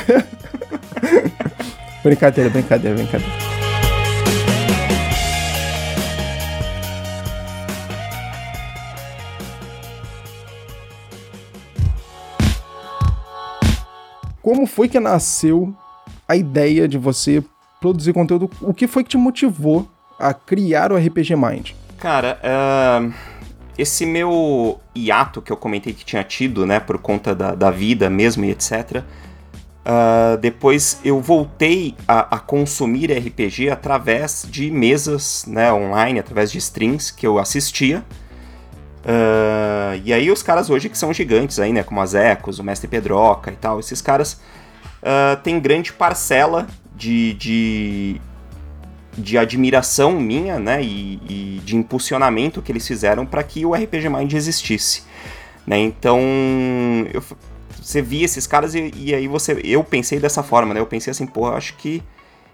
brincadeira, 2.03 2.49
brincadeira, 2.49 2.95
brincadeira. 2.95 3.51
Como 14.41 14.65
foi 14.65 14.89
que 14.89 14.99
nasceu 14.99 15.73
a 16.27 16.35
ideia 16.35 16.87
de 16.87 16.97
você 16.97 17.43
produzir 17.79 18.11
conteúdo? 18.11 18.49
O 18.59 18.73
que 18.73 18.87
foi 18.87 19.03
que 19.03 19.11
te 19.11 19.17
motivou 19.17 19.87
a 20.19 20.33
criar 20.33 20.91
o 20.91 20.97
RPG 20.97 21.35
Mind? 21.35 21.71
Cara, 21.99 22.39
uh 22.43 23.30
esse 23.77 24.05
meu 24.05 24.79
hiato 24.95 25.41
que 25.41 25.51
eu 25.51 25.57
comentei 25.57 25.93
que 25.93 26.05
tinha 26.05 26.23
tido, 26.23 26.65
né, 26.65 26.79
por 26.79 26.97
conta 26.97 27.33
da, 27.33 27.55
da 27.55 27.71
vida 27.71 28.09
mesmo 28.09 28.45
e 28.45 28.51
etc. 28.51 28.97
Uh, 28.97 29.03
ah, 29.85 30.37
depois 30.39 30.99
eu 31.03 31.19
voltei 31.19 31.95
a, 32.07 32.35
a, 32.35 32.39
consumir 32.39 33.11
RPG 33.11 33.69
através 33.71 34.45
de 34.47 34.69
mesas 34.69 35.43
né, 35.47 35.73
online, 35.73 36.19
através 36.19 36.51
de 36.51 36.59
streams 36.59 37.11
que 37.11 37.25
eu 37.25 37.39
assistia. 37.39 38.03
Uh, 39.03 39.99
e 40.03 40.13
aí 40.13 40.29
os 40.29 40.43
caras 40.43 40.69
hoje 40.69 40.87
que 40.87 40.97
são 40.97 41.11
gigantes 41.11 41.59
aí, 41.59 41.73
né? 41.73 41.81
Como 41.81 41.99
as 41.99 42.13
Ecos, 42.13 42.59
o 42.59 42.63
Mestre 42.63 42.87
Pedroca 42.87 43.51
e 43.51 43.55
tal, 43.55 43.79
esses 43.79 43.99
caras 44.01 44.33
uh, 45.01 45.41
tem 45.43 45.59
grande 45.59 45.91
parcela 45.91 46.67
de, 46.95 47.33
de, 47.33 48.21
de 49.17 49.37
admiração 49.37 50.13
minha, 50.19 50.57
né, 50.57 50.81
e, 50.81 51.19
e, 51.29 51.61
de 51.63 51.75
impulsionamento 51.75 52.61
que 52.61 52.71
eles 52.71 52.87
fizeram 52.87 53.25
para 53.25 53.43
que 53.43 53.65
o 53.65 53.73
RPG 53.73 54.09
Mind 54.09 54.33
existisse. 54.33 55.03
Né? 55.67 55.79
Então, 55.79 56.19
eu, 57.13 57.21
você 57.81 58.01
via 58.01 58.25
esses 58.25 58.47
caras 58.47 58.73
e, 58.75 58.91
e, 58.95 59.13
aí 59.13 59.27
você, 59.27 59.59
eu 59.63 59.83
pensei 59.83 60.19
dessa 60.19 60.43
forma, 60.43 60.73
né? 60.73 60.79
Eu 60.79 60.85
pensei 60.85 61.11
assim, 61.11 61.25
pô, 61.25 61.47
acho 61.47 61.75
que 61.75 62.01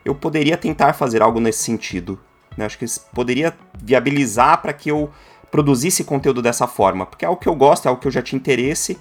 eu 0.04 0.16
poderia 0.16 0.58
tentar 0.58 0.94
fazer 0.94 1.22
algo 1.22 1.40
nesse 1.40 1.64
sentido. 1.64 2.20
Né? 2.56 2.66
Acho 2.66 2.78
que 2.78 2.86
poderia 3.14 3.54
viabilizar 3.78 4.62
para 4.62 4.74
que 4.74 4.90
eu 4.90 5.12
produzisse 5.52 6.04
conteúdo 6.04 6.42
dessa 6.42 6.68
forma, 6.68 7.06
porque 7.06 7.24
é 7.24 7.28
algo 7.28 7.40
que 7.40 7.48
eu 7.48 7.56
gosto, 7.56 7.86
é 7.86 7.90
algo 7.90 8.02
que 8.02 8.08
eu 8.08 8.12
já 8.12 8.22
tinha 8.22 8.38
interesse. 8.38 8.98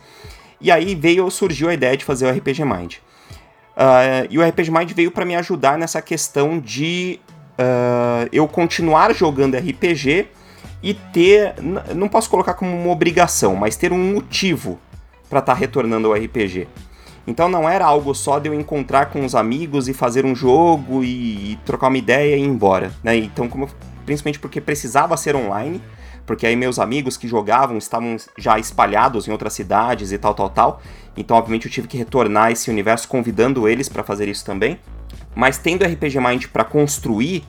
E 0.61 0.70
aí 0.70 0.94
veio, 0.94 1.30
surgiu 1.30 1.68
a 1.68 1.74
ideia 1.74 1.96
de 1.96 2.04
fazer 2.04 2.26
o 2.26 2.30
RPG 2.30 2.64
Mind. 2.64 2.94
Uh, 3.76 4.26
e 4.30 4.38
o 4.38 4.46
RPG 4.46 4.70
Mind 4.70 4.90
veio 4.92 5.11
para 5.11 5.24
me 5.24 5.36
ajudar 5.36 5.76
nessa 5.76 6.00
questão 6.00 6.59
de 6.59 7.20
uh, 7.59 8.28
eu 8.32 8.46
continuar 8.46 9.14
jogando 9.14 9.57
RPG 9.57 10.28
e 10.82 10.94
ter, 10.94 11.54
não 11.94 12.09
posso 12.09 12.30
colocar 12.30 12.54
como 12.54 12.70
uma 12.74 12.92
obrigação, 12.92 13.57
mas 13.57 13.76
ter 13.76 13.92
um 13.92 14.14
motivo 14.14 14.78
para 15.28 15.40
estar 15.40 15.54
tá 15.54 15.59
retornando 15.59 16.09
ao 16.09 16.14
RPG. 16.14 16.68
Então 17.26 17.48
não 17.48 17.68
era 17.68 17.84
algo 17.84 18.14
só 18.14 18.38
de 18.38 18.48
eu 18.48 18.54
encontrar 18.54 19.07
com 19.07 19.24
os 19.24 19.34
amigos 19.34 19.88
e 19.88 19.94
fazer 19.94 20.24
um 20.24 20.34
jogo 20.34 21.02
e, 21.02 21.52
e 21.52 21.59
trocar 21.64 21.88
uma 21.88 21.98
ideia 21.98 22.36
e 22.36 22.40
ir 22.40 22.44
embora, 22.44 22.92
né? 23.02 23.16
Então, 23.16 23.48
como, 23.48 23.68
principalmente 24.04 24.38
porque 24.38 24.61
precisava 24.61 25.16
ser 25.16 25.34
online, 25.34 25.82
porque 26.24 26.46
aí 26.46 26.54
meus 26.54 26.78
amigos 26.78 27.16
que 27.16 27.26
jogavam 27.26 27.78
estavam 27.78 28.16
já 28.38 28.59
espalhados 28.59 29.26
em 29.26 29.32
outras 29.32 29.54
cidades 29.54 30.12
e 30.12 30.18
tal, 30.18 30.34
tal, 30.34 30.50
tal. 30.50 30.82
Então, 31.16 31.36
obviamente, 31.36 31.66
eu 31.66 31.72
tive 31.72 31.88
que 31.88 31.96
retornar 31.96 32.52
esse 32.52 32.70
universo 32.70 33.09
convidando 33.09 33.66
eles 33.66 33.88
para 33.88 34.04
fazer 34.04 34.28
isso 34.28 34.44
também. 34.44 34.78
Mas 35.37 35.59
tendo 35.59 35.84
RPG 35.84 36.18
Mind 36.18 36.47
para 36.47 36.64
construir, 36.64 37.45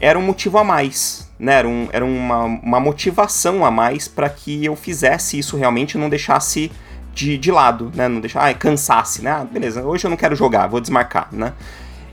era 0.00 0.18
um 0.18 0.22
motivo 0.22 0.58
a 0.58 0.64
mais, 0.64 1.30
né? 1.38 1.54
Era, 1.54 1.68
um, 1.68 1.88
era 1.92 2.04
uma, 2.04 2.42
uma 2.42 2.80
motivação 2.80 3.64
a 3.64 3.70
mais 3.70 4.08
para 4.08 4.28
que 4.28 4.64
eu 4.64 4.74
fizesse 4.74 5.38
isso 5.38 5.56
realmente 5.56 5.96
não 5.96 6.08
deixasse 6.08 6.72
de, 7.14 7.38
de 7.38 7.52
lado, 7.52 7.92
né? 7.94 8.08
Não 8.08 8.20
deixar, 8.20 8.48
ah, 8.48 8.52
cansasse, 8.52 9.22
né? 9.22 9.30
Ah, 9.30 9.44
beleza, 9.44 9.84
hoje 9.84 10.04
eu 10.04 10.10
não 10.10 10.16
quero 10.16 10.34
jogar, 10.34 10.66
vou 10.66 10.80
desmarcar, 10.80 11.28
né? 11.30 11.52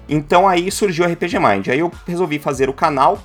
Então 0.07 0.47
aí 0.47 0.71
surgiu 0.71 1.03
o 1.03 1.11
RPG 1.11 1.39
Mind. 1.39 1.67
Aí 1.69 1.79
eu 1.79 1.91
resolvi 2.05 2.37
fazer 2.37 2.69
o 2.69 2.73
canal. 2.73 3.19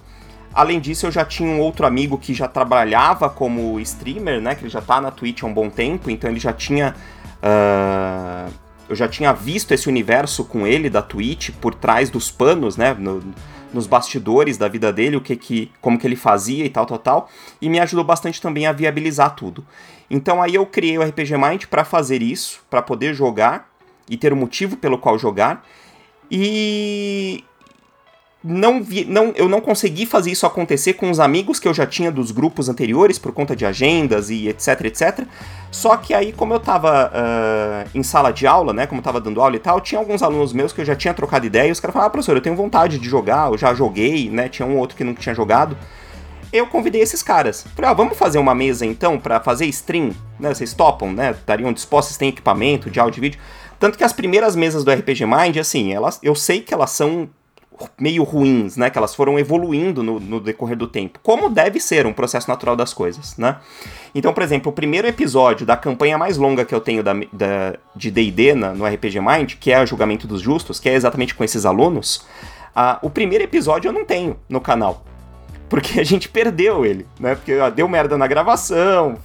Além 0.54 0.80
disso, 0.80 1.06
eu 1.06 1.12
já 1.12 1.26
tinha 1.26 1.46
um 1.46 1.60
outro 1.60 1.86
amigo 1.86 2.16
que 2.16 2.32
já 2.32 2.48
trabalhava 2.48 3.28
como 3.28 3.78
streamer, 3.80 4.40
né? 4.40 4.54
Que 4.54 4.62
ele 4.62 4.70
já 4.70 4.80
tá 4.80 4.98
na 4.98 5.10
Twitch 5.10 5.42
há 5.42 5.46
um 5.46 5.52
bom 5.52 5.68
tempo, 5.68 6.10
então 6.10 6.30
ele 6.30 6.40
já 6.40 6.54
tinha. 6.54 6.94
Uh, 7.42 8.65
eu 8.88 8.96
já 8.96 9.08
tinha 9.08 9.32
visto 9.32 9.72
esse 9.72 9.88
universo 9.88 10.44
com 10.44 10.66
ele 10.66 10.88
da 10.88 11.02
Twitch 11.02 11.50
por 11.60 11.74
trás 11.74 12.10
dos 12.10 12.30
panos, 12.30 12.76
né? 12.76 12.94
No, 12.94 13.22
nos 13.72 13.86
bastidores 13.86 14.56
da 14.56 14.68
vida 14.68 14.92
dele, 14.92 15.16
o 15.16 15.20
que 15.20 15.36
que, 15.36 15.70
como 15.80 15.98
que 15.98 16.06
ele 16.06 16.16
fazia 16.16 16.64
e 16.64 16.70
tal, 16.70 16.86
tal, 16.86 16.98
tal, 16.98 17.30
e 17.60 17.68
me 17.68 17.78
ajudou 17.80 18.04
bastante 18.04 18.40
também 18.40 18.66
a 18.66 18.72
viabilizar 18.72 19.34
tudo. 19.34 19.66
Então 20.10 20.42
aí 20.42 20.54
eu 20.54 20.64
criei 20.64 20.96
o 20.96 21.02
RPG 21.02 21.36
Mind 21.36 21.64
para 21.66 21.84
fazer 21.84 22.22
isso, 22.22 22.60
para 22.70 22.80
poder 22.80 23.12
jogar 23.12 23.68
e 24.08 24.16
ter 24.16 24.32
um 24.32 24.36
motivo 24.36 24.76
pelo 24.76 24.98
qual 24.98 25.18
jogar. 25.18 25.64
E 26.30 27.44
não 28.48 28.80
vi, 28.80 29.04
não, 29.04 29.32
eu 29.34 29.48
não 29.48 29.60
consegui 29.60 30.06
fazer 30.06 30.30
isso 30.30 30.46
acontecer 30.46 30.92
com 30.92 31.10
os 31.10 31.18
amigos 31.18 31.58
que 31.58 31.66
eu 31.66 31.74
já 31.74 31.84
tinha 31.84 32.12
dos 32.12 32.30
grupos 32.30 32.68
anteriores 32.68 33.18
por 33.18 33.32
conta 33.32 33.56
de 33.56 33.66
agendas 33.66 34.30
e 34.30 34.48
etc, 34.48 34.84
etc. 34.84 35.26
Só 35.72 35.96
que 35.96 36.14
aí, 36.14 36.32
como 36.32 36.54
eu 36.54 36.60
tava 36.60 37.10
uh, 37.10 37.90
em 37.92 38.04
sala 38.04 38.30
de 38.30 38.46
aula, 38.46 38.72
né, 38.72 38.86
como 38.86 39.00
eu 39.00 39.02
tava 39.04 39.20
dando 39.20 39.42
aula 39.42 39.56
e 39.56 39.58
tal, 39.58 39.80
tinha 39.80 39.98
alguns 39.98 40.22
alunos 40.22 40.52
meus 40.52 40.72
que 40.72 40.80
eu 40.80 40.84
já 40.84 40.94
tinha 40.94 41.12
trocado 41.12 41.44
ideia 41.44 41.68
e 41.68 41.72
os 41.72 41.80
caras 41.80 41.92
falaram, 41.92 42.06
ah, 42.06 42.10
professor, 42.10 42.36
eu 42.36 42.40
tenho 42.40 42.54
vontade 42.54 42.98
de 42.98 43.08
jogar, 43.08 43.50
eu 43.50 43.58
já 43.58 43.74
joguei, 43.74 44.30
né, 44.30 44.48
tinha 44.48 44.66
um 44.66 44.78
outro 44.78 44.96
que 44.96 45.02
não 45.02 45.12
tinha 45.12 45.34
jogado. 45.34 45.76
Eu 46.52 46.68
convidei 46.68 47.02
esses 47.02 47.24
caras. 47.24 47.66
Falei, 47.74 47.90
ah, 47.90 47.94
vamos 47.94 48.16
fazer 48.16 48.38
uma 48.38 48.54
mesa 48.54 48.86
então 48.86 49.18
para 49.18 49.40
fazer 49.40 49.66
stream, 49.66 50.12
né, 50.38 50.54
vocês 50.54 50.72
topam, 50.72 51.12
né, 51.12 51.32
estariam 51.32 51.72
dispostos, 51.72 52.16
têm 52.16 52.28
equipamento 52.28 52.88
de 52.90 53.00
áudio 53.00 53.18
e 53.18 53.22
vídeo. 53.22 53.40
Tanto 53.80 53.98
que 53.98 54.04
as 54.04 54.12
primeiras 54.12 54.54
mesas 54.54 54.84
do 54.84 54.90
RPG 54.90 55.26
Mind, 55.26 55.56
assim, 55.58 55.92
elas, 55.92 56.20
eu 56.22 56.34
sei 56.34 56.60
que 56.60 56.72
elas 56.72 56.90
são 56.90 57.28
meio 57.98 58.22
ruins, 58.22 58.76
né? 58.76 58.90
Que 58.90 58.98
elas 58.98 59.14
foram 59.14 59.38
evoluindo 59.38 60.02
no, 60.02 60.18
no, 60.18 60.40
decorrer 60.40 60.76
do 60.76 60.86
tempo. 60.86 61.18
Como 61.22 61.48
deve 61.48 61.80
ser 61.80 62.06
um 62.06 62.12
processo 62.12 62.48
natural 62.48 62.76
das 62.76 62.92
coisas, 62.92 63.36
né? 63.36 63.56
Então, 64.14 64.32
por 64.32 64.42
exemplo, 64.42 64.70
o 64.70 64.74
primeiro 64.74 65.06
episódio 65.06 65.66
da 65.66 65.76
campanha 65.76 66.16
mais 66.16 66.36
longa 66.36 66.64
que 66.64 66.74
eu 66.74 66.80
tenho 66.80 67.02
da, 67.02 67.12
da, 67.32 67.74
de 67.94 68.10
D&D 68.10 68.54
no 68.54 68.86
RPG 68.86 69.20
Mind, 69.20 69.54
que 69.60 69.72
é 69.72 69.82
o 69.82 69.86
Julgamento 69.86 70.26
dos 70.26 70.40
Justos, 70.40 70.80
que 70.80 70.88
é 70.88 70.94
exatamente 70.94 71.34
com 71.34 71.44
esses 71.44 71.64
alunos, 71.66 72.26
o 73.02 73.10
primeiro 73.10 73.44
episódio 73.44 73.88
eu 73.88 73.92
não 73.92 74.04
tenho 74.04 74.36
no 74.48 74.60
canal. 74.60 75.04
Porque 75.68 76.00
a 76.00 76.04
gente 76.04 76.28
perdeu 76.28 76.84
ele, 76.84 77.06
né? 77.18 77.34
Porque 77.34 77.54
deu 77.74 77.88
merda 77.88 78.16
na 78.16 78.26
gravação, 78.26 79.16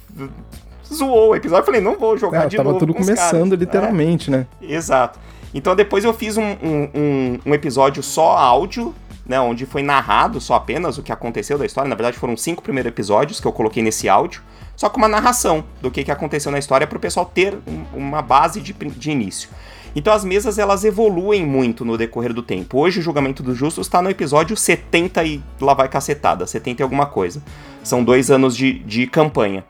zoou 0.92 1.30
o 1.30 1.36
episódio. 1.36 1.62
Eu 1.62 1.66
falei, 1.66 1.80
não 1.80 1.96
vou 1.96 2.16
jogar 2.16 2.44
é, 2.44 2.48
de 2.48 2.56
tava 2.56 2.68
novo 2.70 2.80
tudo 2.80 2.94
começando, 2.94 3.54
literalmente, 3.54 4.28
é, 4.28 4.38
né? 4.38 4.46
Exato. 4.60 5.18
Então 5.54 5.76
depois 5.76 6.04
eu 6.04 6.14
fiz 6.14 6.36
um, 6.36 6.42
um, 6.42 7.38
um, 7.46 7.54
episódio 7.54 8.02
só 8.02 8.36
áudio, 8.36 8.94
né, 9.26 9.38
onde 9.40 9.66
foi 9.66 9.82
narrado 9.82 10.40
só 10.40 10.54
apenas 10.54 10.98
o 10.98 11.02
que 11.02 11.12
aconteceu 11.12 11.58
da 11.58 11.66
história. 11.66 11.88
Na 11.88 11.94
verdade, 11.94 12.16
foram 12.16 12.36
cinco 12.36 12.62
primeiros 12.62 12.90
episódios 12.90 13.40
que 13.40 13.46
eu 13.46 13.52
coloquei 13.52 13.82
nesse 13.82 14.08
áudio, 14.08 14.42
só 14.74 14.88
com 14.88 14.98
uma 14.98 15.08
narração 15.08 15.64
do 15.80 15.90
que, 15.90 16.04
que 16.04 16.10
aconteceu 16.10 16.50
na 16.50 16.58
história 16.58 16.86
para 16.86 16.96
o 16.96 17.00
pessoal 17.00 17.26
ter 17.26 17.54
um, 17.66 17.98
uma 17.98 18.22
base 18.22 18.60
de, 18.60 18.72
de 18.72 19.10
início. 19.10 19.48
Então 19.94 20.12
as 20.12 20.24
mesas 20.24 20.58
elas 20.58 20.84
evoluem 20.84 21.44
muito 21.44 21.84
no 21.84 21.98
decorrer 21.98 22.32
do 22.32 22.42
tempo. 22.42 22.78
Hoje 22.78 23.00
o 23.00 23.02
Julgamento 23.02 23.42
dos 23.42 23.56
Justos 23.58 23.86
está 23.86 24.00
no 24.00 24.08
episódio 24.08 24.56
70 24.56 25.22
e 25.24 25.42
lá 25.60 25.74
vai 25.74 25.88
cacetada, 25.88 26.46
70 26.46 26.80
e 26.80 26.82
alguma 26.82 27.06
coisa. 27.06 27.42
São 27.84 28.02
dois 28.02 28.30
anos 28.30 28.56
de, 28.56 28.78
de 28.80 29.06
campanha. 29.06 29.64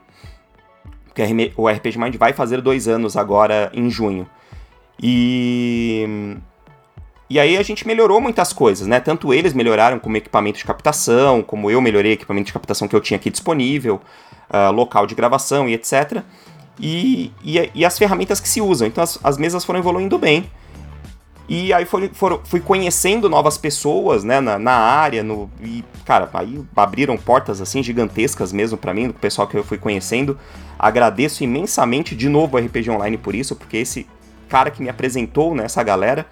O 1.57 1.67
RPG 1.67 1.99
Mind 1.99 2.15
vai 2.15 2.33
fazer 2.33 2.61
dois 2.61 2.87
anos 2.87 3.17
agora 3.17 3.69
em 3.73 3.89
junho. 3.89 4.27
E 5.01 6.37
e 7.33 7.39
aí 7.39 7.57
a 7.57 7.63
gente 7.63 7.87
melhorou 7.87 8.21
muitas 8.21 8.53
coisas, 8.53 8.85
né? 8.85 8.99
Tanto 8.99 9.33
eles 9.33 9.55
melhoraram 9.55 9.97
como 9.97 10.15
equipamento 10.15 10.59
de 10.59 10.65
captação, 10.65 11.41
como 11.41 11.71
eu 11.71 11.81
melhorei 11.81 12.11
equipamento 12.11 12.45
de 12.45 12.53
captação 12.53 12.87
que 12.87 12.95
eu 12.95 13.01
tinha 13.01 13.17
aqui 13.17 13.31
disponível, 13.31 13.99
uh, 14.51 14.71
local 14.71 15.07
de 15.07 15.15
gravação 15.15 15.67
e 15.67 15.73
etc. 15.73 16.21
E, 16.79 17.31
e, 17.43 17.71
e, 17.73 17.85
as 17.85 17.97
ferramentas 17.97 18.39
que 18.39 18.47
se 18.47 18.61
usam. 18.61 18.87
Então 18.87 19.03
as, 19.03 19.19
as 19.23 19.37
mesas 19.39 19.65
foram 19.65 19.79
evoluindo 19.79 20.15
bem. 20.19 20.47
E 21.49 21.73
aí 21.73 21.85
foi, 21.85 22.09
for, 22.13 22.41
fui 22.45 22.59
conhecendo 22.59 23.27
novas 23.27 23.57
pessoas, 23.57 24.23
né, 24.23 24.39
na, 24.39 24.57
na 24.57 24.73
área, 24.73 25.23
no, 25.23 25.49
e, 25.59 25.83
cara, 26.05 26.29
aí 26.33 26.63
abriram 26.75 27.17
portas, 27.17 27.59
assim, 27.59 27.83
gigantescas 27.83 28.53
mesmo 28.53 28.77
para 28.77 28.93
mim, 28.93 29.07
do 29.07 29.13
pessoal 29.13 29.47
que 29.47 29.57
eu 29.57 29.63
fui 29.63 29.77
conhecendo. 29.77 30.37
Agradeço 30.77 31.43
imensamente 31.43 32.15
de 32.15 32.29
novo 32.29 32.57
o 32.57 32.59
RPG 32.59 32.91
Online 32.91 33.17
por 33.17 33.33
isso, 33.33 33.55
porque 33.55 33.77
esse 33.77 34.07
cara 34.53 34.69
que 34.69 34.83
me 34.83 34.89
apresentou 34.89 35.55
nessa 35.55 35.79
né, 35.79 35.83
galera. 35.83 36.27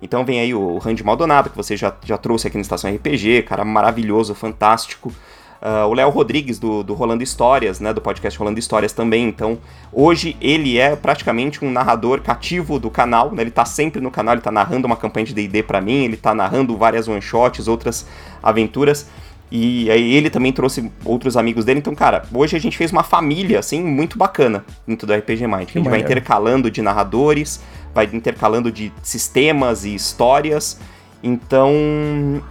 Então 0.00 0.24
vem 0.24 0.40
aí 0.40 0.54
o 0.54 0.78
Randy 0.78 1.04
Maldonado, 1.04 1.50
que 1.50 1.56
você 1.56 1.76
já, 1.76 1.94
já 2.02 2.16
trouxe 2.16 2.48
aqui 2.48 2.56
na 2.56 2.62
Estação 2.62 2.90
RPG, 2.90 3.42
cara 3.42 3.66
maravilhoso, 3.66 4.34
fantástico. 4.34 5.12
Uh, 5.60 5.86
o 5.86 5.92
Léo 5.92 6.08
Rodrigues, 6.08 6.58
do, 6.58 6.82
do 6.82 6.94
Rolando 6.94 7.22
Histórias, 7.22 7.78
né, 7.78 7.92
do 7.92 8.00
podcast 8.00 8.38
Rolando 8.38 8.58
Histórias 8.58 8.94
também. 8.94 9.28
Então, 9.28 9.58
hoje 9.92 10.38
ele 10.40 10.78
é 10.78 10.96
praticamente 10.96 11.62
um 11.62 11.70
narrador 11.70 12.22
cativo 12.22 12.78
do 12.78 12.90
canal, 12.90 13.30
né, 13.32 13.42
ele 13.42 13.50
tá 13.50 13.66
sempre 13.66 14.00
no 14.00 14.10
canal, 14.10 14.34
ele 14.34 14.42
tá 14.42 14.50
narrando 14.50 14.86
uma 14.86 14.96
campanha 14.96 15.26
de 15.26 15.34
D&D 15.34 15.62
para 15.62 15.80
mim, 15.82 16.04
ele 16.04 16.16
tá 16.16 16.34
narrando 16.34 16.74
várias 16.78 17.08
one-shots, 17.08 17.68
outras 17.68 18.06
aventuras. 18.42 19.10
E 19.50 19.90
aí 19.90 20.14
ele 20.14 20.28
também 20.28 20.52
trouxe 20.52 20.90
outros 21.04 21.36
amigos 21.36 21.64
dele. 21.64 21.78
Então, 21.78 21.94
cara, 21.94 22.24
hoje 22.34 22.56
a 22.56 22.60
gente 22.60 22.76
fez 22.76 22.90
uma 22.90 23.04
família, 23.04 23.60
assim, 23.60 23.82
muito 23.82 24.18
bacana 24.18 24.64
dentro 24.86 25.06
do 25.06 25.14
RPG 25.14 25.46
Mind. 25.46 25.68
A 25.68 25.72
gente 25.72 25.88
vai 25.88 26.00
intercalando 26.00 26.70
de 26.70 26.82
narradores, 26.82 27.60
vai 27.94 28.08
intercalando 28.12 28.72
de 28.72 28.92
sistemas 29.02 29.84
e 29.84 29.94
histórias. 29.94 30.80
Então, 31.22 32.42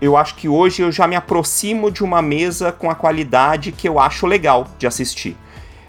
eu 0.00 0.16
acho 0.16 0.34
que 0.34 0.48
hoje 0.48 0.82
eu 0.82 0.92
já 0.92 1.06
me 1.06 1.16
aproximo 1.16 1.90
de 1.90 2.02
uma 2.02 2.20
mesa 2.20 2.72
com 2.72 2.90
a 2.90 2.94
qualidade 2.94 3.72
que 3.72 3.88
eu 3.88 3.98
acho 3.98 4.26
legal 4.26 4.66
de 4.78 4.86
assistir. 4.86 5.36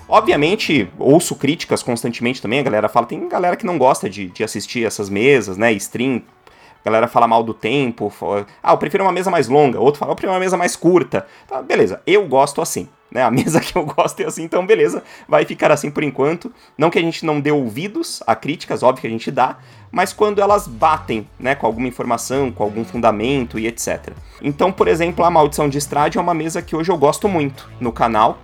Obviamente, 0.07 0.89
ouço 0.97 1.35
críticas 1.35 1.83
constantemente 1.83 2.41
também, 2.41 2.59
a 2.59 2.63
galera 2.63 2.87
fala, 2.87 3.05
tem 3.05 3.27
galera 3.27 3.57
que 3.57 3.65
não 3.65 3.77
gosta 3.77 4.09
de, 4.09 4.27
de 4.27 4.41
assistir 4.41 4.85
essas 4.85 5.09
mesas, 5.09 5.57
né, 5.57 5.73
stream, 5.73 6.21
galera 6.89 7.07
fala 7.07 7.27
mal 7.27 7.43
do 7.43 7.53
tempo. 7.53 8.09
Fala, 8.09 8.45
ah, 8.63 8.73
eu 8.73 8.77
prefiro 8.77 9.03
uma 9.03 9.11
mesa 9.11 9.29
mais 9.29 9.47
longa. 9.47 9.79
Outro 9.79 9.99
fala, 9.99 10.11
eu 10.11 10.15
prefiro 10.15 10.33
uma 10.33 10.39
mesa 10.39 10.57
mais 10.57 10.75
curta. 10.75 11.27
Tá, 11.47 11.61
beleza, 11.61 12.01
eu 12.05 12.25
gosto 12.27 12.61
assim. 12.61 12.87
Né? 13.11 13.23
A 13.23 13.31
mesa 13.31 13.59
que 13.59 13.77
eu 13.77 13.85
gosto 13.85 14.19
é 14.21 14.25
assim, 14.25 14.43
então 14.43 14.65
beleza, 14.65 15.03
vai 15.27 15.45
ficar 15.45 15.71
assim 15.71 15.89
por 15.89 16.03
enquanto. 16.03 16.51
Não 16.77 16.89
que 16.89 16.99
a 16.99 17.01
gente 17.01 17.25
não 17.25 17.39
dê 17.39 17.51
ouvidos 17.51 18.21
a 18.25 18.35
críticas, 18.35 18.83
óbvio 18.83 19.01
que 19.01 19.07
a 19.07 19.11
gente 19.11 19.31
dá, 19.31 19.57
mas 19.91 20.13
quando 20.13 20.41
elas 20.41 20.67
batem 20.67 21.27
né, 21.39 21.55
com 21.55 21.65
alguma 21.65 21.87
informação, 21.87 22.51
com 22.51 22.63
algum 22.63 22.83
fundamento 22.83 23.57
e 23.57 23.67
etc. 23.67 24.11
Então, 24.41 24.71
por 24.71 24.87
exemplo, 24.87 25.23
a 25.23 25.29
Maldição 25.29 25.69
de 25.69 25.77
Estrade 25.77 26.17
é 26.17 26.21
uma 26.21 26.33
mesa 26.33 26.61
que 26.61 26.75
hoje 26.75 26.91
eu 26.91 26.97
gosto 26.97 27.27
muito 27.27 27.69
no 27.79 27.91
canal. 27.91 28.39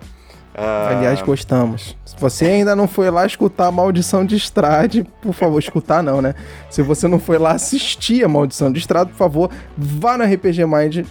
Uh... 0.54 0.96
Aliás, 0.96 1.20
gostamos. 1.20 1.96
Se 2.04 2.14
você 2.18 2.46
ainda 2.46 2.76
não 2.76 2.86
foi 2.86 3.10
lá 3.10 3.26
escutar 3.26 3.66
a 3.66 3.72
Maldição 3.72 4.24
de 4.24 4.36
Estrade, 4.36 5.04
por 5.20 5.32
favor, 5.32 5.58
escutar 5.58 6.02
não, 6.02 6.22
né? 6.22 6.34
Se 6.70 6.80
você 6.80 7.08
não 7.08 7.18
foi 7.18 7.38
lá 7.38 7.52
assistir 7.52 8.24
a 8.24 8.28
Maldição 8.28 8.70
de 8.72 8.78
Estrade, 8.78 9.10
por 9.10 9.16
favor, 9.16 9.50
vá 9.76 10.16
no 10.16 10.24
RPG 10.24 10.64
Mind 10.64 11.04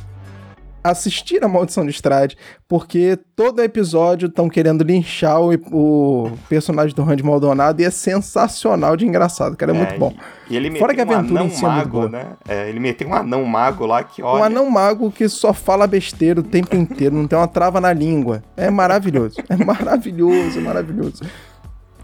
assistir 0.83 1.43
a 1.43 1.47
Maldição 1.47 1.85
de 1.85 1.91
Estrade, 1.91 2.37
porque 2.67 3.17
todo 3.35 3.61
episódio 3.61 4.27
estão 4.27 4.49
querendo 4.49 4.83
linchar 4.83 5.39
o, 5.39 5.53
o, 5.71 6.31
personagem 6.49 6.95
do 6.95 7.03
Randy 7.03 7.23
Maldonado 7.23 7.81
e 7.81 7.85
é 7.85 7.89
sensacional 7.89 8.97
de 8.97 9.05
engraçado, 9.05 9.55
cara, 9.55 9.71
é, 9.71 9.75
é 9.75 9.77
muito 9.77 9.97
bom. 9.97 10.13
E 10.49 10.57
ele 10.57 10.77
Fora 10.77 10.93
que 10.93 10.99
a 10.99 11.03
aventura 11.03 11.41
um 11.41 11.45
anão 11.45 11.49
si 11.49 11.63
é 11.63 11.67
mago, 11.67 12.09
né? 12.09 12.25
É, 12.47 12.69
ele 12.69 12.79
meteu 12.79 13.07
um 13.07 13.13
anão 13.13 13.45
mago 13.45 13.85
lá 13.85 14.03
que 14.03 14.21
olha... 14.21 14.41
Um 14.41 14.43
anão 14.43 14.69
mago 14.69 15.11
que 15.11 15.29
só 15.29 15.53
fala 15.53 15.87
besteira 15.87 16.41
o 16.41 16.43
tempo 16.43 16.75
inteiro, 16.75 17.15
não 17.15 17.27
tem 17.27 17.39
uma 17.39 17.47
trava 17.47 17.79
na 17.79 17.93
língua. 17.93 18.43
É 18.57 18.69
maravilhoso, 18.69 19.35
é 19.49 19.55
maravilhoso, 19.55 20.59
é 20.59 20.61
maravilhoso. 20.61 21.23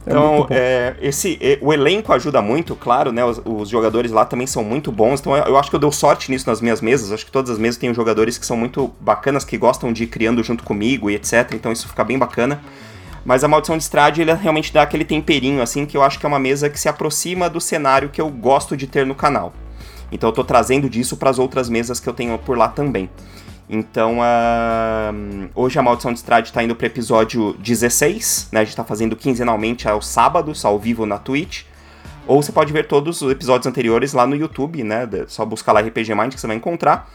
É 0.05 0.11
então, 0.11 0.47
é, 0.49 0.95
esse, 1.01 1.37
o 1.61 1.73
elenco 1.73 2.13
ajuda 2.13 2.41
muito, 2.41 2.75
claro, 2.75 3.11
né? 3.11 3.23
Os, 3.23 3.41
os, 3.43 3.69
jogadores 3.69 4.11
lá 4.11 4.25
também 4.25 4.47
são 4.47 4.63
muito 4.63 4.91
bons. 4.91 5.19
Então, 5.19 5.35
eu 5.35 5.57
acho 5.57 5.69
que 5.69 5.75
eu 5.75 5.79
dou 5.79 5.91
sorte 5.91 6.31
nisso 6.31 6.49
nas 6.49 6.61
minhas 6.61 6.81
mesas. 6.81 7.11
Acho 7.11 7.25
que 7.25 7.31
todas 7.31 7.51
as 7.51 7.57
mesas 7.57 7.77
têm 7.77 7.93
jogadores 7.93 8.37
que 8.37 8.45
são 8.45 8.55
muito 8.55 8.93
bacanas, 8.99 9.43
que 9.43 9.57
gostam 9.57 9.91
de 9.91 10.03
ir 10.03 10.07
criando 10.07 10.43
junto 10.43 10.63
comigo 10.63 11.09
e 11.09 11.15
etc. 11.15 11.53
Então, 11.53 11.71
isso 11.71 11.87
fica 11.87 12.03
bem 12.03 12.17
bacana. 12.17 12.61
Mas 13.25 13.43
a 13.43 13.47
Maldição 13.47 13.77
de 13.77 13.83
Strade, 13.83 14.21
ele 14.21 14.33
realmente 14.33 14.73
dá 14.73 14.81
aquele 14.81 15.03
temperinho, 15.03 15.61
assim, 15.61 15.85
que 15.85 15.97
eu 15.97 16.01
acho 16.01 16.17
que 16.17 16.25
é 16.25 16.29
uma 16.29 16.39
mesa 16.39 16.69
que 16.69 16.79
se 16.79 16.87
aproxima 16.87 17.49
do 17.49 17.59
cenário 17.59 18.09
que 18.09 18.21
eu 18.21 18.29
gosto 18.29 18.77
de 18.77 18.87
ter 18.87 19.05
no 19.05 19.13
canal. 19.13 19.53
Então, 20.11 20.29
eu 20.29 20.33
tô 20.33 20.43
trazendo 20.43 20.89
disso 20.89 21.17
para 21.17 21.29
as 21.29 21.37
outras 21.37 21.69
mesas 21.69 21.99
que 21.99 22.07
eu 22.07 22.13
tenho 22.13 22.37
por 22.39 22.57
lá 22.57 22.69
também. 22.69 23.09
Então, 23.69 24.17
uh, 24.17 25.49
hoje 25.53 25.77
a 25.77 25.81
Maldição 25.83 26.11
de 26.11 26.17
Strade 26.17 26.47
está 26.47 26.63
indo 26.63 26.75
para 26.75 26.87
episódio 26.87 27.53
16, 27.59 28.49
né? 28.51 28.61
A 28.61 28.63
gente 28.63 28.71
está 28.71 28.83
fazendo 28.83 29.15
quinzenalmente 29.15 29.87
aos 29.87 30.07
sábados, 30.07 30.65
ao 30.65 30.79
vivo 30.79 31.05
na 31.05 31.19
Twitch. 31.19 31.65
Ou 32.25 32.41
você 32.41 32.51
pode 32.51 32.73
ver 32.73 32.87
todos 32.87 33.21
os 33.21 33.31
episódios 33.31 33.67
anteriores 33.67 34.13
lá 34.13 34.25
no 34.25 34.35
YouTube, 34.35 34.83
né? 34.83 35.07
Só 35.27 35.45
buscar 35.45 35.71
lá 35.71 35.81
RPG 35.81 36.15
Mind 36.15 36.33
que 36.33 36.41
você 36.41 36.47
vai 36.47 36.55
encontrar. 36.55 37.07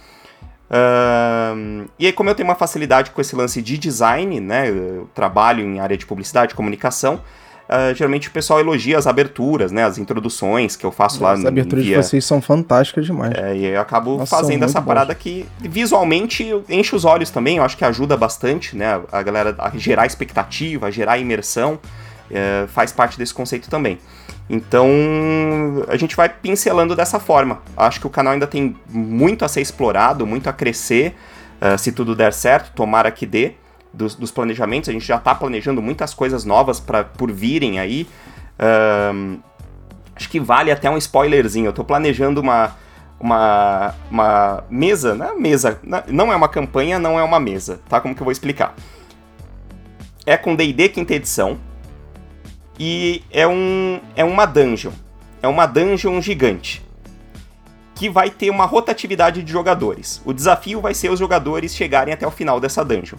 Uh, 0.70 1.88
e 1.98 2.06
aí, 2.06 2.12
como 2.12 2.30
eu 2.30 2.36
tenho 2.36 2.48
uma 2.48 2.54
facilidade 2.54 3.10
com 3.10 3.20
esse 3.20 3.34
lance 3.34 3.60
de 3.60 3.76
design, 3.76 4.38
né? 4.38 4.70
Eu 4.70 5.10
trabalho 5.12 5.64
em 5.64 5.80
área 5.80 5.96
de 5.96 6.06
publicidade 6.06 6.54
comunicação. 6.54 7.20
Uh, 7.64 7.94
geralmente 7.94 8.28
o 8.28 8.30
pessoal 8.30 8.60
elogia 8.60 8.98
as 8.98 9.06
aberturas, 9.06 9.72
né? 9.72 9.84
As 9.84 9.96
introduções 9.96 10.76
que 10.76 10.84
eu 10.84 10.92
faço 10.92 11.22
lá. 11.22 11.32
As 11.32 11.44
aberturas 11.44 11.84
via... 11.84 11.96
de 11.96 12.02
vocês 12.02 12.24
são 12.24 12.40
fantásticas 12.40 13.06
demais. 13.06 13.32
É, 13.34 13.56
e 13.56 13.66
eu 13.66 13.80
acabo 13.80 14.18
Nossa, 14.18 14.36
fazendo 14.36 14.64
essa 14.64 14.82
parada 14.82 15.14
que 15.14 15.46
visualmente 15.60 16.46
enche 16.68 16.94
os 16.94 17.04
olhos 17.04 17.30
também. 17.30 17.56
Eu 17.56 17.64
acho 17.64 17.76
que 17.76 17.84
ajuda 17.84 18.16
bastante, 18.16 18.76
né? 18.76 19.00
A 19.10 19.22
galera 19.22 19.54
a 19.58 19.70
gerar 19.70 20.04
expectativa, 20.06 20.88
a 20.88 20.90
gerar 20.90 21.18
imersão. 21.18 21.78
É, 22.30 22.66
faz 22.68 22.90
parte 22.92 23.18
desse 23.18 23.32
conceito 23.32 23.68
também. 23.70 23.98
Então 24.48 24.86
a 25.88 25.96
gente 25.96 26.14
vai 26.14 26.28
pincelando 26.28 26.94
dessa 26.94 27.18
forma. 27.18 27.62
Acho 27.76 28.00
que 28.00 28.06
o 28.06 28.10
canal 28.10 28.34
ainda 28.34 28.46
tem 28.46 28.76
muito 28.88 29.44
a 29.44 29.48
ser 29.48 29.62
explorado, 29.62 30.26
muito 30.26 30.48
a 30.48 30.52
crescer. 30.52 31.14
Uh, 31.60 31.78
se 31.78 31.92
tudo 31.92 32.14
der 32.14 32.32
certo, 32.32 32.72
tomara 32.74 33.10
que 33.10 33.24
dê 33.24 33.54
dos, 33.94 34.14
dos 34.14 34.30
planejamentos. 34.30 34.88
A 34.88 34.92
gente 34.92 35.06
já 35.06 35.16
está 35.16 35.34
planejando 35.34 35.80
muitas 35.80 36.12
coisas 36.12 36.44
novas 36.44 36.80
para 36.80 37.04
por 37.04 37.30
virem 37.30 37.78
aí. 37.78 38.06
Um, 39.14 39.38
acho 40.14 40.28
que 40.28 40.40
vale 40.40 40.70
até 40.70 40.90
um 40.90 40.98
spoilerzinho. 40.98 41.66
Eu 41.66 41.70
estou 41.70 41.84
planejando 41.84 42.40
uma, 42.40 42.76
uma, 43.18 43.94
uma 44.10 44.64
mesa, 44.68 45.14
né? 45.14 45.32
Mesa. 45.38 45.80
Não 46.08 46.32
é 46.32 46.36
uma 46.36 46.48
campanha, 46.48 46.98
não 46.98 47.18
é 47.18 47.22
uma 47.22 47.40
mesa, 47.40 47.80
tá? 47.88 48.00
Como 48.00 48.14
que 48.14 48.20
eu 48.20 48.24
vou 48.24 48.32
explicar? 48.32 48.74
É 50.26 50.36
com 50.36 50.54
D&D 50.54 50.88
quinta 50.88 51.14
edição 51.14 51.58
e 52.78 53.22
é, 53.30 53.46
um, 53.46 54.00
é 54.16 54.24
uma 54.24 54.46
dungeon. 54.46 54.92
É 55.42 55.48
uma 55.48 55.66
dungeon 55.66 56.20
gigante 56.20 56.82
que 57.94 58.08
vai 58.08 58.28
ter 58.30 58.50
uma 58.50 58.64
rotatividade 58.64 59.42
de 59.42 59.52
jogadores. 59.52 60.20
O 60.24 60.32
desafio 60.32 60.80
vai 60.80 60.94
ser 60.94 61.10
os 61.10 61.18
jogadores 61.18 61.74
chegarem 61.76 62.12
até 62.12 62.26
o 62.26 62.30
final 62.30 62.58
dessa 62.58 62.84
dungeon. 62.84 63.18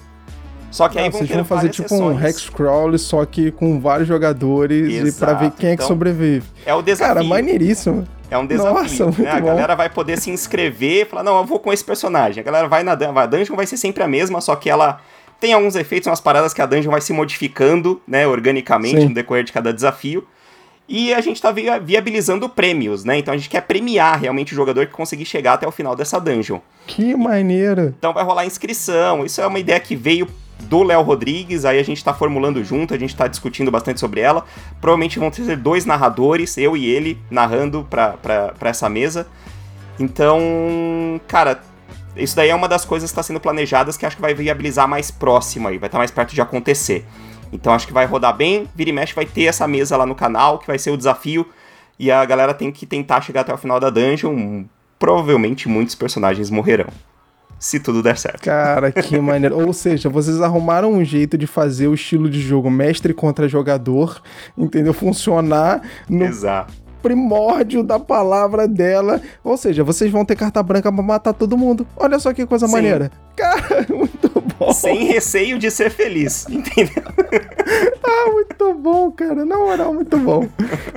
Só 0.75 0.89
que 0.89 0.99
aí 0.99 1.09
vão 1.09 1.21
vocês 1.21 1.29
vão 1.29 1.45
fazer 1.45 1.69
tipo 1.69 1.87
sessões. 1.87 2.17
um 2.17 2.25
hex 2.25 2.49
crawl, 2.49 2.97
só 2.97 3.23
que 3.25 3.49
com 3.49 3.79
vários 3.79 4.09
jogadores 4.09 4.93
Exato. 4.93 5.07
e 5.07 5.11
para 5.13 5.33
ver 5.33 5.51
quem 5.51 5.69
é 5.69 5.69
que 5.69 5.75
então, 5.75 5.87
sobrevive. 5.87 6.45
É 6.65 6.73
o 6.73 6.81
desafio. 6.81 7.15
Cara, 7.15 7.23
maneiríssimo. 7.25 8.05
É 8.29 8.37
um 8.37 8.45
desafio. 8.45 9.05
Nossa, 9.05 9.21
né? 9.21 9.31
A 9.31 9.39
galera 9.39 9.73
vai 9.73 9.89
poder 9.89 10.17
se 10.17 10.29
inscrever 10.29 11.03
e 11.03 11.05
falar: 11.05 11.23
não, 11.23 11.37
eu 11.37 11.45
vou 11.45 11.59
com 11.59 11.71
esse 11.71 11.81
personagem. 11.81 12.41
A 12.41 12.43
galera 12.43 12.67
vai 12.67 12.83
na 12.83 12.93
dungeon. 12.93 13.17
A 13.17 13.25
dungeon 13.25 13.55
vai 13.55 13.65
ser 13.65 13.77
sempre 13.77 14.03
a 14.03 14.07
mesma, 14.07 14.41
só 14.41 14.53
que 14.53 14.69
ela 14.69 14.99
tem 15.39 15.53
alguns 15.53 15.77
efeitos, 15.77 16.07
umas 16.07 16.19
paradas 16.19 16.53
que 16.53 16.61
a 16.61 16.65
dungeon 16.65 16.91
vai 16.91 16.99
se 16.99 17.13
modificando, 17.13 18.01
né, 18.05 18.27
organicamente 18.27 18.99
Sim. 18.99 19.07
no 19.07 19.13
decorrer 19.13 19.45
de 19.45 19.53
cada 19.53 19.71
desafio. 19.71 20.27
E 20.89 21.13
a 21.13 21.21
gente 21.21 21.41
tá 21.41 21.51
viabilizando 21.51 22.49
prêmios, 22.49 23.05
né? 23.05 23.17
Então 23.17 23.33
a 23.33 23.37
gente 23.37 23.49
quer 23.49 23.61
premiar 23.61 24.19
realmente 24.19 24.51
o 24.51 24.55
jogador 24.55 24.85
que 24.85 24.91
conseguir 24.91 25.25
chegar 25.25 25.53
até 25.53 25.65
o 25.65 25.71
final 25.71 25.95
dessa 25.95 26.19
dungeon. 26.19 26.59
Que 26.85 27.15
maneira! 27.15 27.93
Então 27.97 28.13
vai 28.13 28.25
rolar 28.25 28.45
inscrição. 28.45 29.25
Isso 29.25 29.39
é 29.39 29.47
uma 29.47 29.57
ideia 29.57 29.79
que 29.79 29.95
veio 29.95 30.27
do 30.61 30.83
Léo 30.83 31.01
Rodrigues, 31.01 31.65
aí 31.65 31.79
a 31.79 31.83
gente 31.83 32.03
tá 32.03 32.13
formulando 32.13 32.63
junto, 32.63 32.93
a 32.93 32.97
gente 32.97 33.15
tá 33.15 33.27
discutindo 33.27 33.71
bastante 33.71 33.99
sobre 33.99 34.21
ela. 34.21 34.45
Provavelmente 34.81 35.19
vão 35.19 35.29
ter 35.29 35.55
dois 35.55 35.85
narradores, 35.85 36.57
eu 36.57 36.75
e 36.75 36.85
ele, 36.85 37.19
narrando 37.29 37.87
pra 37.89 38.55
essa 38.61 38.89
mesa. 38.89 39.27
Então, 39.99 41.19
cara, 41.27 41.61
isso 42.15 42.35
daí 42.35 42.49
é 42.49 42.55
uma 42.55 42.67
das 42.67 42.85
coisas 42.85 43.09
que 43.09 43.13
está 43.13 43.23
sendo 43.23 43.39
planejadas 43.39 43.97
que 43.97 44.05
acho 44.05 44.15
que 44.15 44.21
vai 44.21 44.33
viabilizar 44.33 44.87
mais 44.87 45.11
próximo 45.11 45.67
aí, 45.67 45.77
vai 45.77 45.87
estar 45.87 45.97
tá 45.97 45.99
mais 45.99 46.11
perto 46.11 46.33
de 46.33 46.41
acontecer. 46.41 47.05
Então 47.51 47.73
acho 47.73 47.87
que 47.87 47.93
vai 47.93 48.05
rodar 48.05 48.35
bem, 48.35 48.67
vira 48.75 48.89
e 48.89 48.93
mexe 48.93 49.13
vai 49.13 49.25
ter 49.25 49.43
essa 49.43 49.67
mesa 49.67 49.95
lá 49.95 50.05
no 50.05 50.15
canal, 50.15 50.59
que 50.59 50.67
vai 50.67 50.77
ser 50.77 50.91
o 50.91 50.97
desafio, 50.97 51.47
e 51.97 52.11
a 52.11 52.25
galera 52.25 52.53
tem 52.53 52.71
que 52.71 52.85
tentar 52.85 53.21
chegar 53.21 53.41
até 53.41 53.53
o 53.53 53.57
final 53.57 53.79
da 53.79 53.89
dungeon. 53.89 54.65
Provavelmente 54.97 55.69
muitos 55.69 55.95
personagens 55.95 56.49
morrerão 56.49 56.87
se 57.59 57.79
tudo 57.79 58.03
der 58.03 58.17
certo. 58.17 58.41
Cara, 58.43 58.91
que 58.91 59.17
maneiro. 59.21 59.59
Ou 59.65 59.73
seja, 59.73 60.09
vocês 60.09 60.41
arrumaram 60.41 60.91
um 60.93 61.03
jeito 61.03 61.37
de 61.37 61.47
fazer 61.47 61.87
o 61.87 61.93
estilo 61.93 62.29
de 62.29 62.39
jogo 62.41 62.69
mestre 62.69 63.13
contra 63.13 63.47
jogador, 63.47 64.21
entendeu? 64.57 64.93
Funcionar 64.93 65.81
no 66.09 66.25
Exato. 66.25 66.73
primórdio 67.01 67.83
da 67.83 67.99
palavra 67.99 68.67
dela. 68.67 69.21
Ou 69.43 69.57
seja, 69.57 69.83
vocês 69.83 70.11
vão 70.11 70.25
ter 70.25 70.35
carta 70.35 70.61
branca 70.61 70.91
pra 70.91 71.03
matar 71.03 71.33
todo 71.33 71.57
mundo. 71.57 71.87
Olha 71.95 72.19
só 72.19 72.33
que 72.33 72.45
coisa 72.45 72.67
Sim. 72.67 72.73
maneira. 72.73 73.11
Cara, 73.35 73.85
muito 73.89 74.29
bom. 74.57 74.71
Sem 74.73 75.05
receio 75.05 75.57
de 75.59 75.69
ser 75.71 75.89
feliz, 75.89 76.47
entendeu? 76.49 77.03
ah, 78.03 78.31
muito 78.31 78.73
bom, 78.73 79.11
cara. 79.11 79.45
Na 79.45 79.57
moral, 79.57 79.93
muito 79.93 80.17
bom. 80.17 80.47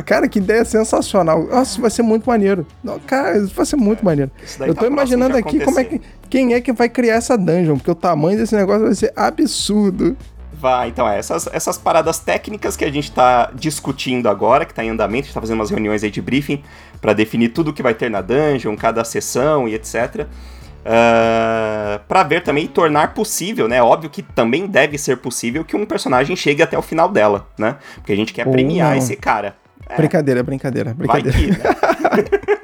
Cara, 0.04 0.28
que 0.28 0.38
ideia 0.38 0.64
sensacional. 0.64 1.44
Nossa, 1.44 1.80
vai 1.80 1.90
ser 1.90 2.02
muito 2.02 2.26
maneiro. 2.26 2.66
Cara, 3.06 3.46
vai 3.46 3.66
ser 3.66 3.76
muito 3.76 4.04
maneiro. 4.04 4.30
Eu 4.60 4.74
tô 4.74 4.82
tá 4.82 4.86
imaginando 4.86 5.36
aqui 5.36 5.60
como 5.60 5.78
é 5.78 5.84
que. 5.84 6.00
Quem 6.28 6.52
é 6.52 6.60
que 6.60 6.72
vai 6.72 6.90
criar 6.90 7.14
essa 7.14 7.38
dungeon? 7.38 7.76
Porque 7.76 7.90
o 7.90 7.94
tamanho 7.94 8.36
desse 8.36 8.54
negócio 8.54 8.84
vai 8.84 8.94
ser 8.94 9.12
absurdo. 9.16 10.16
Vai, 10.52 10.88
então, 10.88 11.08
é, 11.08 11.18
essas, 11.18 11.48
essas 11.52 11.78
paradas 11.78 12.18
técnicas 12.18 12.76
que 12.76 12.84
a 12.84 12.90
gente 12.90 13.12
tá 13.12 13.50
discutindo 13.54 14.28
agora, 14.28 14.64
que 14.64 14.74
tá 14.74 14.84
em 14.84 14.90
andamento, 14.90 15.22
a 15.22 15.26
gente 15.26 15.34
tá 15.34 15.40
fazendo 15.40 15.58
umas 15.60 15.70
reuniões 15.70 16.02
aí 16.02 16.10
de 16.10 16.20
briefing 16.20 16.62
para 17.00 17.12
definir 17.12 17.50
tudo 17.50 17.72
que 17.72 17.82
vai 17.82 17.94
ter 17.94 18.10
na 18.10 18.20
dungeon, 18.20 18.76
cada 18.76 19.04
sessão 19.04 19.68
e 19.68 19.74
etc. 19.74 20.26
Uh, 20.88 22.00
para 22.08 22.22
ver 22.22 22.42
também 22.42 22.64
e 22.64 22.68
tornar 22.68 23.12
possível, 23.12 23.68
né? 23.68 23.82
Óbvio 23.82 24.08
que 24.08 24.22
também 24.22 24.66
deve 24.66 24.96
ser 24.96 25.18
possível 25.18 25.62
que 25.62 25.76
um 25.76 25.84
personagem 25.84 26.34
chegue 26.34 26.62
até 26.62 26.78
o 26.78 26.82
final 26.82 27.10
dela, 27.10 27.46
né? 27.58 27.76
Porque 27.96 28.10
a 28.10 28.16
gente 28.16 28.32
quer 28.32 28.46
premiar 28.50 28.96
esse 28.96 29.14
cara. 29.14 29.54
É. 29.86 29.96
Brincadeira, 29.96 30.42
brincadeira, 30.42 30.94
brincadeira. 30.94 31.36
Que, 31.36 31.50
né? 31.50 31.58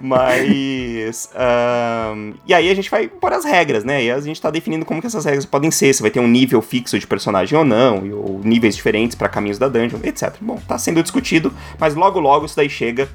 Mas. 0.00 1.28
Uh, 1.34 2.34
e 2.46 2.54
aí 2.54 2.70
a 2.70 2.74
gente 2.74 2.90
vai 2.90 3.08
pôr 3.08 3.30
as 3.34 3.44
regras, 3.44 3.84
né? 3.84 4.04
E 4.04 4.10
a 4.10 4.18
gente 4.18 4.40
tá 4.40 4.50
definindo 4.50 4.86
como 4.86 5.00
que 5.00 5.06
essas 5.06 5.26
regras 5.26 5.44
podem 5.44 5.70
ser. 5.70 5.92
Se 5.92 6.00
vai 6.00 6.10
ter 6.10 6.20
um 6.20 6.28
nível 6.28 6.62
fixo 6.62 6.98
de 6.98 7.06
personagem 7.06 7.58
ou 7.58 7.64
não, 7.64 8.10
ou 8.10 8.40
níveis 8.42 8.74
diferentes 8.74 9.14
para 9.14 9.28
caminhos 9.28 9.58
da 9.58 9.68
dungeon, 9.68 9.98
etc. 10.02 10.32
Bom, 10.40 10.58
tá 10.66 10.78
sendo 10.78 11.02
discutido, 11.02 11.52
mas 11.78 11.94
logo 11.94 12.18
logo 12.20 12.46
isso 12.46 12.56
daí 12.56 12.70
chega. 12.70 13.06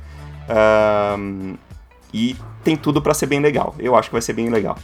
Uh, 0.47 1.57
e 2.13 2.35
tem 2.63 2.75
tudo 2.75 3.01
para 3.01 3.13
ser 3.13 3.25
bem 3.25 3.39
legal. 3.39 3.75
Eu 3.79 3.95
acho 3.95 4.09
que 4.09 4.13
vai 4.13 4.21
ser 4.21 4.33
bem 4.33 4.49
legal. 4.49 4.77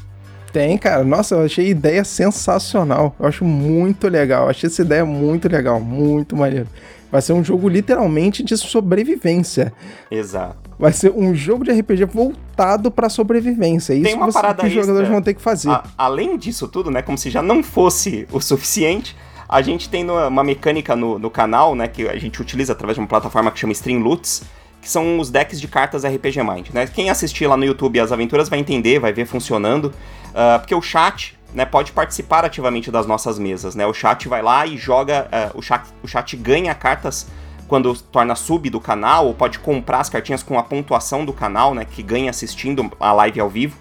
Tem, 0.52 0.78
cara. 0.78 1.04
Nossa, 1.04 1.36
eu 1.36 1.46
achei 1.46 1.68
a 1.68 1.70
ideia 1.70 2.04
sensacional. 2.04 3.16
Eu 3.20 3.28
acho 3.28 3.46
muito 3.46 4.08
legal. 4.08 4.46
Eu 4.46 4.50
achei 4.50 4.68
essa 4.68 4.82
ideia 4.82 5.06
muito 5.06 5.48
legal, 5.48 5.80
muito 5.80 6.36
maneiro. 6.36 6.68
Vai 7.12 7.22
ser 7.22 7.34
um 7.34 7.44
jogo 7.44 7.70
literalmente 7.70 8.44
de 8.44 8.58
sobrevivência. 8.58 9.74
Exato. 10.12 10.58
Vai 10.78 10.92
ser 10.92 11.12
um 11.12 11.34
jogo 11.34 11.64
de 11.64 11.72
RPG 11.72 12.06
voltado 12.06 12.92
para 12.92 13.10
sobrevivência. 13.10 13.94
Isso 13.94 14.04
Tem 14.04 14.16
uma 14.16 14.28
que, 14.28 14.34
você, 14.34 14.40
parada 14.40 14.62
que 14.62 14.68
os 14.68 14.74
jogadores 14.74 15.10
vão 15.10 15.22
ter 15.22 15.34
que 15.34 15.42
fazer. 15.42 15.70
A, 15.70 15.84
além 15.98 16.38
disso 16.38 16.68
tudo, 16.68 16.92
né, 16.92 17.02
como 17.02 17.18
se 17.18 17.30
já 17.30 17.42
não 17.42 17.64
fosse 17.64 18.28
o 18.32 18.40
suficiente, 18.40 19.16
a 19.48 19.62
gente 19.62 19.90
tem 19.90 20.08
uma 20.10 20.44
mecânica 20.44 20.96
no, 20.96 21.18
no 21.18 21.32
canal, 21.32 21.74
né, 21.74 21.88
que 21.88 22.08
a 22.08 22.18
gente 22.18 22.42
utiliza 22.42 22.74
através 22.74 22.96
de 22.96 23.00
uma 23.00 23.08
plataforma 23.08 23.50
que 23.50 23.60
chama 23.60 23.74
Streamloots, 23.74 24.44
que 24.88 24.92
são 24.92 25.20
os 25.20 25.30
decks 25.30 25.60
de 25.60 25.68
cartas 25.68 26.06
RPG 26.06 26.42
Mind. 26.44 26.70
Né? 26.70 26.88
Quem 26.88 27.10
assistir 27.10 27.46
lá 27.46 27.58
no 27.58 27.66
YouTube 27.66 28.00
as 28.00 28.14
aventuras 28.14 28.48
vai 28.48 28.58
entender, 28.58 29.00
vai 29.00 29.12
ver 29.12 29.26
funcionando, 29.26 29.88
uh, 30.30 30.60
porque 30.60 30.74
o 30.74 30.82
chat 30.82 31.38
né, 31.54 31.66
pode 31.66 31.92
participar 31.92 32.46
ativamente 32.46 32.90
das 32.90 33.06
nossas 33.06 33.38
mesas, 33.38 33.76
né? 33.76 33.86
O 33.86 33.94
chat 33.94 34.30
vai 34.30 34.42
lá 34.42 34.66
e 34.66 34.78
joga, 34.78 35.28
uh, 35.54 35.58
o, 35.58 35.62
chat, 35.62 35.84
o 36.02 36.08
chat 36.08 36.38
ganha 36.38 36.74
cartas 36.74 37.28
quando 37.68 37.94
torna 37.98 38.34
sub 38.34 38.70
do 38.70 38.80
canal, 38.80 39.28
ou 39.28 39.34
pode 39.34 39.60
comprar 39.60 40.00
as 40.00 40.10
cartinhas 40.10 40.42
com 40.42 40.58
a 40.58 40.64
pontuação 40.64 41.26
do 41.26 41.34
canal, 41.34 41.74
né, 41.74 41.84
que 41.84 42.02
ganha 42.02 42.30
assistindo 42.30 42.90
a 42.98 43.12
live 43.12 43.42
ao 43.42 43.50
vivo. 43.50 43.78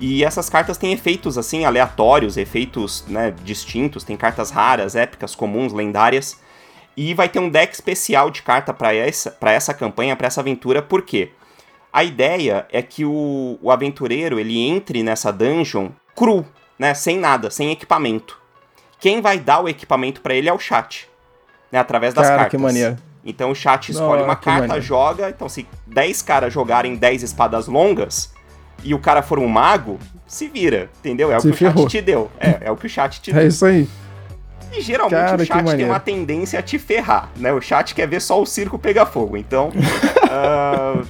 E 0.00 0.24
essas 0.24 0.50
cartas 0.50 0.76
têm 0.76 0.92
efeitos 0.92 1.38
assim 1.38 1.64
aleatórios, 1.64 2.36
efeitos, 2.36 3.04
né, 3.06 3.32
distintos, 3.44 4.02
tem 4.02 4.16
cartas 4.16 4.50
raras, 4.50 4.96
épicas, 4.96 5.36
comuns, 5.36 5.72
lendárias. 5.72 6.36
E 6.96 7.12
vai 7.12 7.28
ter 7.28 7.38
um 7.38 7.48
deck 7.50 7.74
especial 7.74 8.30
de 8.30 8.42
carta 8.42 8.72
para 8.72 8.94
essa, 8.94 9.30
pra 9.30 9.52
essa 9.52 9.74
campanha, 9.74 10.16
para 10.16 10.26
essa 10.26 10.40
aventura, 10.40 10.80
por 10.80 11.02
quê? 11.02 11.30
A 11.92 12.02
ideia 12.04 12.66
é 12.70 12.82
que 12.82 13.04
o, 13.04 13.58
o 13.60 13.70
aventureiro 13.70 14.38
ele 14.38 14.58
entre 14.58 15.02
nessa 15.02 15.32
dungeon 15.32 15.90
cru, 16.14 16.44
né, 16.78 16.94
sem 16.94 17.18
nada, 17.18 17.50
sem 17.50 17.70
equipamento. 17.70 18.38
Quem 18.98 19.20
vai 19.20 19.38
dar 19.38 19.60
o 19.60 19.68
equipamento 19.68 20.20
para 20.20 20.34
ele 20.34 20.48
é 20.48 20.52
o 20.52 20.58
chat, 20.58 21.08
né, 21.70 21.78
através 21.78 22.14
das 22.14 22.26
Cara, 22.26 22.36
cartas. 22.42 22.50
que 22.58 22.62
maneiro. 22.62 22.96
Então 23.24 23.50
o 23.50 23.54
chat 23.54 23.90
escolhe 23.90 24.22
uma 24.22 24.36
carta, 24.36 24.68
maneiro. 24.68 24.82
joga. 24.82 25.28
Então, 25.28 25.48
se 25.48 25.66
10 25.86 26.22
caras 26.22 26.52
jogarem 26.52 26.94
10 26.94 27.24
espadas 27.24 27.66
longas 27.66 28.32
e 28.84 28.94
o 28.94 28.98
cara 29.00 29.20
for 29.20 29.38
um 29.38 29.48
mago, 29.48 29.98
se 30.26 30.48
vira, 30.48 30.88
entendeu? 31.00 31.32
É 31.32 31.36
o 31.36 31.40
se 31.40 31.50
que 31.50 31.56
ferrou. 31.56 31.86
o 31.86 31.90
chat 31.90 31.90
te 31.90 32.00
deu. 32.00 32.30
É, 32.38 32.58
é 32.68 32.70
o 32.70 32.76
que 32.76 32.86
o 32.86 32.88
chat 32.88 33.20
te 33.20 33.30
é 33.32 33.34
deu. 33.34 33.42
É 33.42 33.46
isso 33.46 33.66
aí. 33.66 33.88
E 34.76 34.80
geralmente 34.80 35.10
cara, 35.12 35.42
o 35.42 35.46
chat 35.46 35.76
tem 35.76 35.86
uma 35.86 36.00
tendência 36.00 36.58
a 36.58 36.62
te 36.62 36.78
ferrar, 36.78 37.30
né? 37.36 37.52
O 37.52 37.60
chat 37.60 37.94
quer 37.94 38.06
ver 38.06 38.20
só 38.20 38.40
o 38.40 38.46
circo 38.46 38.78
pegar 38.78 39.06
fogo. 39.06 39.36
Então. 39.36 39.70
uh, 39.70 41.06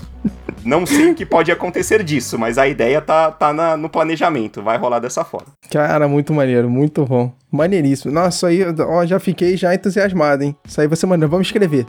não 0.64 0.84
sei 0.84 1.10
o 1.10 1.14
que 1.14 1.24
pode 1.24 1.50
acontecer 1.50 2.02
disso, 2.02 2.38
mas 2.38 2.58
a 2.58 2.68
ideia 2.68 3.00
tá, 3.00 3.30
tá 3.30 3.52
na, 3.52 3.76
no 3.76 3.88
planejamento, 3.88 4.62
vai 4.62 4.76
rolar 4.76 4.98
dessa 4.98 5.24
forma. 5.24 5.48
Cara, 5.70 6.06
muito 6.06 6.34
maneiro, 6.34 6.68
muito 6.68 7.04
bom. 7.06 7.32
Maneiríssimo. 7.50 8.12
Nossa, 8.12 8.48
aí, 8.48 8.60
ó, 8.86 9.06
já 9.06 9.18
fiquei 9.18 9.56
já 9.56 9.74
entusiasmado, 9.74 10.44
hein? 10.44 10.54
Isso 10.66 10.80
aí 10.80 10.86
vai 10.86 10.96
ser 10.96 11.06
maneiro. 11.06 11.30
Vamos 11.30 11.46
escrever. 11.46 11.86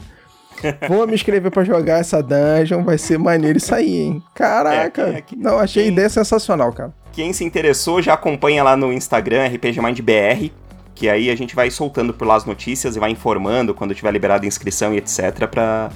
Vou 0.88 1.08
me 1.08 1.14
inscrever 1.14 1.52
para 1.52 1.64
jogar 1.64 2.00
essa 2.00 2.22
dungeon, 2.22 2.84
vai 2.84 2.98
ser 2.98 3.18
maneiro 3.18 3.58
isso 3.58 3.74
aí, 3.74 4.02
hein? 4.02 4.24
Caraca! 4.36 5.04
É, 5.04 5.18
é, 5.20 5.24
não, 5.38 5.58
achei 5.58 5.84
quem, 5.84 5.90
a 5.90 5.94
ideia 5.94 6.10
sensacional, 6.10 6.72
cara. 6.74 6.94
Quem 7.12 7.32
se 7.34 7.44
interessou 7.44 8.02
já 8.02 8.14
acompanha 8.14 8.64
lá 8.64 8.76
no 8.76 8.92
Instagram, 8.92 9.48
RPG 9.48 9.82
Mind 9.82 10.00
BR, 10.02 10.52
que 11.00 11.08
aí 11.08 11.30
a 11.30 11.36
gente 11.36 11.56
vai 11.56 11.72
soltando 11.72 12.14
por 12.14 12.28
lá 12.28 12.36
as 12.36 12.44
notícias 12.44 12.98
e 12.98 13.00
vai 13.00 13.10
informando 13.10 13.74
quando 13.74 13.96
tiver 13.96 14.12
liberado 14.12 14.44
a 14.44 14.48
inscrição 14.48 14.94
e 14.94 14.98
etc. 14.98 15.48
pra, 15.50 15.90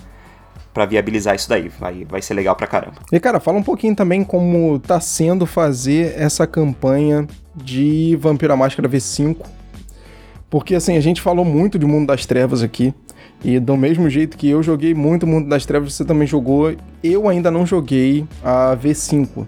para 0.73 0.85
viabilizar 0.85 1.35
isso 1.35 1.49
daí. 1.49 1.67
Vai, 1.67 2.05
vai 2.05 2.21
ser 2.21 2.33
legal 2.33 2.55
pra 2.55 2.65
caramba. 2.65 3.01
E 3.11 3.19
cara, 3.19 3.41
fala 3.41 3.57
um 3.57 3.63
pouquinho 3.63 3.93
também 3.93 4.23
como 4.23 4.79
tá 4.79 5.01
sendo 5.01 5.45
fazer 5.45 6.13
essa 6.17 6.47
campanha 6.47 7.27
de 7.53 8.15
Vampiro 8.15 8.55
Máscara 8.55 8.87
V5. 8.87 9.35
Porque 10.49 10.73
assim, 10.73 10.95
a 10.95 11.01
gente 11.01 11.21
falou 11.21 11.43
muito 11.43 11.77
de 11.77 11.85
Mundo 11.85 12.07
das 12.07 12.25
Trevas 12.25 12.63
aqui. 12.63 12.93
E 13.43 13.59
do 13.59 13.75
mesmo 13.75 14.09
jeito 14.09 14.37
que 14.37 14.47
eu 14.47 14.63
joguei 14.63 14.93
muito 14.93 15.27
Mundo 15.27 15.49
das 15.49 15.65
Trevas, 15.65 15.93
você 15.93 16.05
também 16.05 16.25
jogou. 16.25 16.73
Eu 17.03 17.27
ainda 17.27 17.51
não 17.51 17.65
joguei 17.65 18.25
a 18.41 18.77
V5 18.81 19.45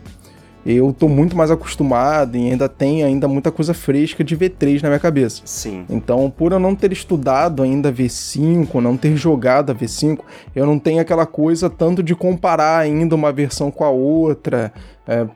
eu 0.66 0.92
tô 0.92 1.08
muito 1.08 1.38
mais 1.38 1.52
acostumado 1.52 2.36
e 2.36 2.50
ainda 2.50 2.68
tem 2.68 3.04
ainda 3.04 3.28
muita 3.28 3.52
coisa 3.52 3.74
fresca 3.74 4.24
de 4.24 4.36
V3 4.36 4.82
na 4.82 4.90
minha 4.90 5.00
cabeça. 5.00 5.44
Sim. 5.46 5.86
Então, 5.90 6.34
por 6.36 6.52
eu 6.52 6.60
não 6.60 6.76
ter 6.76 6.92
estudado 6.92 7.62
ainda 7.62 7.94
V5, 7.94 8.74
não 8.82 8.98
ter 8.98 9.16
jogado 9.16 9.72
a 9.72 9.76
V5, 9.76 10.20
eu 10.56 10.66
não 10.66 10.80
tenho 10.80 11.00
aquela 11.00 11.26
coisa 11.26 11.70
tanto 11.70 12.02
de 12.02 12.16
comparar 12.16 12.80
ainda 12.80 13.14
uma 13.14 13.32
versão 13.32 13.70
com 13.70 13.84
a 13.84 13.90
outra. 13.90 14.74
É, 15.08 15.28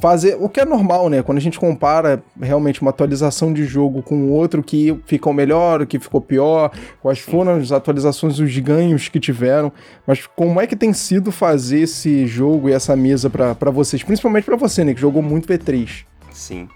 fazer 0.00 0.36
o 0.40 0.48
que 0.48 0.60
é 0.60 0.64
normal, 0.64 1.08
né? 1.08 1.22
Quando 1.22 1.38
a 1.38 1.40
gente 1.40 1.58
compara 1.58 2.22
realmente 2.40 2.82
uma 2.82 2.90
atualização 2.90 3.52
de 3.52 3.64
jogo 3.64 4.02
com 4.02 4.30
outro 4.30 4.62
que 4.62 4.98
ficou 5.06 5.32
melhor, 5.32 5.80
o 5.80 5.86
que 5.86 5.98
ficou 5.98 6.20
pior, 6.20 6.70
quais 7.00 7.18
foram 7.18 7.54
as 7.54 7.72
atualizações, 7.72 8.38
os 8.38 8.58
ganhos 8.58 9.08
que 9.08 9.20
tiveram, 9.20 9.72
mas 10.06 10.26
como 10.26 10.60
é 10.60 10.66
que 10.66 10.76
tem 10.76 10.92
sido 10.92 11.32
fazer 11.32 11.80
esse 11.80 12.26
jogo 12.26 12.68
e 12.68 12.72
essa 12.72 12.94
mesa 12.96 13.30
para 13.30 13.70
vocês, 13.70 14.02
principalmente 14.02 14.44
para 14.44 14.56
você, 14.56 14.84
né, 14.84 14.92
que 14.92 15.00
jogou 15.00 15.22
muito 15.22 15.48
V3? 15.48 16.04
Sim. 16.32 16.68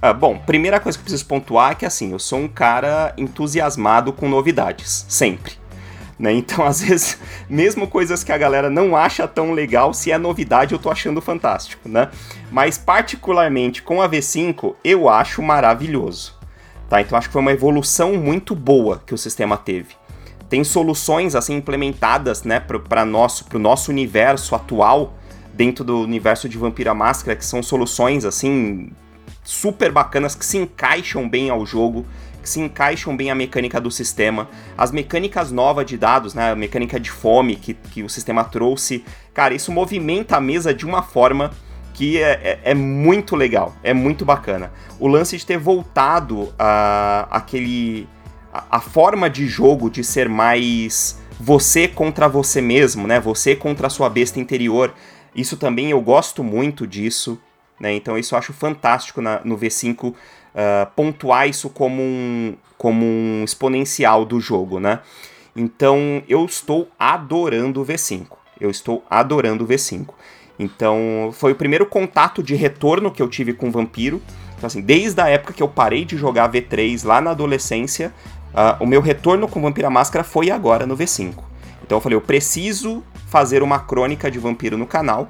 Ah, 0.00 0.12
bom, 0.12 0.38
primeira 0.38 0.80
coisa 0.80 0.98
que 0.98 1.02
eu 1.02 1.04
preciso 1.04 1.26
pontuar 1.26 1.72
é 1.72 1.74
que 1.74 1.86
assim, 1.86 2.12
eu 2.12 2.18
sou 2.18 2.38
um 2.38 2.48
cara 2.48 3.12
entusiasmado 3.16 4.12
com 4.12 4.28
novidades, 4.28 5.04
sempre. 5.08 5.61
Né? 6.18 6.32
Então, 6.32 6.64
às 6.66 6.80
vezes, 6.80 7.18
mesmo 7.48 7.86
coisas 7.86 8.22
que 8.22 8.32
a 8.32 8.38
galera 8.38 8.70
não 8.70 8.96
acha 8.96 9.26
tão 9.26 9.52
legal, 9.52 9.92
se 9.92 10.10
é 10.12 10.18
novidade, 10.18 10.72
eu 10.72 10.78
tô 10.78 10.90
achando 10.90 11.20
fantástico, 11.20 11.88
né? 11.88 12.08
Mas, 12.50 12.78
particularmente 12.78 13.82
com 13.82 14.00
a 14.00 14.08
V5, 14.08 14.74
eu 14.84 15.08
acho 15.08 15.42
maravilhoso. 15.42 16.38
Tá? 16.88 17.00
Então, 17.00 17.16
acho 17.16 17.28
que 17.28 17.32
foi 17.32 17.40
uma 17.40 17.52
evolução 17.52 18.14
muito 18.14 18.54
boa 18.54 19.02
que 19.06 19.14
o 19.14 19.18
sistema 19.18 19.56
teve. 19.56 19.94
Tem 20.48 20.62
soluções, 20.62 21.34
assim, 21.34 21.54
implementadas, 21.54 22.42
né, 22.42 22.60
para 22.60 23.06
nosso, 23.06 23.46
pro 23.46 23.58
nosso 23.58 23.90
universo 23.90 24.54
atual, 24.54 25.14
dentro 25.54 25.82
do 25.82 26.00
universo 26.00 26.48
de 26.48 26.58
Vampira 26.58 26.92
Máscara, 26.92 27.34
que 27.34 27.44
são 27.44 27.62
soluções, 27.62 28.26
assim, 28.26 28.90
super 29.42 29.90
bacanas, 29.90 30.34
que 30.34 30.44
se 30.44 30.58
encaixam 30.58 31.28
bem 31.28 31.48
ao 31.48 31.64
jogo, 31.64 32.06
se 32.48 32.60
encaixam 32.60 33.16
bem 33.16 33.30
à 33.30 33.34
mecânica 33.34 33.80
do 33.80 33.90
sistema. 33.90 34.48
As 34.76 34.90
mecânicas 34.90 35.50
novas 35.50 35.86
de 35.86 35.96
dados, 35.96 36.34
né, 36.34 36.52
a 36.52 36.56
mecânica 36.56 36.98
de 36.98 37.10
fome 37.10 37.56
que, 37.56 37.74
que 37.74 38.02
o 38.02 38.08
sistema 38.08 38.44
trouxe, 38.44 39.04
cara, 39.32 39.54
isso 39.54 39.70
movimenta 39.72 40.36
a 40.36 40.40
mesa 40.40 40.74
de 40.74 40.84
uma 40.84 41.02
forma 41.02 41.50
que 41.94 42.22
é, 42.22 42.30
é, 42.64 42.70
é 42.70 42.74
muito 42.74 43.36
legal, 43.36 43.74
é 43.82 43.92
muito 43.92 44.24
bacana. 44.24 44.72
O 44.98 45.06
lance 45.06 45.36
de 45.36 45.44
ter 45.44 45.58
voltado 45.58 46.52
a 46.58 47.28
aquele. 47.30 48.08
A, 48.52 48.78
a 48.78 48.80
forma 48.80 49.28
de 49.28 49.46
jogo 49.46 49.90
de 49.90 50.02
ser 50.02 50.28
mais 50.28 51.20
você 51.38 51.88
contra 51.88 52.28
você 52.28 52.60
mesmo, 52.60 53.06
né? 53.06 53.20
Você 53.20 53.56
contra 53.56 53.86
a 53.86 53.90
sua 53.90 54.08
besta 54.08 54.38
interior. 54.38 54.94
Isso 55.34 55.56
também 55.56 55.90
eu 55.90 56.00
gosto 56.00 56.44
muito 56.44 56.86
disso, 56.86 57.40
né? 57.80 57.92
Então 57.94 58.16
isso 58.18 58.34
eu 58.34 58.38
acho 58.38 58.52
fantástico 58.52 59.20
na, 59.20 59.40
no 59.44 59.58
V5 59.58 60.14
uh, 60.54 60.90
pontuar 60.94 61.48
isso 61.48 61.68
como 61.68 62.02
um, 62.02 62.54
como 62.78 63.04
um 63.04 63.44
exponencial 63.44 64.24
do 64.24 64.40
jogo, 64.40 64.78
né? 64.78 65.00
Então 65.54 66.22
eu 66.28 66.44
estou 66.44 66.88
adorando 66.98 67.82
o 67.82 67.86
V5. 67.86 68.26
Eu 68.60 68.70
estou 68.70 69.04
adorando 69.10 69.64
o 69.64 69.66
V5. 69.66 70.08
Então 70.58 71.30
foi 71.32 71.52
o 71.52 71.56
primeiro 71.56 71.86
contato 71.86 72.42
de 72.42 72.54
retorno 72.54 73.10
que 73.10 73.20
eu 73.20 73.28
tive 73.28 73.52
com 73.52 73.70
Vampiro. 73.70 74.22
Então, 74.56 74.68
assim, 74.68 74.80
desde 74.80 75.20
a 75.20 75.28
época 75.28 75.52
que 75.52 75.62
eu 75.62 75.68
parei 75.68 76.04
de 76.04 76.16
jogar 76.16 76.50
V3 76.50 77.04
lá 77.04 77.20
na 77.20 77.32
adolescência, 77.32 78.14
uh, 78.54 78.82
o 78.82 78.86
meu 78.86 79.00
retorno 79.00 79.48
com 79.48 79.60
Vampira 79.60 79.90
Máscara 79.90 80.22
foi 80.22 80.50
agora 80.50 80.86
no 80.86 80.96
V5. 80.96 81.34
Então 81.82 81.98
eu 81.98 82.00
falei, 82.00 82.16
eu 82.16 82.20
preciso 82.20 83.02
fazer 83.26 83.62
uma 83.62 83.80
crônica 83.80 84.30
de 84.30 84.38
Vampiro 84.38 84.78
no 84.78 84.86
canal, 84.86 85.28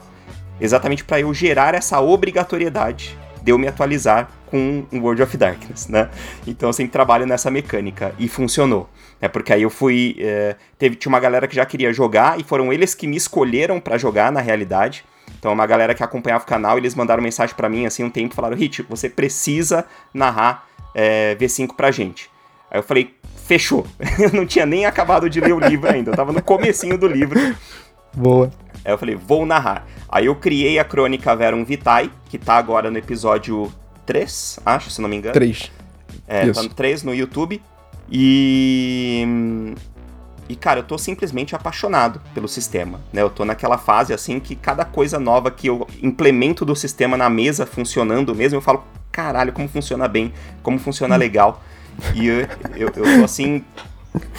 exatamente 0.61 1.03
para 1.03 1.21
eu 1.21 1.33
gerar 1.33 1.75
essa 1.75 1.99
obrigatoriedade 1.99 3.17
de 3.43 3.51
eu 3.51 3.59
me 3.59 3.67
atualizar 3.67 4.31
com 4.47 4.85
World 4.93 5.23
of 5.23 5.37
Darkness, 5.37 5.89
né? 5.89 6.09
Então 6.47 6.69
eu 6.69 6.73
sempre 6.73 6.93
trabalho 6.93 7.27
nessa 7.27 7.51
mecânica 7.51 8.15
e 8.19 8.29
funcionou. 8.29 8.89
É 9.21 9.29
porque 9.29 9.53
aí 9.53 9.63
eu 9.63 9.71
fui. 9.71 10.17
É, 10.19 10.57
teve, 10.79 10.97
tinha 10.97 11.11
uma 11.11 11.21
galera 11.21 11.47
que 11.47 11.55
já 11.55 11.65
queria 11.65 11.93
jogar 11.93 12.39
e 12.39 12.45
foram 12.45 12.73
eles 12.73 12.95
que 12.95 13.07
me 13.07 13.17
escolheram 13.17 13.81
para 13.81 13.97
jogar 13.97 14.31
na 14.33 14.41
realidade. 14.41 15.05
Então, 15.39 15.53
uma 15.53 15.67
galera 15.67 15.95
que 15.95 16.03
acompanhava 16.03 16.45
o 16.45 16.47
canal, 16.47 16.77
eles 16.77 16.95
mandaram 16.95 17.23
mensagem 17.23 17.55
para 17.55 17.69
mim 17.69 17.87
assim 17.87 18.05
um 18.05 18.11
tempo 18.11 18.35
falaram: 18.35 18.57
Hit, 18.57 18.83
você 18.83 19.09
precisa 19.09 19.85
narrar 20.13 20.67
é, 20.95 21.37
V5 21.37 21.75
pra 21.75 21.91
gente. 21.91 22.31
Aí 22.71 22.79
eu 22.79 22.83
falei: 22.83 23.15
fechou. 23.47 23.87
eu 24.19 24.33
não 24.33 24.47
tinha 24.47 24.67
nem 24.67 24.87
acabado 24.87 25.29
de 25.31 25.41
ler 25.41 25.53
o 25.53 25.61
livro 25.61 25.91
ainda, 25.91 26.11
eu 26.11 26.17
tava 26.17 26.33
no 26.33 26.43
comecinho 26.43 26.99
do 26.99 27.07
livro. 27.07 27.39
Boa. 28.15 28.51
Aí 28.85 28.93
eu 28.93 28.99
falei: 28.99 29.15
vou 29.15 29.47
narrar. 29.47 29.87
Aí 30.09 30.27
eu 30.27 30.35
criei 30.35 30.79
a 30.79 30.85
crônica 30.85 31.35
Verum 31.35 31.65
Vitae, 31.65 32.11
que 32.29 32.39
tá 32.39 32.57
agora 32.57 32.91
no 32.91 32.99
episódio 32.99 33.73
3, 34.07 34.61
acho, 34.65 34.91
se 34.91 35.01
não 35.01 35.09
me 35.09 35.17
engano. 35.17 35.35
3. 35.35 35.71
É, 36.27 36.45
Isso. 36.47 36.55
tá 36.55 36.63
no 36.63 36.75
3 36.75 37.03
no 37.03 37.15
YouTube. 37.15 37.63
E. 38.11 39.27
E, 40.49 40.57
cara, 40.57 40.81
eu 40.81 40.85
tô 40.85 40.99
simplesmente 40.99 41.55
apaixonado 41.55 42.21
pelo 42.35 42.47
sistema, 42.47 43.01
né? 43.13 43.23
Eu 43.23 43.31
tô 43.31 43.45
naquela 43.45 43.79
fase, 43.79 44.13
assim, 44.13 44.39
que 44.39 44.55
cada 44.55 44.85
coisa 44.85 45.19
nova 45.19 45.51
que 45.51 45.69
eu 45.69 45.87
implemento 46.03 46.65
do 46.65 46.77
sistema 46.77 47.17
na 47.17 47.31
mesa 47.31 47.65
funcionando 47.65 48.35
mesmo, 48.35 48.59
eu 48.59 48.61
falo, 48.61 48.85
caralho, 49.11 49.53
como 49.53 49.67
funciona 49.69 50.07
bem, 50.07 50.33
como 50.63 50.79
funciona 50.79 51.17
legal. 51.17 51.63
E 52.15 52.27
eu, 52.27 52.41
eu, 52.77 52.93
eu 52.95 53.19
tô, 53.19 53.25
assim, 53.25 53.65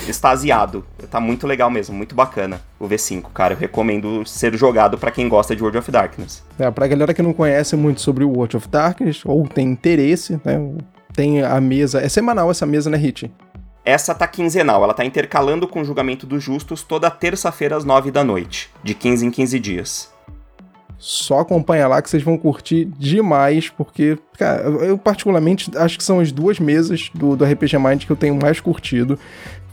extasiado. 0.07 0.85
Tá 1.09 1.19
muito 1.19 1.47
legal 1.47 1.69
mesmo, 1.69 1.95
muito 1.95 2.15
bacana 2.15 2.61
o 2.79 2.87
V5, 2.87 3.23
cara. 3.33 3.53
Eu 3.53 3.57
recomendo 3.57 4.25
ser 4.25 4.55
jogado 4.55 4.97
para 4.97 5.11
quem 5.11 5.27
gosta 5.27 5.55
de 5.55 5.61
World 5.61 5.77
of 5.77 5.91
Darkness. 5.91 6.43
É, 6.59 6.69
pra 6.71 6.87
galera 6.87 7.13
que 7.13 7.21
não 7.21 7.33
conhece 7.33 7.75
muito 7.75 8.01
sobre 8.01 8.23
o 8.23 8.29
World 8.29 8.57
of 8.57 8.67
Darkness, 8.67 9.21
ou 9.25 9.47
tem 9.47 9.69
interesse, 9.69 10.39
né? 10.43 10.59
Tem 11.13 11.43
a 11.43 11.61
mesa. 11.61 12.01
É 12.01 12.09
semanal 12.09 12.49
essa 12.49 12.65
mesa, 12.65 12.89
né, 12.89 12.97
Hit? 12.97 13.31
Essa 13.85 14.15
tá 14.15 14.25
quinzenal, 14.25 14.81
ela 14.83 14.93
tá 14.93 15.03
intercalando 15.03 15.67
com 15.67 15.81
o 15.81 15.85
julgamento 15.85 16.25
dos 16.25 16.41
justos 16.41 16.81
toda 16.83 17.11
terça-feira 17.11 17.75
às 17.75 17.83
nove 17.83 18.11
da 18.11 18.23
noite, 18.23 18.69
de 18.81 18.93
15 18.93 19.25
em 19.25 19.31
15 19.31 19.59
dias. 19.59 20.13
Só 20.97 21.39
acompanha 21.39 21.85
lá 21.85 22.01
que 22.01 22.09
vocês 22.09 22.23
vão 22.23 22.37
curtir 22.37 22.85
demais, 22.97 23.67
porque, 23.67 24.17
cara, 24.37 24.61
eu 24.61 24.97
particularmente 24.97 25.69
acho 25.75 25.97
que 25.97 26.03
são 26.03 26.21
as 26.21 26.31
duas 26.31 26.59
mesas 26.61 27.11
do, 27.13 27.35
do 27.35 27.43
RPG 27.43 27.77
Mind 27.77 28.05
que 28.05 28.11
eu 28.11 28.15
tenho 28.15 28.35
mais 28.35 28.61
curtido. 28.61 29.19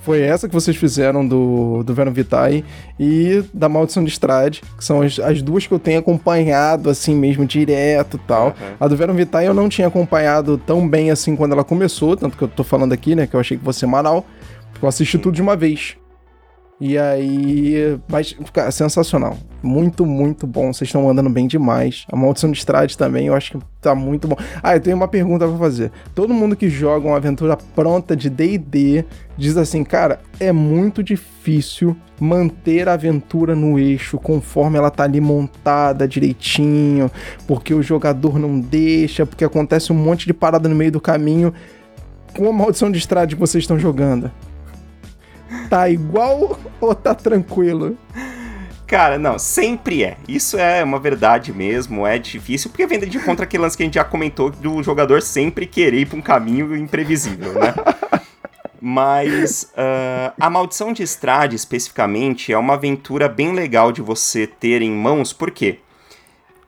Foi 0.01 0.20
essa 0.22 0.48
que 0.48 0.55
vocês 0.55 0.76
fizeram 0.76 1.26
do, 1.26 1.82
do 1.82 1.94
Venom 1.94 2.12
Vitae 2.12 2.64
e 2.98 3.44
da 3.53 3.68
Maldição 3.68 4.03
de 4.03 4.11
Strade, 4.11 4.62
que 4.76 4.84
são 4.84 5.03
as, 5.03 5.18
as 5.18 5.42
duas 5.42 5.66
que 5.66 5.74
eu 5.74 5.78
tenho 5.78 5.98
acompanhado 5.98 6.88
assim 6.88 7.14
mesmo, 7.14 7.44
direto 7.44 8.16
e 8.16 8.26
tal. 8.26 8.46
Uhum. 8.48 8.76
A 8.80 8.88
do 8.88 8.96
Venom 8.96 9.14
Vitae 9.14 9.46
eu 9.46 9.55
não 9.55 9.68
tinha 9.68 9.88
acompanhado 9.88 10.57
tão 10.59 10.88
bem 10.88 11.11
assim 11.11 11.36
quando 11.36 11.53
ela 11.53 11.64
começou, 11.64 12.16
tanto 12.16 12.36
que 12.36 12.42
eu 12.42 12.48
tô 12.48 12.64
falando 12.64 12.92
aqui, 12.92 13.14
né, 13.14 13.26
que 13.26 13.36
eu 13.36 13.40
achei 13.40 13.59
que 13.59 13.64
fosse 13.64 13.80
semanal, 13.80 14.24
porque 14.72 14.84
eu 14.84 14.88
assisti 14.88 15.18
tudo 15.18 15.34
de 15.34 15.42
uma 15.42 15.55
vez. 15.55 15.96
E 16.81 16.97
aí. 16.97 18.01
Mas, 18.09 18.35
cara, 18.53 18.70
sensacional. 18.70 19.37
Muito, 19.62 20.07
muito 20.07 20.47
bom. 20.47 20.72
Vocês 20.72 20.89
estão 20.89 21.09
andando 21.11 21.28
bem 21.28 21.47
demais. 21.47 22.07
A 22.11 22.16
Maldição 22.16 22.51
de 22.51 22.57
Strade 22.57 22.97
também, 22.97 23.26
eu 23.26 23.35
acho 23.35 23.53
que 23.53 23.59
tá 23.83 23.95
muito 23.95 24.26
bom. 24.26 24.37
Ah, 24.62 24.74
eu 24.74 24.81
tenho 24.81 24.97
uma 24.97 25.07
pergunta 25.07 25.47
pra 25.47 25.59
fazer. 25.59 25.93
Todo 26.14 26.33
mundo 26.33 26.57
que 26.57 26.70
joga 26.70 27.07
uma 27.07 27.18
aventura 27.18 27.55
pronta 27.57 28.16
de 28.16 28.31
DD 28.31 29.05
diz 29.37 29.59
assim, 29.59 29.85
cara, 29.85 30.20
é 30.39 30.53
muito 30.53 31.03
difícil 31.03 31.95
manter 32.18 32.89
a 32.89 32.95
aventura 32.95 33.55
no 33.55 33.78
eixo 33.78 34.18
conforme 34.18 34.78
ela 34.78 34.91
tá 34.91 35.05
ali 35.05 35.20
montada 35.20 36.09
direitinho, 36.09 37.11
porque 37.47 37.74
o 37.74 37.83
jogador 37.83 38.39
não 38.39 38.59
deixa, 38.59 39.24
porque 39.26 39.45
acontece 39.45 39.93
um 39.93 39.97
monte 39.97 40.26
de 40.26 40.33
parada 40.33 40.68
no 40.68 40.74
meio 40.74 40.93
do 40.93 41.01
caminho. 41.01 41.53
Com 42.35 42.49
a 42.49 42.53
Maldição 42.53 42.91
de 42.91 42.99
Strade 42.99 43.35
que 43.35 43.41
vocês 43.41 43.64
estão 43.64 43.78
jogando 43.78 44.31
tá 45.68 45.88
igual 45.88 46.59
ou 46.80 46.94
tá 46.94 47.14
tranquilo? 47.14 47.96
Cara, 48.86 49.18
não, 49.18 49.38
sempre 49.38 50.03
é. 50.03 50.16
Isso 50.26 50.59
é 50.59 50.82
uma 50.82 50.98
verdade 50.98 51.53
mesmo, 51.53 52.05
é 52.05 52.18
difícil, 52.18 52.70
porque 52.70 52.86
vem 52.86 52.98
de 52.98 53.20
contra 53.20 53.44
aquele 53.44 53.62
lance 53.62 53.76
que 53.76 53.84
a 53.84 53.86
gente 53.86 53.94
já 53.94 54.05
comentou 54.05 54.51
do 54.51 54.82
jogador 54.82 55.22
sempre 55.22 55.64
querer 55.64 56.01
ir 56.01 56.07
pra 56.07 56.18
um 56.18 56.22
caminho 56.22 56.74
imprevisível, 56.76 57.53
né? 57.53 57.72
Mas 58.82 59.70
uh, 59.74 60.32
a 60.40 60.51
Maldição 60.51 60.92
de 60.92 61.03
Estrade, 61.03 61.55
especificamente, 61.55 62.53
é 62.53 62.59
uma 62.59 62.74
aventura 62.74 63.28
bem 63.28 63.53
legal 63.53 63.92
de 63.92 64.01
você 64.01 64.46
ter 64.46 64.82
em 64.82 64.90
mãos, 64.90 65.32
por 65.32 65.51
quê? 65.51 65.78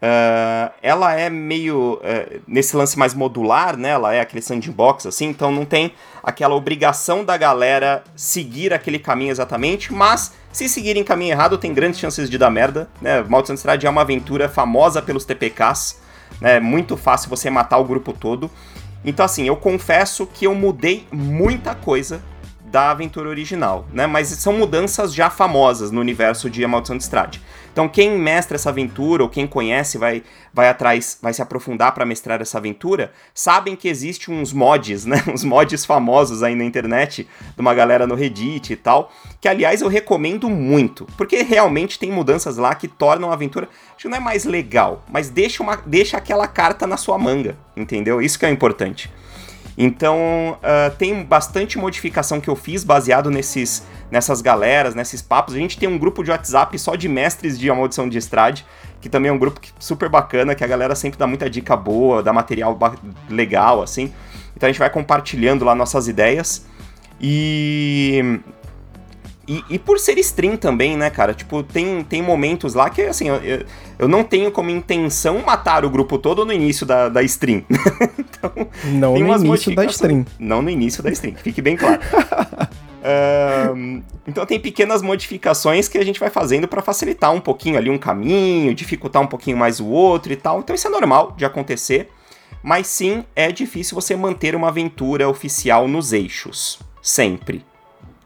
Uh, 0.02 0.72
ela 0.82 1.14
é 1.14 1.30
meio. 1.30 2.00
Uh, 2.02 2.40
nesse 2.44 2.76
lance 2.76 2.98
mais 2.98 3.14
modular, 3.14 3.76
né? 3.76 3.90
Ela 3.90 4.12
é 4.12 4.20
aquele 4.20 4.42
sandbox, 4.42 5.06
assim, 5.06 5.26
então 5.26 5.52
não 5.52 5.64
tem 5.64 5.94
aquela 6.20 6.56
obrigação 6.56 7.24
da 7.24 7.36
galera 7.36 8.02
seguir 8.16 8.74
aquele 8.74 8.98
caminho 8.98 9.30
exatamente, 9.30 9.92
mas 9.92 10.32
se 10.50 10.68
seguirem 10.68 11.04
caminho 11.04 11.30
errado, 11.30 11.56
tem 11.56 11.72
grandes 11.72 12.00
chances 12.00 12.28
de 12.28 12.36
dar 12.36 12.50
merda, 12.50 12.88
né? 13.00 13.22
Maldição 13.22 13.54
Estrade 13.54 13.86
é 13.86 13.90
uma 13.90 14.00
aventura 14.00 14.48
famosa 14.48 15.00
pelos 15.00 15.24
TPKs, 15.24 16.00
né? 16.40 16.58
Muito 16.58 16.96
fácil 16.96 17.30
você 17.30 17.48
matar 17.48 17.78
o 17.78 17.84
grupo 17.84 18.12
todo. 18.12 18.50
Então, 19.04 19.24
assim, 19.24 19.46
eu 19.46 19.54
confesso 19.54 20.26
que 20.26 20.48
eu 20.48 20.54
mudei 20.54 21.06
muita 21.12 21.76
coisa 21.76 22.20
da 22.64 22.90
aventura 22.90 23.28
original, 23.28 23.86
né? 23.92 24.08
Mas 24.08 24.28
são 24.28 24.54
mudanças 24.54 25.14
já 25.14 25.30
famosas 25.30 25.92
no 25.92 26.00
universo 26.00 26.50
de 26.50 26.66
Maldição 26.66 26.96
de 26.96 27.04
Estrade. 27.04 27.40
Então, 27.72 27.88
quem 27.88 28.18
mestra 28.18 28.56
essa 28.56 28.68
aventura, 28.68 29.22
ou 29.22 29.28
quem 29.28 29.46
conhece, 29.46 29.96
vai, 29.96 30.22
vai 30.52 30.68
atrás, 30.68 31.18
vai 31.22 31.32
se 31.32 31.40
aprofundar 31.40 31.92
para 31.92 32.04
mestrar 32.04 32.40
essa 32.42 32.58
aventura, 32.58 33.12
sabem 33.34 33.74
que 33.74 33.88
existe 33.88 34.30
uns 34.30 34.52
mods, 34.52 35.04
né? 35.06 35.22
Uns 35.26 35.42
mods 35.42 35.84
famosos 35.84 36.42
aí 36.42 36.54
na 36.54 36.64
internet, 36.64 37.26
de 37.54 37.60
uma 37.60 37.72
galera 37.72 38.06
no 38.06 38.14
Reddit 38.14 38.72
e 38.72 38.76
tal, 38.76 39.10
que 39.40 39.48
aliás 39.48 39.80
eu 39.80 39.88
recomendo 39.88 40.50
muito, 40.50 41.06
porque 41.16 41.42
realmente 41.42 41.98
tem 41.98 42.12
mudanças 42.12 42.58
lá 42.58 42.74
que 42.74 42.86
tornam 42.86 43.30
a 43.30 43.34
aventura, 43.34 43.68
acho 43.94 44.02
que 44.02 44.08
não 44.08 44.18
é 44.18 44.20
mais 44.20 44.44
legal, 44.44 45.02
mas 45.08 45.30
deixa, 45.30 45.62
uma, 45.62 45.76
deixa 45.76 46.18
aquela 46.18 46.46
carta 46.46 46.86
na 46.86 46.98
sua 46.98 47.18
manga, 47.18 47.56
entendeu? 47.76 48.20
Isso 48.20 48.38
que 48.38 48.44
é 48.44 48.50
importante. 48.50 49.10
Então, 49.76 50.58
uh, 50.58 50.94
tem 50.96 51.22
bastante 51.22 51.78
modificação 51.78 52.40
que 52.40 52.48
eu 52.48 52.56
fiz 52.56 52.84
baseado 52.84 53.30
nesses, 53.30 53.82
nessas 54.10 54.42
galeras, 54.42 54.94
nesses 54.94 55.22
papos. 55.22 55.54
A 55.54 55.58
gente 55.58 55.78
tem 55.78 55.88
um 55.88 55.98
grupo 55.98 56.22
de 56.22 56.30
WhatsApp 56.30 56.78
só 56.78 56.94
de 56.94 57.08
mestres 57.08 57.58
de 57.58 57.70
A 57.70 57.74
Maldição 57.74 58.08
de 58.08 58.18
Estrade, 58.18 58.66
que 59.00 59.08
também 59.08 59.30
é 59.30 59.32
um 59.32 59.38
grupo 59.38 59.60
super 59.78 60.08
bacana, 60.08 60.54
que 60.54 60.62
a 60.62 60.66
galera 60.66 60.94
sempre 60.94 61.18
dá 61.18 61.26
muita 61.26 61.48
dica 61.48 61.76
boa, 61.76 62.22
dá 62.22 62.32
material 62.32 62.78
legal, 63.28 63.82
assim. 63.82 64.12
Então 64.56 64.68
a 64.68 64.72
gente 64.72 64.78
vai 64.78 64.90
compartilhando 64.90 65.64
lá 65.64 65.74
nossas 65.74 66.06
ideias. 66.06 66.66
E 67.20 68.40
e, 69.46 69.64
e, 69.70 69.78
por 69.78 69.98
ser 69.98 70.18
stream 70.18 70.56
também, 70.56 70.96
né, 70.96 71.10
cara? 71.10 71.34
Tipo, 71.34 71.64
tem, 71.64 72.04
tem 72.04 72.22
momentos 72.22 72.74
lá 72.74 72.88
que, 72.88 73.02
assim, 73.02 73.28
eu, 73.28 73.66
eu 73.98 74.06
não 74.06 74.22
tenho 74.22 74.52
como 74.52 74.70
intenção 74.70 75.40
matar 75.40 75.84
o 75.84 75.90
grupo 75.90 76.16
todo 76.16 76.44
no 76.44 76.52
início 76.52 76.86
da, 76.86 77.08
da 77.08 77.22
stream. 77.24 77.64
então, 78.18 78.52
não 78.84 79.18
no 79.18 79.46
início 79.46 79.74
da 79.74 79.84
stream. 79.86 80.24
Não 80.38 80.62
no 80.62 80.70
início 80.70 81.02
da 81.02 81.10
stream, 81.10 81.34
fique 81.34 81.60
bem 81.60 81.76
claro. 81.76 82.00
uh, 83.02 84.02
então 84.28 84.46
tem 84.46 84.60
pequenas 84.60 85.02
modificações 85.02 85.88
que 85.88 85.98
a 85.98 86.04
gente 86.04 86.20
vai 86.20 86.30
fazendo 86.30 86.68
para 86.68 86.80
facilitar 86.80 87.32
um 87.32 87.40
pouquinho 87.40 87.76
ali 87.76 87.90
um 87.90 87.98
caminho, 87.98 88.72
dificultar 88.72 89.20
um 89.20 89.26
pouquinho 89.26 89.56
mais 89.56 89.80
o 89.80 89.86
outro 89.86 90.32
e 90.32 90.36
tal. 90.36 90.60
Então 90.60 90.74
isso 90.74 90.86
é 90.86 90.90
normal 90.90 91.34
de 91.36 91.44
acontecer. 91.44 92.08
Mas 92.62 92.86
sim, 92.86 93.24
é 93.34 93.50
difícil 93.50 93.96
você 93.96 94.14
manter 94.14 94.54
uma 94.54 94.68
aventura 94.68 95.28
oficial 95.28 95.88
nos 95.88 96.12
eixos. 96.12 96.78
Sempre 97.02 97.64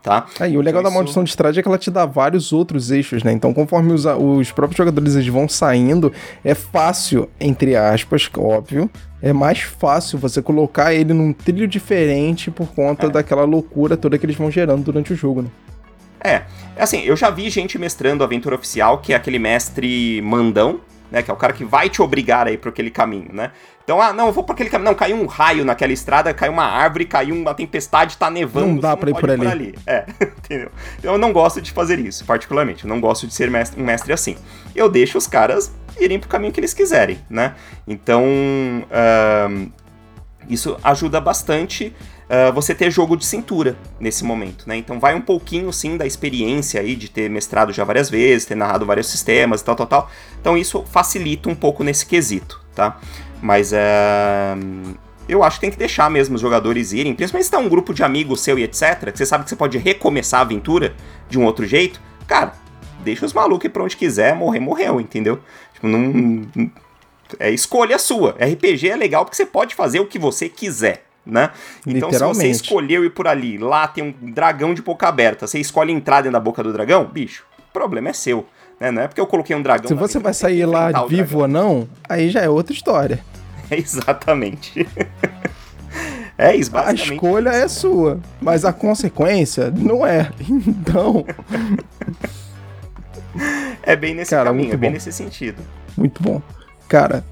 tá? 0.07 0.25
É, 0.39 0.49
e 0.49 0.57
o 0.57 0.61
legal 0.61 0.81
então, 0.81 0.93
da 0.93 0.95
maldição 0.95 1.25
de 1.25 1.31
estrade 1.31 1.59
é 1.59 1.63
que 1.63 1.67
ela 1.67 1.77
te 1.77 1.91
dá 1.91 2.07
vários 2.07 2.53
outros 2.53 2.93
eixos, 2.93 3.25
né? 3.25 3.33
Então, 3.33 3.53
conforme 3.53 3.93
os, 3.93 4.05
os 4.05 4.53
próprios 4.53 4.79
jogadores 4.79 5.17
eles 5.17 5.27
vão 5.27 5.49
saindo, 5.49 6.13
é 6.45 6.55
fácil, 6.55 7.29
entre 7.41 7.75
aspas, 7.75 8.31
óbvio, 8.39 8.89
é 9.21 9.33
mais 9.33 9.63
fácil 9.63 10.17
você 10.17 10.41
colocar 10.41 10.95
ele 10.95 11.13
num 11.13 11.33
trilho 11.33 11.67
diferente 11.67 12.53
por 12.53 12.69
conta 12.69 13.07
é. 13.07 13.11
daquela 13.11 13.43
loucura 13.43 13.97
toda 13.97 14.17
que 14.17 14.25
eles 14.25 14.37
vão 14.37 14.49
gerando 14.49 14.85
durante 14.85 15.13
o 15.13 15.17
jogo, 15.17 15.43
né? 15.43 15.49
É, 16.23 16.43
assim, 16.79 17.01
eu 17.01 17.17
já 17.17 17.29
vi 17.29 17.51
gente 17.51 17.77
mestrando 17.77 18.23
aventura 18.23 18.55
oficial, 18.55 18.99
que 18.99 19.13
é 19.13 19.17
aquele 19.17 19.41
mestre 19.41 20.23
mandão, 20.23 20.81
né? 21.11 21.23
Que 21.23 21.31
é 21.31 21.35
o 21.35 21.37
cara 21.37 21.53
que 21.53 21.65
vai 21.65 21.89
te 21.89 22.03
obrigar 22.03 22.47
a 22.47 22.53
ir 22.53 22.59
por 22.59 22.69
aquele 22.69 22.91
caminho, 22.91 23.31
né? 23.33 23.53
Então, 23.85 24.01
ah, 24.03 24.13
não, 24.13 24.27
eu 24.27 24.33
vou 24.33 24.43
por 24.43 24.53
aquele 24.53 24.69
caminho. 24.69 24.91
Não, 24.91 24.97
caiu 24.97 25.17
um 25.17 25.27
raio 25.27 25.65
naquela 25.65 25.93
estrada, 25.93 26.35
caiu 26.35 26.53
uma 26.53 26.65
árvore, 26.65 27.05
caiu 27.05 27.35
uma 27.35 27.55
tempestade, 27.55 28.17
tá 28.17 28.29
nevando. 28.29 28.67
Não 28.67 28.79
dá 28.79 28.97
pra 28.97 29.11
não 29.11 29.17
ir 29.17 29.21
por 29.21 29.31
ali. 29.31 29.47
ali. 29.47 29.79
É, 29.87 30.05
entendeu? 30.39 30.71
Então 30.99 31.13
eu 31.13 31.19
não 31.19 31.33
gosto 31.33 31.61
de 31.61 31.71
fazer 31.71 31.99
isso, 31.99 32.25
particularmente. 32.25 32.85
Eu 32.85 32.89
não 32.89 33.01
gosto 33.01 33.27
de 33.27 33.35
ser 33.35 33.51
mestre, 33.51 33.81
um 33.81 33.85
mestre 33.85 34.13
assim. 34.13 34.37
Eu 34.75 34.89
deixo 34.89 35.17
os 35.17 35.27
caras 35.27 35.73
irem 35.99 36.19
pro 36.19 36.29
caminho 36.29 36.53
que 36.53 36.59
eles 36.59 36.75
quiserem, 36.75 37.19
né? 37.31 37.55
Então, 37.87 38.25
uh, 38.25 39.71
isso 40.49 40.77
ajuda 40.83 41.21
bastante 41.21 41.95
uh, 42.27 42.53
você 42.53 42.75
ter 42.75 42.91
jogo 42.91 43.17
de 43.17 43.25
cintura 43.25 43.77
nesse 43.99 44.25
momento, 44.25 44.69
né? 44.69 44.77
Então 44.77 44.99
vai 45.01 45.15
um 45.15 45.21
pouquinho 45.21 45.73
sim 45.73 45.97
da 45.97 46.07
experiência 46.07 46.81
aí 46.81 46.95
de 46.95 47.11
ter 47.11 47.31
mestrado 47.31 47.73
já 47.73 47.85
várias 47.85 48.11
vezes, 48.11 48.47
ter 48.47 48.55
narrado 48.55 48.85
vários 48.85 49.09
sistemas 49.09 49.61
e 49.61 49.65
tal, 49.65 49.77
tal, 49.77 49.87
tal. 49.87 50.11
Então 50.41 50.57
isso 50.57 50.85
facilita 50.87 51.49
um 51.49 51.55
pouco 51.55 51.83
nesse 51.83 52.07
quesito, 52.07 52.61
tá? 52.75 52.99
Mas 53.41 53.73
é. 53.73 54.55
Eu 55.29 55.43
acho 55.43 55.57
que 55.57 55.63
tem 55.63 55.71
que 55.73 55.77
deixar 55.77 56.09
mesmo 56.09 56.37
os 56.37 56.41
jogadores 56.41 56.93
irem, 56.93 57.13
principalmente 57.13 57.47
se 57.47 57.51
tá 57.51 57.59
um 57.59 57.69
grupo 57.69 57.93
de 57.93 58.05
amigos 58.05 58.41
seu 58.41 58.57
e 58.57 58.63
etc, 58.63 59.11
que 59.11 59.19
você 59.19 59.27
sabe 59.27 59.43
que 59.43 59.51
você 59.51 59.57
pode 59.57 59.77
recomeçar 59.77 60.39
a 60.39 60.43
aventura 60.45 60.95
de 61.29 61.37
um 61.37 61.45
outro 61.45 61.67
jeito. 61.67 62.01
Cara, 62.29 62.53
deixa 63.01 63.27
os 63.27 63.33
malucos 63.33 63.65
ir 63.65 63.71
pra 63.71 63.83
onde 63.83 63.97
quiser, 63.97 64.37
morrer, 64.37 64.61
morreu, 64.61 65.01
entendeu? 65.01 65.41
Tipo, 65.75 65.89
não. 65.89 66.71
É 67.41 67.51
escolha 67.51 67.99
sua. 67.99 68.37
RPG 68.41 68.89
é 68.89 68.95
legal 68.95 69.25
porque 69.25 69.37
você 69.37 69.45
pode 69.45 69.75
fazer 69.75 69.99
o 69.99 70.07
que 70.07 70.17
você 70.17 70.49
quiser 70.49 71.06
né? 71.27 71.51
Então, 71.85 72.13
se 72.13 72.19
você 72.21 72.49
escolheu 72.49 73.05
ir 73.05 73.11
por 73.11 73.27
ali, 73.27 73.59
lá 73.59 73.89
tem 73.89 74.05
um 74.05 74.31
dragão 74.33 74.73
de 74.73 74.81
boca 74.81 75.09
aberta, 75.09 75.47
você 75.47 75.59
escolhe 75.59 75.93
entrar 75.93 76.21
dentro 76.21 76.33
da 76.33 76.41
boca 76.41 76.63
do 76.63 76.73
dragão, 76.73 77.05
bicho, 77.05 77.45
o 77.59 77.73
problema 77.73 78.11
é 78.11 78.13
seu. 78.13 78.47
Né? 78.79 78.91
Não 78.91 79.03
é 79.03 79.09
porque 79.09 79.21
eu 79.21 79.27
coloquei 79.27 79.57
um 79.57 79.63
dragão. 79.63 79.89
Se 79.89 79.95
você 79.95 80.19
vai 80.19 80.33
sair 80.33 80.65
lá 80.65 81.05
vivo 81.07 81.41
ou 81.41 81.49
não, 81.49 81.89
aí 82.09 82.31
já 82.31 82.41
é 82.41 82.49
outra 82.49 82.73
história. 82.73 83.21
É 83.71 83.77
exatamente. 83.81 84.87
é 86.39 86.55
isso, 86.55 86.71
basicamente. 86.71 87.11
A 87.11 87.15
escolha 87.15 87.51
é 87.51 87.69
sua, 87.69 88.21
mas 88.41 88.65
a 88.65 88.73
consequência 88.73 89.71
não 89.71 90.07
é. 90.07 90.31
Então. 90.49 91.25
é 93.83 93.97
bem 93.97 94.15
nesse 94.15 94.31
Cara, 94.31 94.51
caminho, 94.51 94.73
é 94.73 94.77
bem 94.77 94.91
nesse 94.91 95.13
sentido. 95.13 95.61
Muito 95.97 96.23
bom. 96.23 96.41
Cara, 96.89 97.25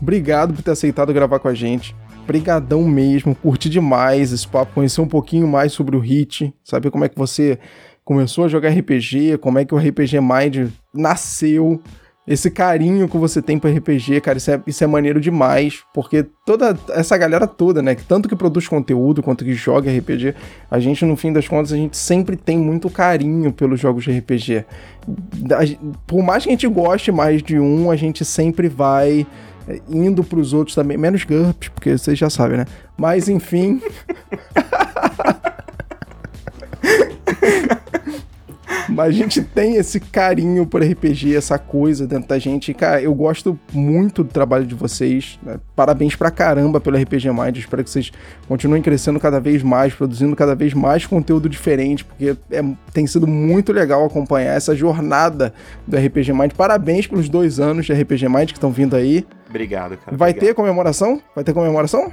obrigado 0.00 0.52
por 0.52 0.62
ter 0.62 0.72
aceitado 0.72 1.12
gravar 1.12 1.38
com 1.38 1.48
a 1.48 1.54
gente 1.54 1.96
brigadão 2.28 2.84
mesmo, 2.84 3.34
curti 3.34 3.70
demais 3.70 4.32
esse 4.32 4.46
papo, 4.46 4.74
conhecer 4.74 5.00
um 5.00 5.08
pouquinho 5.08 5.48
mais 5.48 5.72
sobre 5.72 5.96
o 5.96 5.98
Hit, 5.98 6.54
saber 6.62 6.90
como 6.90 7.06
é 7.06 7.08
que 7.08 7.16
você 7.16 7.58
começou 8.04 8.44
a 8.44 8.48
jogar 8.48 8.68
RPG, 8.68 9.38
como 9.38 9.58
é 9.58 9.64
que 9.64 9.74
o 9.74 9.78
RPG 9.78 10.20
Mind 10.20 10.70
nasceu 10.92 11.80
esse 12.26 12.50
carinho 12.50 13.08
que 13.08 13.16
você 13.16 13.40
tem 13.40 13.58
pro 13.58 13.74
RPG, 13.74 14.20
cara, 14.20 14.36
isso 14.36 14.50
é, 14.50 14.60
isso 14.66 14.84
é 14.84 14.86
maneiro 14.86 15.18
demais, 15.18 15.82
porque 15.94 16.26
toda 16.44 16.78
essa 16.90 17.16
galera 17.16 17.46
toda, 17.46 17.80
né, 17.80 17.96
tanto 18.06 18.28
que 18.28 18.36
produz 18.36 18.68
conteúdo 18.68 19.22
quanto 19.22 19.42
que 19.42 19.54
joga 19.54 19.90
RPG, 19.90 20.34
a 20.70 20.78
gente, 20.78 21.06
no 21.06 21.16
fim 21.16 21.32
das 21.32 21.48
contas, 21.48 21.72
a 21.72 21.76
gente 21.76 21.96
sempre 21.96 22.36
tem 22.36 22.58
muito 22.58 22.90
carinho 22.90 23.50
pelos 23.50 23.80
jogos 23.80 24.04
de 24.04 24.18
RPG. 24.18 24.66
Por 26.06 26.22
mais 26.22 26.44
que 26.44 26.50
a 26.50 26.52
gente 26.52 26.68
goste 26.68 27.10
mais 27.10 27.42
de 27.42 27.58
um, 27.58 27.90
a 27.90 27.96
gente 27.96 28.22
sempre 28.26 28.68
vai 28.68 29.26
indo 29.88 30.24
pros 30.24 30.52
outros 30.52 30.74
também, 30.74 30.96
menos 30.96 31.24
GURPS, 31.24 31.68
porque 31.68 31.96
vocês 31.96 32.18
já 32.18 32.30
sabem, 32.30 32.58
né? 32.58 32.66
Mas, 32.96 33.28
enfim... 33.28 33.80
Mas 38.88 39.08
a 39.08 39.12
gente 39.12 39.42
tem 39.42 39.76
esse 39.76 40.00
carinho 40.00 40.66
por 40.66 40.82
RPG, 40.82 41.36
essa 41.36 41.58
coisa 41.58 42.06
dentro 42.06 42.28
da 42.28 42.38
gente. 42.38 42.70
E, 42.70 42.74
cara, 42.74 43.00
eu 43.00 43.14
gosto 43.14 43.58
muito 43.72 44.24
do 44.24 44.30
trabalho 44.30 44.66
de 44.66 44.74
vocês. 44.74 45.38
Né? 45.42 45.58
Parabéns 45.76 46.16
pra 46.16 46.30
caramba 46.30 46.80
pelo 46.80 46.96
RPG 46.96 47.30
Mind. 47.30 47.56
espero 47.56 47.84
que 47.84 47.90
vocês 47.90 48.10
continuem 48.46 48.82
crescendo 48.82 49.20
cada 49.20 49.40
vez 49.40 49.62
mais, 49.62 49.94
produzindo 49.94 50.34
cada 50.34 50.54
vez 50.54 50.74
mais 50.74 51.06
conteúdo 51.06 51.48
diferente, 51.48 52.04
porque 52.04 52.36
é, 52.50 52.64
tem 52.92 53.06
sido 53.06 53.26
muito 53.26 53.72
legal 53.72 54.04
acompanhar 54.04 54.54
essa 54.54 54.74
jornada 54.74 55.52
do 55.86 55.96
RPG 55.96 56.32
Mind. 56.32 56.52
Parabéns 56.52 57.06
pelos 57.06 57.28
dois 57.28 57.60
anos 57.60 57.86
de 57.86 57.92
RPG 57.92 58.28
Mind 58.28 58.48
que 58.48 58.52
estão 58.52 58.70
vindo 58.70 58.96
aí. 58.96 59.26
Obrigado, 59.48 59.96
cara. 59.96 60.16
Vai 60.16 60.30
obrigado. 60.30 60.48
ter 60.48 60.54
comemoração? 60.54 61.20
Vai 61.34 61.44
ter 61.44 61.52
comemoração? 61.52 62.12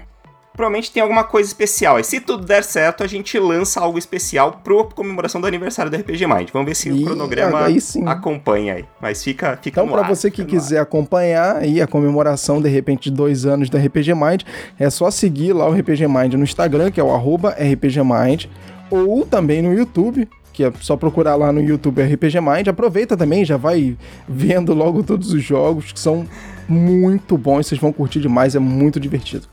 Provavelmente 0.55 0.91
tem 0.91 1.01
alguma 1.01 1.23
coisa 1.23 1.47
especial. 1.47 1.99
E 1.99 2.03
se 2.03 2.19
tudo 2.19 2.45
der 2.45 2.63
certo, 2.63 3.03
a 3.03 3.07
gente 3.07 3.37
lança 3.37 3.79
algo 3.79 3.97
especial 3.97 4.61
pro 4.63 4.85
comemoração 4.85 5.41
do 5.41 5.47
aniversário 5.47 5.91
do 5.91 5.97
RPG 5.97 6.25
Mind. 6.25 6.49
Vamos 6.51 6.67
ver 6.67 6.75
se 6.75 6.91
o 6.91 7.03
cronograma 7.03 7.67
acompanha 8.05 8.75
aí. 8.75 8.85
Mas 9.01 9.23
fica, 9.23 9.57
fica 9.61 9.81
Então, 9.81 9.91
para 9.91 10.07
você 10.07 10.31
que 10.31 10.45
quiser 10.45 10.79
acompanhar 10.79 11.57
aí 11.57 11.81
a 11.81 11.87
comemoração, 11.87 12.61
de 12.61 12.69
repente, 12.69 13.09
de 13.09 13.15
dois 13.15 13.45
anos 13.45 13.69
do 13.69 13.77
RPG 13.77 14.13
Mind, 14.13 14.43
é 14.79 14.89
só 14.89 15.11
seguir 15.11 15.53
lá 15.53 15.67
o 15.67 15.73
RPG 15.73 16.07
Mind 16.07 16.33
no 16.33 16.43
Instagram, 16.43 16.91
que 16.91 16.99
é 16.99 17.03
o 17.03 17.13
arroba 17.13 17.51
RPG 17.51 18.01
Mind, 18.03 18.45
ou 18.89 19.25
também 19.25 19.61
no 19.61 19.73
YouTube, 19.73 20.27
que 20.53 20.63
é 20.63 20.71
só 20.79 20.95
procurar 20.95 21.35
lá 21.35 21.51
no 21.51 21.61
YouTube 21.61 22.01
RPG 22.01 22.39
Mind. 22.39 22.67
Aproveita 22.69 23.17
também, 23.17 23.43
já 23.43 23.57
vai 23.57 23.97
vendo 24.27 24.73
logo 24.73 25.03
todos 25.03 25.33
os 25.33 25.43
jogos, 25.43 25.91
que 25.91 25.99
são 25.99 26.25
muito 26.67 27.37
bons, 27.37 27.67
vocês 27.67 27.79
vão 27.79 27.91
curtir 27.91 28.19
demais, 28.19 28.55
é 28.55 28.59
muito 28.59 28.99
divertido. 28.99 29.47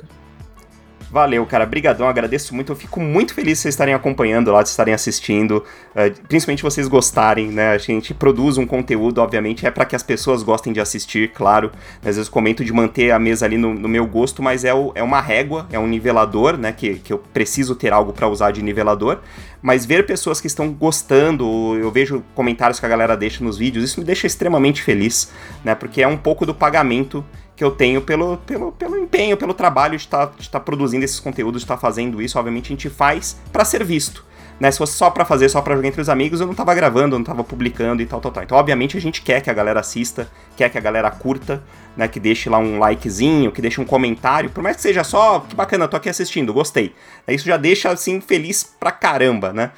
Valeu, 1.12 1.44
cara. 1.44 1.66
Brigadão, 1.66 2.08
agradeço 2.08 2.54
muito. 2.54 2.72
Eu 2.72 2.76
fico 2.76 2.98
muito 2.98 3.34
feliz 3.34 3.58
de 3.58 3.62
vocês 3.64 3.74
estarem 3.74 3.92
acompanhando 3.92 4.50
lá, 4.50 4.62
de 4.62 4.70
estarem 4.70 4.94
assistindo. 4.94 5.62
Uh, 5.90 6.26
principalmente 6.26 6.62
vocês 6.62 6.88
gostarem, 6.88 7.48
né? 7.48 7.72
A 7.72 7.76
gente 7.76 8.14
produz 8.14 8.56
um 8.56 8.64
conteúdo, 8.64 9.18
obviamente, 9.18 9.66
é 9.66 9.70
para 9.70 9.84
que 9.84 9.94
as 9.94 10.02
pessoas 10.02 10.42
gostem 10.42 10.72
de 10.72 10.80
assistir, 10.80 11.30
claro. 11.32 11.70
Às 11.98 12.16
vezes 12.16 12.30
comento 12.30 12.64
de 12.64 12.72
manter 12.72 13.10
a 13.10 13.18
mesa 13.18 13.44
ali 13.44 13.58
no, 13.58 13.74
no 13.74 13.90
meu 13.90 14.06
gosto, 14.06 14.42
mas 14.42 14.64
é, 14.64 14.72
o, 14.72 14.90
é 14.94 15.02
uma 15.02 15.20
régua, 15.20 15.66
é 15.70 15.78
um 15.78 15.86
nivelador, 15.86 16.56
né? 16.56 16.72
Que, 16.72 16.94
que 16.94 17.12
eu 17.12 17.18
preciso 17.18 17.74
ter 17.74 17.92
algo 17.92 18.14
para 18.14 18.26
usar 18.26 18.50
de 18.50 18.62
nivelador. 18.62 19.18
Mas 19.60 19.84
ver 19.84 20.06
pessoas 20.06 20.40
que 20.40 20.46
estão 20.46 20.72
gostando, 20.72 21.76
eu 21.78 21.90
vejo 21.90 22.24
comentários 22.34 22.80
que 22.80 22.86
a 22.86 22.88
galera 22.88 23.14
deixa 23.14 23.44
nos 23.44 23.58
vídeos, 23.58 23.84
isso 23.84 24.00
me 24.00 24.06
deixa 24.06 24.26
extremamente 24.26 24.82
feliz, 24.82 25.30
né? 25.62 25.74
Porque 25.74 26.00
é 26.00 26.08
um 26.08 26.16
pouco 26.16 26.46
do 26.46 26.54
pagamento 26.54 27.22
que 27.62 27.64
eu 27.64 27.70
tenho 27.70 28.02
pelo, 28.02 28.38
pelo, 28.38 28.72
pelo 28.72 28.98
empenho, 28.98 29.36
pelo 29.36 29.54
trabalho 29.54 29.96
de 29.96 30.02
estar 30.02 30.26
tá, 30.26 30.34
tá 30.50 30.58
produzindo 30.58 31.04
esses 31.04 31.20
conteúdos, 31.20 31.60
de 31.60 31.64
estar 31.64 31.76
tá 31.76 31.80
fazendo 31.80 32.20
isso. 32.20 32.36
Obviamente 32.36 32.66
a 32.66 32.68
gente 32.70 32.90
faz 32.90 33.40
para 33.52 33.64
ser 33.64 33.84
visto. 33.84 34.24
Né, 34.58 34.70
se 34.70 34.78
fosse 34.78 34.92
só 34.92 35.10
para 35.10 35.24
fazer, 35.24 35.48
só 35.48 35.60
para 35.60 35.74
jogar 35.74 35.88
entre 35.88 36.00
os 36.00 36.08
amigos, 36.08 36.40
eu 36.40 36.46
não 36.46 36.54
tava 36.54 36.72
gravando, 36.74 37.14
eu 37.14 37.18
não 37.18 37.24
tava 37.24 37.42
publicando 37.42 38.02
e 38.02 38.06
tal, 38.06 38.20
tal, 38.20 38.30
tal. 38.30 38.42
Então, 38.42 38.58
obviamente, 38.58 38.96
a 38.96 39.00
gente 39.00 39.22
quer 39.22 39.40
que 39.40 39.50
a 39.50 39.52
galera 39.52 39.80
assista, 39.80 40.28
quer 40.56 40.68
que 40.70 40.78
a 40.78 40.80
galera 40.80 41.10
curta, 41.10 41.64
né, 41.96 42.06
que 42.06 42.20
deixe 42.20 42.48
lá 42.48 42.58
um 42.58 42.78
likezinho, 42.78 43.50
que 43.50 43.62
deixe 43.62 43.80
um 43.80 43.84
comentário, 43.84 44.50
por 44.50 44.62
mais 44.62 44.76
que 44.76 44.82
seja 44.82 45.02
só, 45.02 45.40
que 45.40 45.56
bacana, 45.56 45.88
tô 45.88 45.96
aqui 45.96 46.08
assistindo, 46.08 46.52
gostei. 46.52 46.94
Isso 47.26 47.44
já 47.44 47.56
deixa, 47.56 47.90
assim, 47.90 48.20
feliz 48.20 48.62
pra 48.62 48.92
caramba, 48.92 49.52
né? 49.52 49.72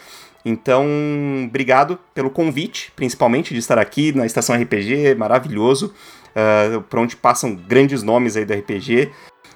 Então, 0.44 0.86
obrigado 1.46 1.98
pelo 2.12 2.28
convite, 2.28 2.92
principalmente 2.94 3.54
de 3.54 3.60
estar 3.60 3.78
aqui 3.78 4.12
na 4.12 4.26
Estação 4.26 4.54
RPG, 4.54 5.14
maravilhoso 5.14 5.94
uh, 6.34 6.80
por 6.82 6.98
onde 6.98 7.16
passam 7.16 7.54
grandes 7.54 8.02
nomes 8.02 8.36
aí 8.36 8.44
do 8.44 8.52
RPG. 8.52 9.10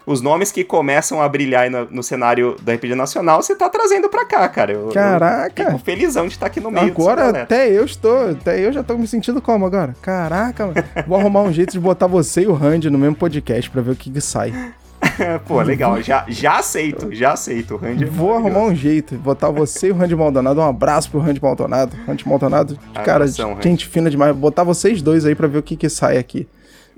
Os 0.09 0.23
nomes 0.23 0.51
que 0.51 0.65
começam 0.65 1.21
a 1.21 1.29
brilhar 1.29 1.71
no, 1.71 1.85
no 1.91 2.03
cenário 2.03 2.57
do 2.63 2.73
RPG 2.73 2.95
nacional, 2.95 3.43
você 3.43 3.55
tá 3.55 3.69
trazendo 3.69 4.09
pra 4.09 4.25
cá, 4.25 4.49
cara. 4.49 4.73
Eu, 4.73 4.89
Caraca! 4.89 5.63
Eu 5.63 5.67
fico 5.73 5.79
felizão 5.81 6.27
de 6.27 6.33
estar 6.33 6.47
aqui 6.47 6.61
no 6.61 6.71
meio 6.71 6.87
Agora 6.87 7.43
até 7.43 7.71
eu 7.71 7.85
estou, 7.85 8.31
até 8.31 8.59
eu 8.59 8.73
já 8.73 8.83
tô 8.83 8.97
me 8.97 9.07
sentindo 9.07 9.43
como 9.43 9.67
agora? 9.67 9.95
Caraca, 10.01 10.67
mano. 10.67 10.83
Vou 11.07 11.19
arrumar 11.19 11.43
um 11.43 11.53
jeito 11.53 11.73
de 11.73 11.79
botar 11.79 12.07
você 12.07 12.43
e 12.43 12.47
o 12.47 12.55
Randy 12.55 12.89
no 12.89 12.97
mesmo 12.97 13.17
podcast 13.17 13.69
pra 13.69 13.83
ver 13.83 13.91
o 13.91 13.97
que, 13.97 14.11
que 14.11 14.21
sai. 14.23 14.55
Pô, 15.47 15.61
legal. 15.61 16.01
Já, 16.01 16.25
já 16.27 16.59
aceito, 16.59 17.15
já 17.15 17.33
aceito. 17.33 17.75
O 17.75 17.77
Randy 17.77 18.05
é 18.05 18.07
Vou 18.07 18.35
arrumar 18.35 18.61
um 18.61 18.75
jeito, 18.75 19.15
botar 19.17 19.51
você 19.51 19.89
e 19.89 19.91
o 19.91 19.95
Randy 19.95 20.17
Maldonado. 20.17 20.61
Um 20.61 20.65
abraço 20.65 21.11
pro 21.11 21.21
Randy 21.21 21.43
Maldonado. 21.43 21.95
Randy 22.07 22.27
Maldonado, 22.27 22.79
cara, 23.05 23.25
Abração, 23.25 23.59
gente 23.61 23.87
fina 23.87 24.11
demais. 24.11 24.35
Botar 24.35 24.65
vocês 24.65 25.03
dois 25.03 25.27
aí 25.27 25.35
pra 25.35 25.47
ver 25.47 25.59
o 25.59 25.63
que, 25.63 25.77
que 25.77 25.89
sai 25.89 26.17
aqui. 26.17 26.49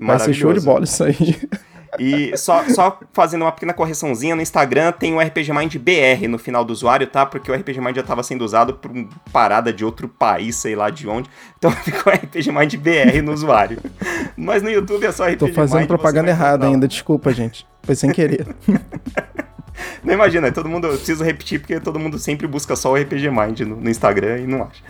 Vai 0.01 0.19
ser 0.19 0.33
show 0.33 0.51
de 0.53 0.61
bola 0.61 0.83
isso 0.83 1.03
aí. 1.03 1.37
E 1.99 2.35
só, 2.37 2.63
só 2.69 2.99
fazendo 3.11 3.43
uma 3.43 3.51
pequena 3.51 3.73
correçãozinha, 3.73 4.35
no 4.35 4.41
Instagram 4.41 4.91
tem 4.93 5.13
o 5.13 5.19
RPG 5.19 5.51
Mind 5.51 5.75
BR 5.75 6.27
no 6.29 6.37
final 6.37 6.63
do 6.63 6.71
usuário, 6.71 7.05
tá? 7.05 7.25
Porque 7.25 7.51
o 7.51 7.55
RPG 7.55 7.81
Mind 7.81 7.95
já 7.95 8.01
estava 8.01 8.23
sendo 8.23 8.45
usado 8.45 8.75
por 8.75 8.91
uma 8.91 9.09
parada 9.31 9.73
de 9.73 9.83
outro 9.83 10.07
país, 10.07 10.55
sei 10.55 10.75
lá 10.75 10.89
de 10.89 11.07
onde. 11.07 11.29
Então 11.57 11.69
ficou 11.83 12.13
RPG 12.13 12.51
Mind 12.51 12.75
BR 12.75 13.21
no 13.21 13.33
usuário. 13.33 13.77
Mas 14.37 14.63
no 14.63 14.69
YouTube 14.69 15.05
é 15.05 15.11
só 15.11 15.25
RPG 15.25 15.37
Tô 15.37 15.47
fazendo 15.49 15.79
Mind, 15.79 15.87
propaganda 15.87 16.29
errada 16.29 16.65
ainda, 16.65 16.87
desculpa, 16.87 17.33
gente. 17.33 17.67
Foi 17.83 17.95
sem 17.95 18.11
querer. 18.11 18.47
Não 20.03 20.13
imagina, 20.13 20.51
todo 20.51 20.69
mundo. 20.69 20.87
Eu 20.87 20.95
preciso 20.95 21.23
repetir 21.23 21.59
porque 21.59 21.79
todo 21.79 21.99
mundo 21.99 22.17
sempre 22.19 22.47
busca 22.47 22.75
só 22.75 22.91
o 22.91 22.95
RPG 22.95 23.29
Mind 23.29 23.61
no, 23.61 23.75
no 23.77 23.89
Instagram 23.89 24.39
e 24.39 24.47
não 24.47 24.63
acha. 24.63 24.83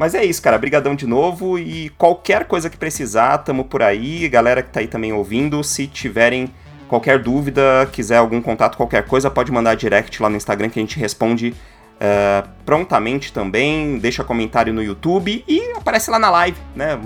Mas 0.00 0.14
é 0.14 0.24
isso, 0.24 0.40
cara. 0.40 0.56
Brigadão 0.56 0.94
de 0.94 1.06
novo 1.06 1.58
e 1.58 1.90
qualquer 1.90 2.46
coisa 2.46 2.70
que 2.70 2.76
precisar, 2.78 3.36
tamo 3.36 3.66
por 3.66 3.82
aí. 3.82 4.26
Galera 4.30 4.62
que 4.62 4.70
tá 4.70 4.80
aí 4.80 4.86
também 4.86 5.12
ouvindo, 5.12 5.62
se 5.62 5.86
tiverem 5.86 6.50
qualquer 6.88 7.18
dúvida, 7.18 7.86
quiser 7.92 8.16
algum 8.16 8.40
contato, 8.40 8.78
qualquer 8.78 9.04
coisa, 9.06 9.30
pode 9.30 9.52
mandar 9.52 9.74
direct 9.74 10.22
lá 10.22 10.30
no 10.30 10.38
Instagram 10.38 10.70
que 10.70 10.78
a 10.78 10.82
gente 10.82 10.98
responde 10.98 11.50
uh, 11.50 12.48
prontamente 12.64 13.30
também. 13.30 13.98
Deixa 13.98 14.24
comentário 14.24 14.72
no 14.72 14.82
YouTube 14.82 15.44
e 15.46 15.60
aparece 15.76 16.10
lá 16.10 16.18
na 16.18 16.30
live, 16.30 16.56
né? 16.74 16.98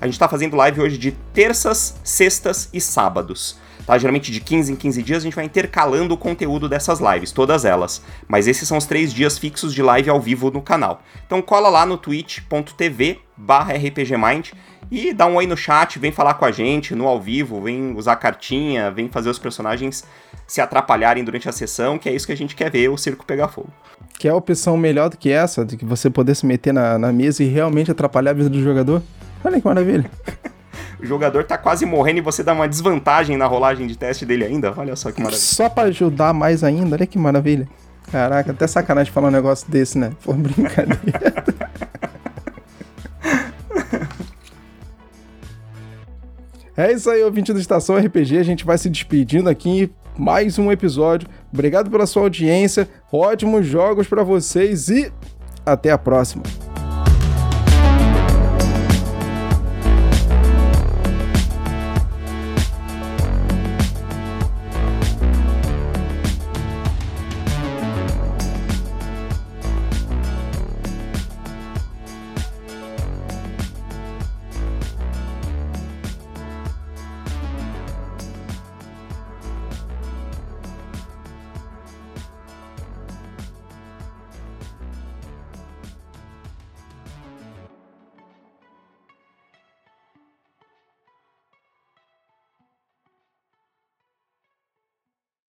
A 0.00 0.06
gente 0.06 0.18
tá 0.18 0.26
fazendo 0.26 0.56
live 0.56 0.80
hoje 0.80 0.96
de 0.96 1.12
terças, 1.12 2.00
sextas 2.02 2.70
e 2.72 2.80
sábados. 2.80 3.58
Tá? 3.86 3.96
Geralmente 3.96 4.30
de 4.30 4.40
15 4.40 4.72
em 4.72 4.76
15 4.76 5.02
dias 5.02 5.22
a 5.22 5.24
gente 5.24 5.34
vai 5.36 5.44
intercalando 5.44 6.14
o 6.14 6.18
conteúdo 6.18 6.68
dessas 6.68 7.00
lives, 7.00 7.32
todas 7.32 7.64
elas. 7.64 8.02
Mas 8.26 8.46
esses 8.46 8.68
são 8.68 8.76
os 8.76 8.86
três 8.86 9.12
dias 9.12 9.38
fixos 9.38 9.74
de 9.74 9.82
live 9.82 10.10
ao 10.10 10.20
vivo 10.20 10.50
no 10.50 10.60
canal. 10.62 11.02
Então 11.26 11.40
cola 11.40 11.68
lá 11.68 11.86
no 11.86 11.96
twitch.tv 11.96 13.20
barra 13.36 13.74
rpgmind 13.74 14.50
e 14.90 15.12
dá 15.12 15.26
um 15.26 15.36
oi 15.36 15.46
no 15.46 15.56
chat, 15.56 15.98
vem 15.98 16.10
falar 16.10 16.34
com 16.34 16.44
a 16.44 16.50
gente 16.50 16.94
no 16.94 17.06
ao 17.06 17.20
vivo, 17.20 17.60
vem 17.60 17.94
usar 17.94 18.16
cartinha, 18.16 18.90
vem 18.90 19.08
fazer 19.08 19.28
os 19.28 19.38
personagens 19.38 20.04
se 20.46 20.60
atrapalharem 20.60 21.22
durante 21.22 21.48
a 21.48 21.52
sessão, 21.52 21.98
que 21.98 22.08
é 22.08 22.12
isso 22.12 22.26
que 22.26 22.32
a 22.32 22.36
gente 22.36 22.56
quer 22.56 22.70
ver, 22.70 22.88
o 22.88 22.96
circo 22.96 23.24
pegar 23.24 23.48
fogo. 23.48 23.70
Que 24.18 24.26
é 24.26 24.30
a 24.30 24.34
opção 24.34 24.76
melhor 24.76 25.10
do 25.10 25.16
que 25.16 25.30
essa, 25.30 25.64
de 25.64 25.76
que 25.76 25.84
você 25.84 26.08
poder 26.08 26.34
se 26.34 26.46
meter 26.46 26.72
na, 26.72 26.98
na 26.98 27.12
mesa 27.12 27.44
e 27.44 27.46
realmente 27.46 27.90
atrapalhar 27.90 28.30
a 28.30 28.34
vida 28.34 28.48
do 28.48 28.62
jogador? 28.62 29.02
Olha 29.44 29.60
que 29.60 29.66
maravilha. 29.66 30.10
o 31.00 31.06
jogador 31.06 31.44
tá 31.44 31.56
quase 31.56 31.86
morrendo 31.86 32.18
e 32.18 32.20
você 32.20 32.42
dá 32.42 32.52
uma 32.52 32.68
desvantagem 32.68 33.36
na 33.36 33.46
rolagem 33.46 33.86
de 33.86 33.96
teste 33.96 34.26
dele 34.26 34.44
ainda. 34.44 34.74
Olha 34.76 34.96
só 34.96 35.12
que 35.12 35.20
maravilha. 35.20 35.40
Só 35.40 35.68
para 35.68 35.88
ajudar 35.88 36.34
mais 36.34 36.64
ainda, 36.64 36.96
olha 36.96 37.06
que 37.06 37.18
maravilha. 37.18 37.68
Caraca, 38.10 38.50
até 38.52 38.66
sacanagem 38.66 39.12
falar 39.12 39.28
um 39.28 39.32
negócio 39.32 39.70
desse, 39.70 39.98
né? 39.98 40.12
Foi 40.20 40.34
brincadeira. 40.34 40.98
é 46.76 46.92
isso 46.92 47.08
aí, 47.10 47.22
ouvinte 47.22 47.52
do 47.52 47.60
Estação 47.60 47.96
RPG. 47.96 48.38
A 48.38 48.42
gente 48.42 48.64
vai 48.64 48.78
se 48.78 48.90
despedindo 48.90 49.48
aqui. 49.48 49.92
Mais 50.16 50.58
um 50.58 50.72
episódio. 50.72 51.28
Obrigado 51.52 51.90
pela 51.90 52.06
sua 52.06 52.22
audiência. 52.22 52.88
Ótimos 53.12 53.66
jogos 53.66 54.08
para 54.08 54.24
vocês 54.24 54.88
e 54.88 55.12
até 55.64 55.92
a 55.92 55.98
próxima. 55.98 56.42